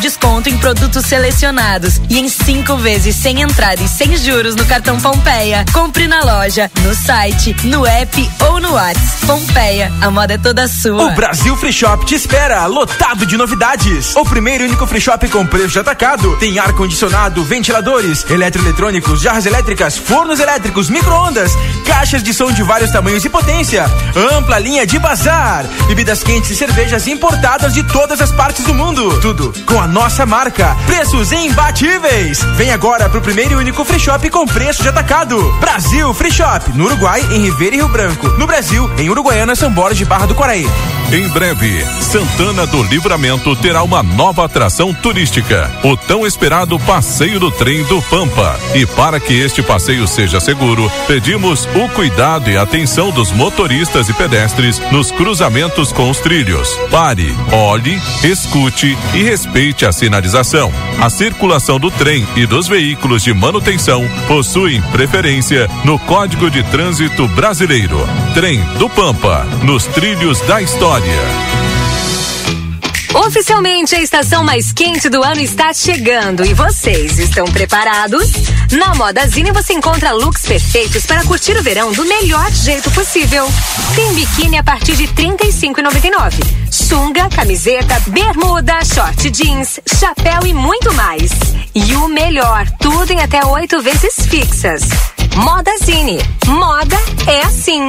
[0.00, 4.98] desconto em produtos selecionados e em cinco vezes sem entrada e sem juros no cartão
[5.00, 5.64] Pompeia.
[5.72, 9.26] Compre na loja, no site, no app ou no WhatsApp.
[9.26, 11.04] Pompeia, a moda é toda sua.
[11.04, 14.16] O Brasil Free Shop te espera, lotado de novidades.
[14.16, 16.36] O primeiro e único free shop com preço de atacado.
[16.38, 21.52] Tem ar-condicionado, ventiladores, eletroeletrônicos, jarras elétricas, fornos elétricos, micro-ondas,
[21.84, 23.84] caixas de som de vários tamanhos e potência,
[24.32, 29.20] ampla linha de bazar, bebidas quentes e cervejas importadas de todas as partes do mundo.
[29.20, 30.76] Tudo com a nossa marca.
[30.86, 32.42] Preços imbatíveis.
[32.56, 35.52] Vem agora pro primeiro e único free shop com preço de atacado.
[35.60, 38.28] Brasil Free Shop, no Uruguai, em Ribeira e Rio Branco.
[38.38, 40.66] No Brasil, em Uruguaiana, São Borges de Barra do Quaraí.
[41.12, 47.50] Em breve, Santana do Livramento terá uma nova atração turística, o tão esperado Passeio do
[47.50, 48.56] Trem do Pampa.
[48.74, 54.12] E para que este passeio seja seguro, pedimos o cuidado e atenção dos motoristas e
[54.12, 56.78] pedestres nos cruzamentos com os trilhos.
[56.92, 60.72] Pare, olhe, escute e respeite a sinalização.
[61.00, 67.26] A circulação do trem e dos veículos de manutenção possuem preferência no Código de Trânsito
[67.28, 67.98] Brasileiro.
[68.34, 71.60] Trem do Pampa, nos trilhos da história.
[73.14, 78.30] Oficialmente, a estação mais quente do ano está chegando e vocês estão preparados?
[78.70, 83.48] Na Modazine você encontra looks perfeitos para curtir o verão do melhor jeito possível.
[83.96, 86.59] Tem biquíni a partir de R$ 35,99.
[86.80, 91.30] Sunga, camiseta, bermuda, short jeans, chapéu e muito mais.
[91.74, 94.82] E o melhor, tudo em até oito vezes fixas.
[95.36, 96.18] Moda Zine.
[96.46, 96.96] Moda
[97.26, 97.88] é assim.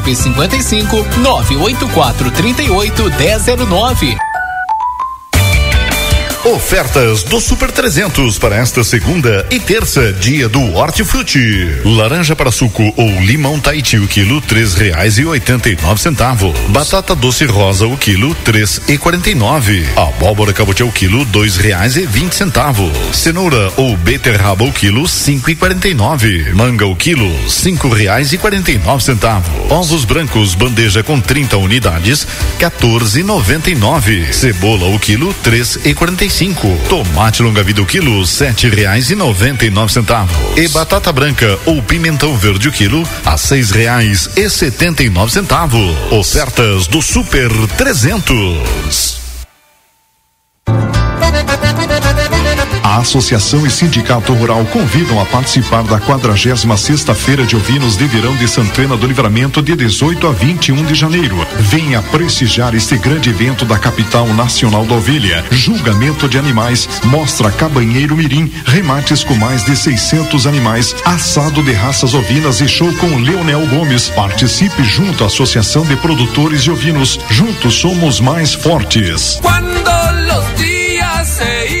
[0.01, 4.30] WhatsApp 55 984 38 1009.
[6.43, 11.67] Ofertas do Super 300 para esta segunda e terça, dia do Hortifruti.
[11.85, 16.57] Laranja para suco ou limão Tahiti o quilo três reais e oitenta e nove centavos.
[16.69, 19.85] Batata doce rosa o quilo três e quarenta e nove.
[19.95, 22.91] Abóbora cabotiá o quilo dois reais e vinte centavos.
[23.13, 26.51] Cenoura ou beterraba o quilo cinco e quarenta e nove.
[26.55, 29.51] Manga o quilo cinco reais e quarenta e nove centavos.
[29.69, 32.25] Ovos brancos bandeja com 30 unidades
[32.57, 34.33] quatorze noventa e nove.
[34.33, 36.67] Cebola o quilo três e quarenta e cinco.
[36.89, 40.35] Tomate longa vida o quilo sete reais e noventa e nove centavos.
[40.55, 45.31] E batata branca ou pimentão verde o quilo a seis reais e setenta e nove
[45.31, 45.95] centavos.
[46.11, 49.20] Ofertas do Super 300.
[52.91, 58.05] A Associação e Sindicato Rural convidam a participar da 46 sexta Feira de Ovinos de
[58.05, 61.37] Verão de Santana do Livramento de 18 a 21 de janeiro.
[61.57, 65.41] Venha prestigiar este grande evento da capital nacional da ovelha.
[65.51, 72.13] Julgamento de animais, mostra cabanheiro mirim, remates com mais de 600 animais, assado de raças
[72.13, 74.09] ovinas e show com Leonel Gomes.
[74.09, 77.17] Participe junto à Associação de Produtores de Ovinos.
[77.29, 79.39] Juntos somos mais fortes.
[79.41, 79.91] Cuando
[80.27, 81.80] los días se.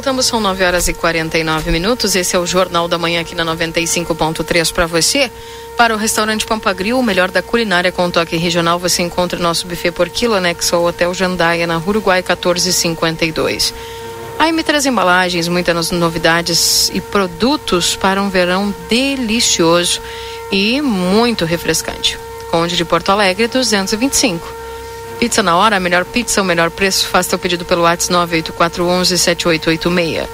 [0.00, 0.24] Voltamos.
[0.24, 2.16] São 9 horas e 49 minutos.
[2.16, 5.30] Esse é o Jornal da Manhã aqui na 95.3 para você.
[5.76, 9.66] Para o restaurante Pampagril, o melhor da culinária com toque regional, você encontra o nosso
[9.66, 13.74] buffet por quilo anexo ao Hotel Jandaia, na Uruguai 1452.
[14.38, 20.00] A M3 Embalagens, muitas novidades e produtos para um verão delicioso
[20.50, 22.18] e muito refrescante.
[22.50, 24.48] Conde de Porto Alegre, 225.
[25.20, 27.06] Pizza na hora, a melhor pizza, o melhor preço.
[27.06, 30.26] Faça teu pedido pelo WhatsApp 984117886.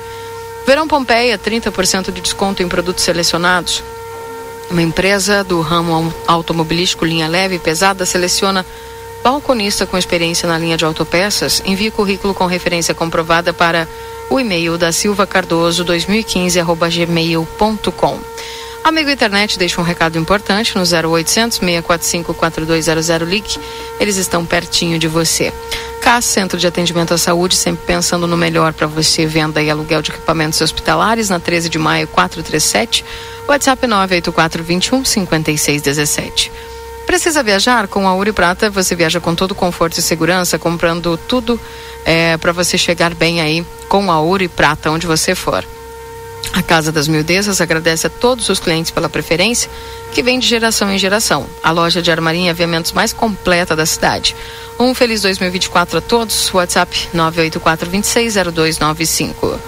[0.65, 3.83] Verão Pompeia, 30% de desconto em produtos selecionados.
[4.71, 8.65] Uma empresa do ramo automobilístico linha leve e pesada seleciona
[9.25, 11.61] balconista com experiência na linha de autopeças.
[11.67, 13.89] Envie currículo com referência comprovada para
[14.31, 18.21] o e-mail da Silva Cardoso 2015@gmail.com.
[18.87, 23.59] Amigo Internet deixa um recado importante no 0800 645 4200 ligue.
[23.99, 25.53] Eles estão pertinho de você.
[26.01, 29.27] CAS, Centro de Atendimento à Saúde, sempre pensando no melhor para você.
[29.27, 33.05] Venda e aluguel de equipamentos hospitalares na 13 de maio 437.
[33.49, 36.53] WhatsApp 984 21 5617.
[37.07, 37.89] Precisa viajar?
[37.89, 41.59] Com a Ouro Prata você viaja com todo conforto e segurança, comprando tudo
[42.05, 45.65] é, para você chegar bem aí com a Ouro Prata, onde você for.
[46.53, 49.71] A Casa das Mildezas agradece a todos os clientes pela preferência,
[50.13, 51.47] que vem de geração em geração.
[51.63, 54.35] A loja de armarinha e aviamentos mais completa da cidade.
[54.79, 56.53] Um feliz 2024 a todos.
[56.53, 59.59] WhatsApp 984260295.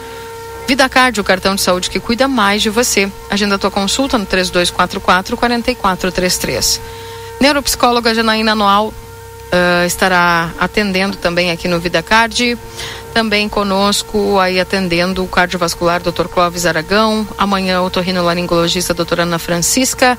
[0.66, 3.10] Vida Card, o cartão de saúde que cuida mais de você.
[3.30, 6.80] Agenda tua consulta no 3244 4433.
[7.40, 8.92] Neuropsicóloga Janaína Noal
[9.52, 12.58] uh, estará atendendo também aqui no Vida Card.
[13.12, 16.28] Também conosco aí atendendo o cardiovascular Dr.
[16.28, 17.26] Clóvis Aragão.
[17.36, 20.18] Amanhã o torrinolaringologista doutora Ana Francisca.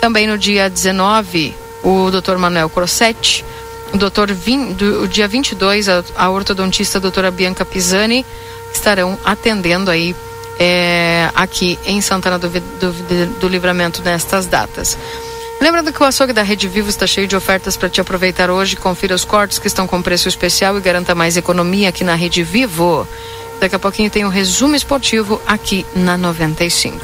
[0.00, 2.36] Também no dia 19, o Dr.
[2.36, 3.44] Manuel Crossetti.
[3.92, 8.26] O Vin, do, o dia 22, a, a ortodontista doutora Bianca Pisani
[8.72, 10.14] estarão atendendo aí
[10.58, 14.98] é, aqui em Santana do, do, do Livramento nestas datas.
[15.60, 18.76] Lembrando que o açougue da Rede Vivo está cheio de ofertas para te aproveitar hoje.
[18.76, 22.42] Confira os cortes que estão com preço especial e garanta mais economia aqui na Rede
[22.42, 23.08] Vivo.
[23.58, 27.00] Daqui a pouquinho tem um resumo esportivo aqui na 95.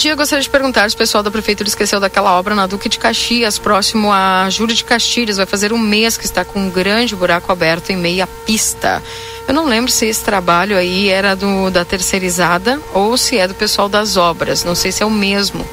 [0.00, 2.98] Dia, gostaria de perguntar se o pessoal da prefeitura esqueceu daquela obra na Duque de
[2.98, 5.36] Caxias, próximo a Júlio de Castilhos.
[5.36, 9.02] Vai fazer um mês que está com um grande buraco aberto em meia pista.
[9.46, 13.54] Eu não lembro se esse trabalho aí era do, da terceirizada ou se é do
[13.54, 14.64] pessoal das obras.
[14.64, 15.68] Não sei se é o mesmo.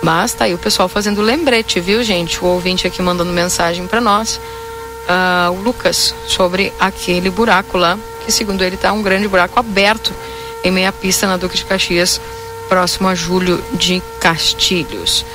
[0.00, 2.42] Mas tá aí o pessoal fazendo lembrete, viu, gente?
[2.42, 4.40] O ouvinte aqui mandando mensagem para nós,
[5.08, 10.14] uh, o Lucas, sobre aquele buraco lá, que segundo ele tá um grande buraco aberto
[10.62, 12.20] em meia pista na Duque de Caxias,
[12.70, 15.26] próximo a Júlio de Castilhos.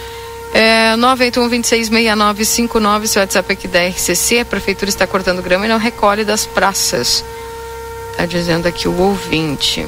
[0.53, 4.39] É, 981-266959, seu WhatsApp aqui da RCC.
[4.39, 7.25] A prefeitura está cortando grama e não recolhe das praças.
[8.15, 9.85] Tá dizendo aqui o ouvinte.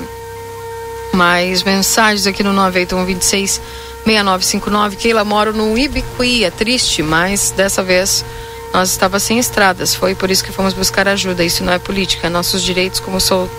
[1.13, 3.61] Mais mensagens aqui no 981 26
[4.05, 4.97] 6959.
[4.97, 6.43] Keila, moro no Ibicuí.
[6.43, 8.25] É triste, mas dessa vez
[8.73, 9.95] nós estava sem estradas.
[9.95, 11.45] Foi por isso que fomos buscar ajuda.
[11.45, 12.29] Isso não é política.
[12.29, 13.49] Nossos direitos como sou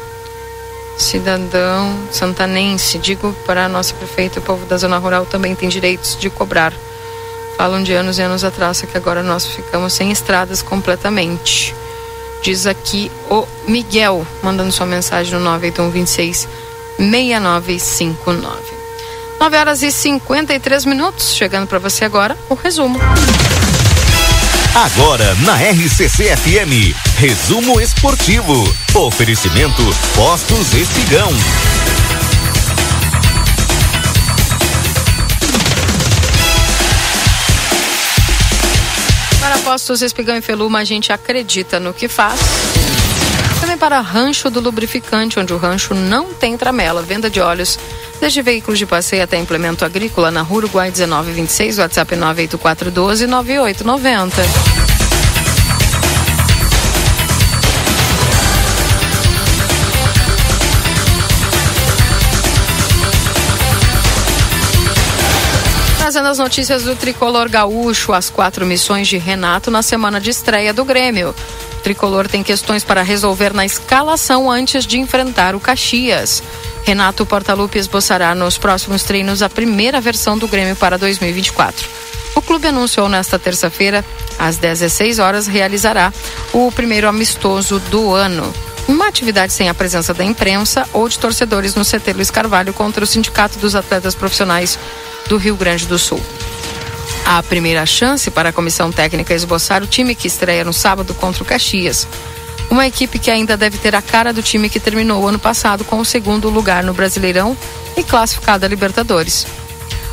[0.99, 6.17] cidadão santanense, digo para a nossa prefeita, o povo da zona rural também tem direitos
[6.19, 6.73] de cobrar.
[7.57, 11.75] Falam de anos e anos atrás que agora nós ficamos sem estradas completamente.
[12.43, 16.49] Diz aqui o Miguel, mandando sua mensagem no 98126
[16.99, 18.59] 6959.
[19.41, 22.99] 9 horas e 53 minutos, chegando para você agora o resumo.
[24.75, 28.55] Agora na RCC FM, resumo esportivo.
[28.95, 29.83] Oferecimento
[30.15, 31.31] Postos Espigão.
[39.41, 42.39] Para Postos Espigão e Feluma, a gente acredita no que faz
[43.79, 47.01] para Rancho do Lubrificante, onde o rancho não tem tramela.
[47.01, 47.79] Venda de óleos,
[48.21, 54.43] desde veículos de passeio até implemento agrícola, na Rua Uruguai 1926, WhatsApp 98412 9890.
[65.99, 70.73] Trazendo as notícias do tricolor gaúcho, as quatro missões de Renato na semana de estreia
[70.73, 71.35] do Grêmio.
[71.79, 76.43] O tricolor tem questões para resolver na escalação antes de enfrentar o Caxias.
[76.85, 81.89] Renato Portaluppi esboçará nos próximos treinos a primeira versão do Grêmio para 2024.
[82.35, 84.05] O clube anunciou nesta terça-feira,
[84.39, 86.13] às 16 horas, realizará
[86.53, 88.53] o primeiro amistoso do ano.
[88.89, 93.05] Uma atividade sem a presença da imprensa ou de torcedores no CT Luiz Carvalho contra
[93.05, 94.77] o Sindicato dos Atletas Profissionais
[95.29, 96.21] do Rio Grande do Sul
[97.31, 101.43] a primeira chance para a comissão técnica esboçar o time que estreia no sábado contra
[101.43, 102.09] o Caxias.
[102.71, 105.99] Uma equipe que ainda deve ter a cara do time que terminou ano passado com
[105.99, 107.55] o segundo lugar no Brasileirão
[107.99, 109.47] e classificado a Libertadores.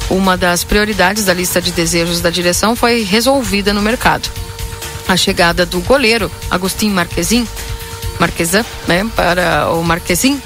[0.10, 4.30] Uma das prioridades da lista de desejos da direção foi resolvida no mercado.
[5.08, 7.48] A chegada do goleiro Agostinho Marquezin,
[8.20, 10.42] Marquesan, né, para o Marquezin,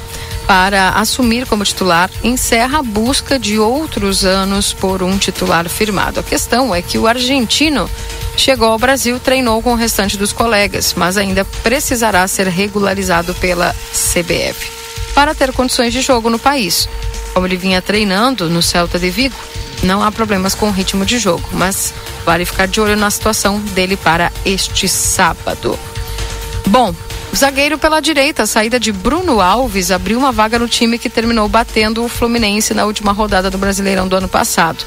[0.49, 6.19] para assumir como titular encerra a busca de outros anos por um titular firmado.
[6.19, 7.87] A questão é que o argentino
[8.35, 13.75] chegou ao Brasil, treinou com o restante dos colegas, mas ainda precisará ser regularizado pela
[13.93, 14.71] CBF
[15.13, 16.89] para ter condições de jogo no país.
[17.31, 19.35] Como ele vinha treinando no Celta de Vigo,
[19.83, 21.93] não há problemas com o ritmo de jogo, mas
[22.25, 25.77] vale ficar de olho na situação dele para este sábado.
[26.65, 26.91] Bom,
[27.35, 31.47] Zagueiro pela direita, a saída de Bruno Alves abriu uma vaga no time que terminou
[31.47, 34.83] batendo o Fluminense na última rodada do Brasileirão do ano passado.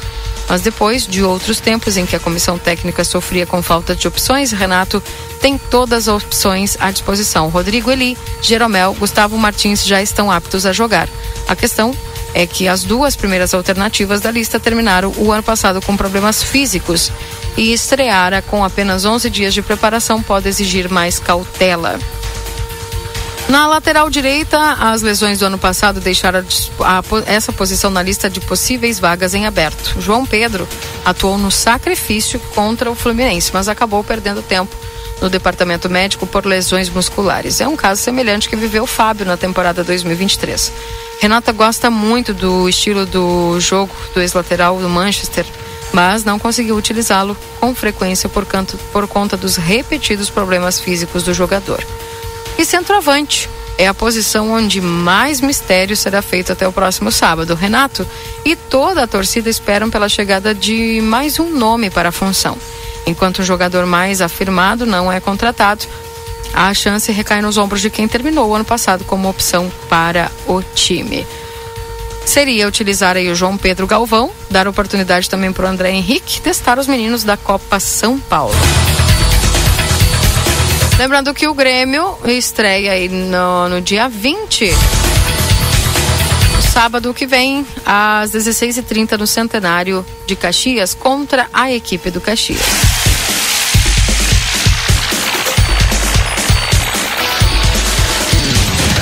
[0.49, 4.51] Mas depois de outros tempos em que a comissão técnica sofria com falta de opções,
[4.51, 5.03] Renato
[5.41, 7.49] tem todas as opções à disposição.
[7.49, 11.09] Rodrigo Eli, Jeromel, Gustavo Martins já estão aptos a jogar.
[11.49, 11.97] A questão
[12.35, 17.13] é que as duas primeiras alternativas da lista terminaram o ano passado com problemas físicos
[17.57, 21.99] e estreara com apenas 11 dias de preparação pode exigir mais cautela.
[23.49, 26.45] Na lateral direita, as lesões do ano passado deixaram
[26.81, 30.01] a, a, essa posição na lista de possíveis vagas em aberto.
[30.01, 30.67] João Pedro
[31.05, 34.75] atuou no sacrifício contra o Fluminense, mas acabou perdendo tempo
[35.21, 37.61] no departamento médico por lesões musculares.
[37.61, 40.73] É um caso semelhante que viveu Fábio na temporada 2023.
[41.21, 45.47] Renata gosta muito do estilo do jogo do ex-lateral do Manchester,
[45.93, 51.33] mas não conseguiu utilizá-lo com frequência por, canto, por conta dos repetidos problemas físicos do
[51.33, 51.85] jogador.
[52.59, 53.49] E centroavante
[53.79, 57.55] é a posição onde mais mistério será feito até o próximo sábado.
[57.55, 58.07] Renato
[58.45, 62.57] e toda a torcida esperam pela chegada de mais um nome para a função.
[63.07, 65.87] Enquanto o jogador mais afirmado não é contratado,
[66.55, 70.63] a chance recai nos ombros de quem terminou o ano passado como opção para o
[70.63, 71.27] time.
[72.25, 76.79] Seria utilizar aí o João Pedro Galvão, dar oportunidade também para o André Henrique testar
[76.79, 78.55] os meninos da Copa São Paulo.
[81.03, 84.71] Lembrando que o Grêmio estreia aí no, no dia 20.
[86.73, 92.61] sábado que vem, às 16h30, no Centenário de Caxias, contra a equipe do Caxias.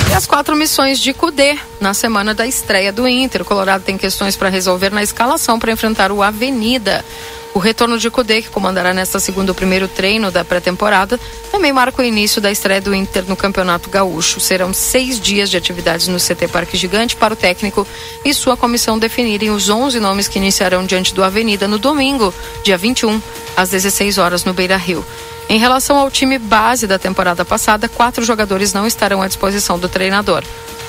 [0.09, 3.43] E as quatro missões de Cudê na semana da estreia do Inter.
[3.43, 7.05] O Colorado tem questões para resolver na escalação para enfrentar o Avenida.
[7.53, 11.19] O retorno de Cudê, que comandará nesta segunda o primeiro treino da pré-temporada,
[11.51, 14.39] também marca o início da estreia do Inter no Campeonato Gaúcho.
[14.39, 17.85] Serão seis dias de atividades no CT Parque Gigante para o técnico
[18.23, 22.33] e sua comissão definirem os 11 nomes que iniciarão diante do Avenida no domingo,
[22.63, 23.21] dia 21,
[23.57, 25.05] às 16 horas no Beira Rio.
[25.49, 29.89] Em relação ao time base da temporada passada, quatro jogadores não estarão à disposição do
[29.89, 30.41] treinador.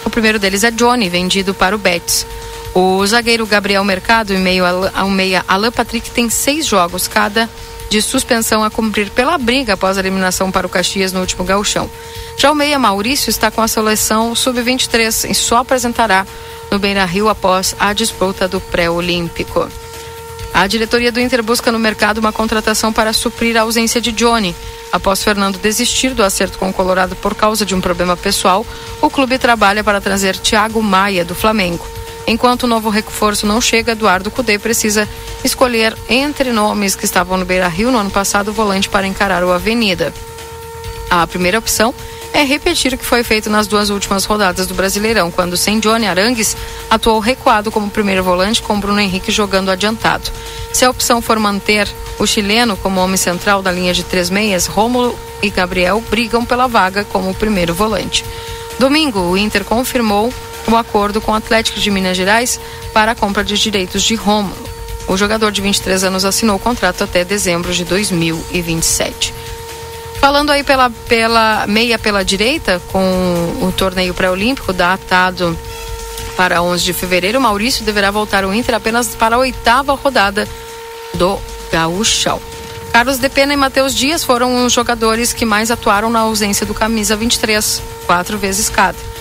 [0.05, 2.25] O primeiro deles é Johnny, vendido para o Betis.
[2.75, 7.49] O zagueiro Gabriel Mercado e meio ao meia Alan Patrick tem seis jogos cada
[7.91, 11.91] de suspensão a cumprir pela briga após a eliminação para o Caxias no último gauchão.
[12.39, 16.27] Já o meia Maurício está com a seleção sub-23 e só apresentará
[16.71, 19.69] no Beira Rio após a disputa do pré-olímpico.
[20.55, 24.57] A diretoria do Inter busca no mercado uma contratação para suprir a ausência de Johnny.
[24.91, 28.67] Após Fernando desistir do acerto com o Colorado por causa de um problema pessoal,
[29.03, 31.87] o clube trabalha para trazer Thiago Maia do Flamengo.
[32.27, 35.09] Enquanto o novo reforço não chega, Eduardo Cudê precisa
[35.45, 39.43] escolher entre nomes que estavam no Beira Rio no ano passado o volante para encarar
[39.45, 40.13] o Avenida.
[41.11, 41.95] A primeira opção
[42.33, 46.07] é repetir o que foi feito nas duas últimas rodadas do Brasileirão, quando sem Johnny
[46.07, 46.57] Arangues
[46.89, 50.31] atuou recuado como primeiro volante com Bruno Henrique jogando adiantado.
[50.73, 51.87] Se a opção for manter
[52.19, 56.67] o chileno como homem central da linha de três meias, Rômulo e Gabriel brigam pela
[56.67, 58.25] vaga como primeiro volante.
[58.79, 60.33] Domingo, o Inter confirmou
[60.69, 62.61] o acordo com o Atlético de Minas Gerais
[62.93, 64.57] para a compra de direitos de Rômulo.
[65.09, 69.35] O jogador de 23 anos assinou o contrato até dezembro de 2027.
[70.21, 75.59] Falando aí pela, pela meia pela direita, com o torneio pré-olímpico datado
[76.37, 80.49] para 11 de fevereiro, Maurício deverá voltar ao Inter apenas para a oitava rodada
[81.15, 81.39] do
[81.73, 82.41] Gaúchão.
[82.93, 86.75] Carlos De Pena e Matheus Dias foram os jogadores que mais atuaram na ausência do
[86.75, 89.12] camisa 23, quatro vezes cada.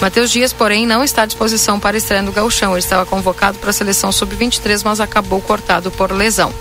[0.00, 2.72] Matheus Dias, porém, não está à disposição para estreia no Gauchão.
[2.72, 6.52] Ele estava convocado para a seleção sub-23, mas acabou cortado por lesão.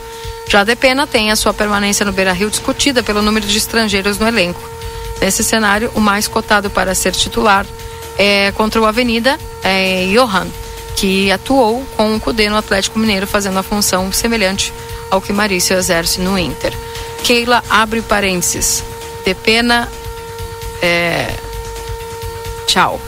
[0.47, 4.59] Já Depena tem a sua permanência no Beira-Rio discutida pelo número de estrangeiros no elenco.
[5.21, 7.65] Nesse cenário, o mais cotado para ser titular
[8.17, 10.47] é contra o Avenida é Johan,
[10.95, 14.73] que atuou com o Cudê no Atlético Mineiro, fazendo a função semelhante
[15.09, 16.73] ao que Marício exerce no Inter.
[17.23, 18.83] Keila abre parênteses.
[19.23, 19.87] Depena.
[20.81, 21.33] É...
[22.65, 22.99] Tchau.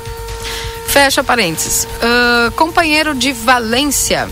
[0.92, 1.86] Fecha parênteses.
[1.86, 4.30] Uh, companheiro de Valência.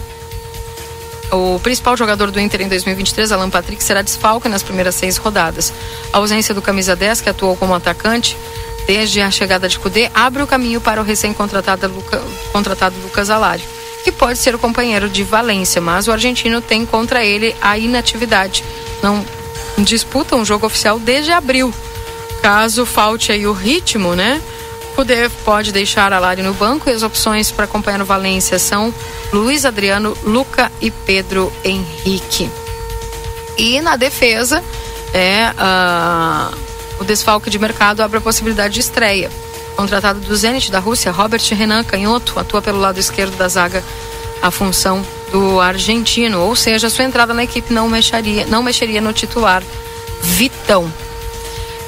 [1.31, 5.72] O principal jogador do Inter em 2023, Alan Patrick, será desfalque nas primeiras seis rodadas.
[6.11, 8.36] A ausência do camisa 10, que atuou como atacante
[8.86, 12.22] desde a chegada de Cudê, abre o caminho para o recém-contratado Luca,
[12.52, 13.64] contratado Lucas Alário,
[14.03, 18.65] que pode ser o companheiro de Valência, mas o argentino tem contra ele a inatividade.
[19.02, 19.26] Não
[19.77, 21.73] disputa um jogo oficial desde abril.
[22.41, 24.41] Caso falte aí o ritmo, né?
[24.99, 28.93] Poder pode deixar a Lari no banco e as opções para acompanhar o Valência são
[29.31, 32.51] Luiz Adriano, Luca e Pedro Henrique.
[33.57, 34.61] E na defesa,
[35.13, 36.53] é, uh,
[36.99, 39.31] o desfalque de mercado abre a possibilidade de estreia.
[39.77, 43.81] Contratado do Zenit da Rússia, Robert Renan Canhoto atua pelo lado esquerdo da zaga
[44.41, 45.01] a função
[45.31, 49.63] do argentino, ou seja, sua entrada na equipe não mexeria, não mexeria no titular
[50.21, 50.91] Vitão.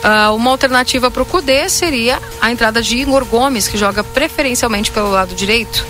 [0.03, 4.91] Uh, uma alternativa para o Cudê seria a entrada de Igor Gomes, que joga preferencialmente
[4.91, 5.85] pelo lado direito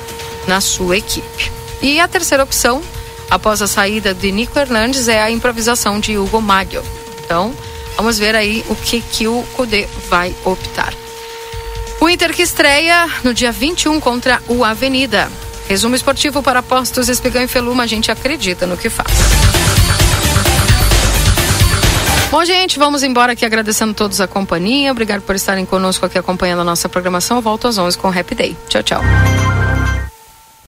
[0.47, 1.51] na sua equipe.
[1.81, 2.81] E a terceira opção,
[3.29, 6.83] após a saída de Nico Hernandes, é a improvisação de Hugo Maggio.
[7.23, 7.55] Então,
[7.95, 10.93] vamos ver aí o que, que o Cudê vai optar.
[12.01, 15.31] O Inter que estreia no dia 21 contra o Avenida.
[15.69, 19.07] Resumo esportivo para postos Espigão e Feluma, a gente acredita no que faz.
[22.32, 24.90] Bom, gente, vamos embora aqui agradecendo todos a companhia.
[24.90, 27.38] Obrigado por estarem conosco aqui acompanhando a nossa programação.
[27.38, 28.58] Eu volto às 11 com o Happy Day.
[28.70, 29.02] Tchau, tchau.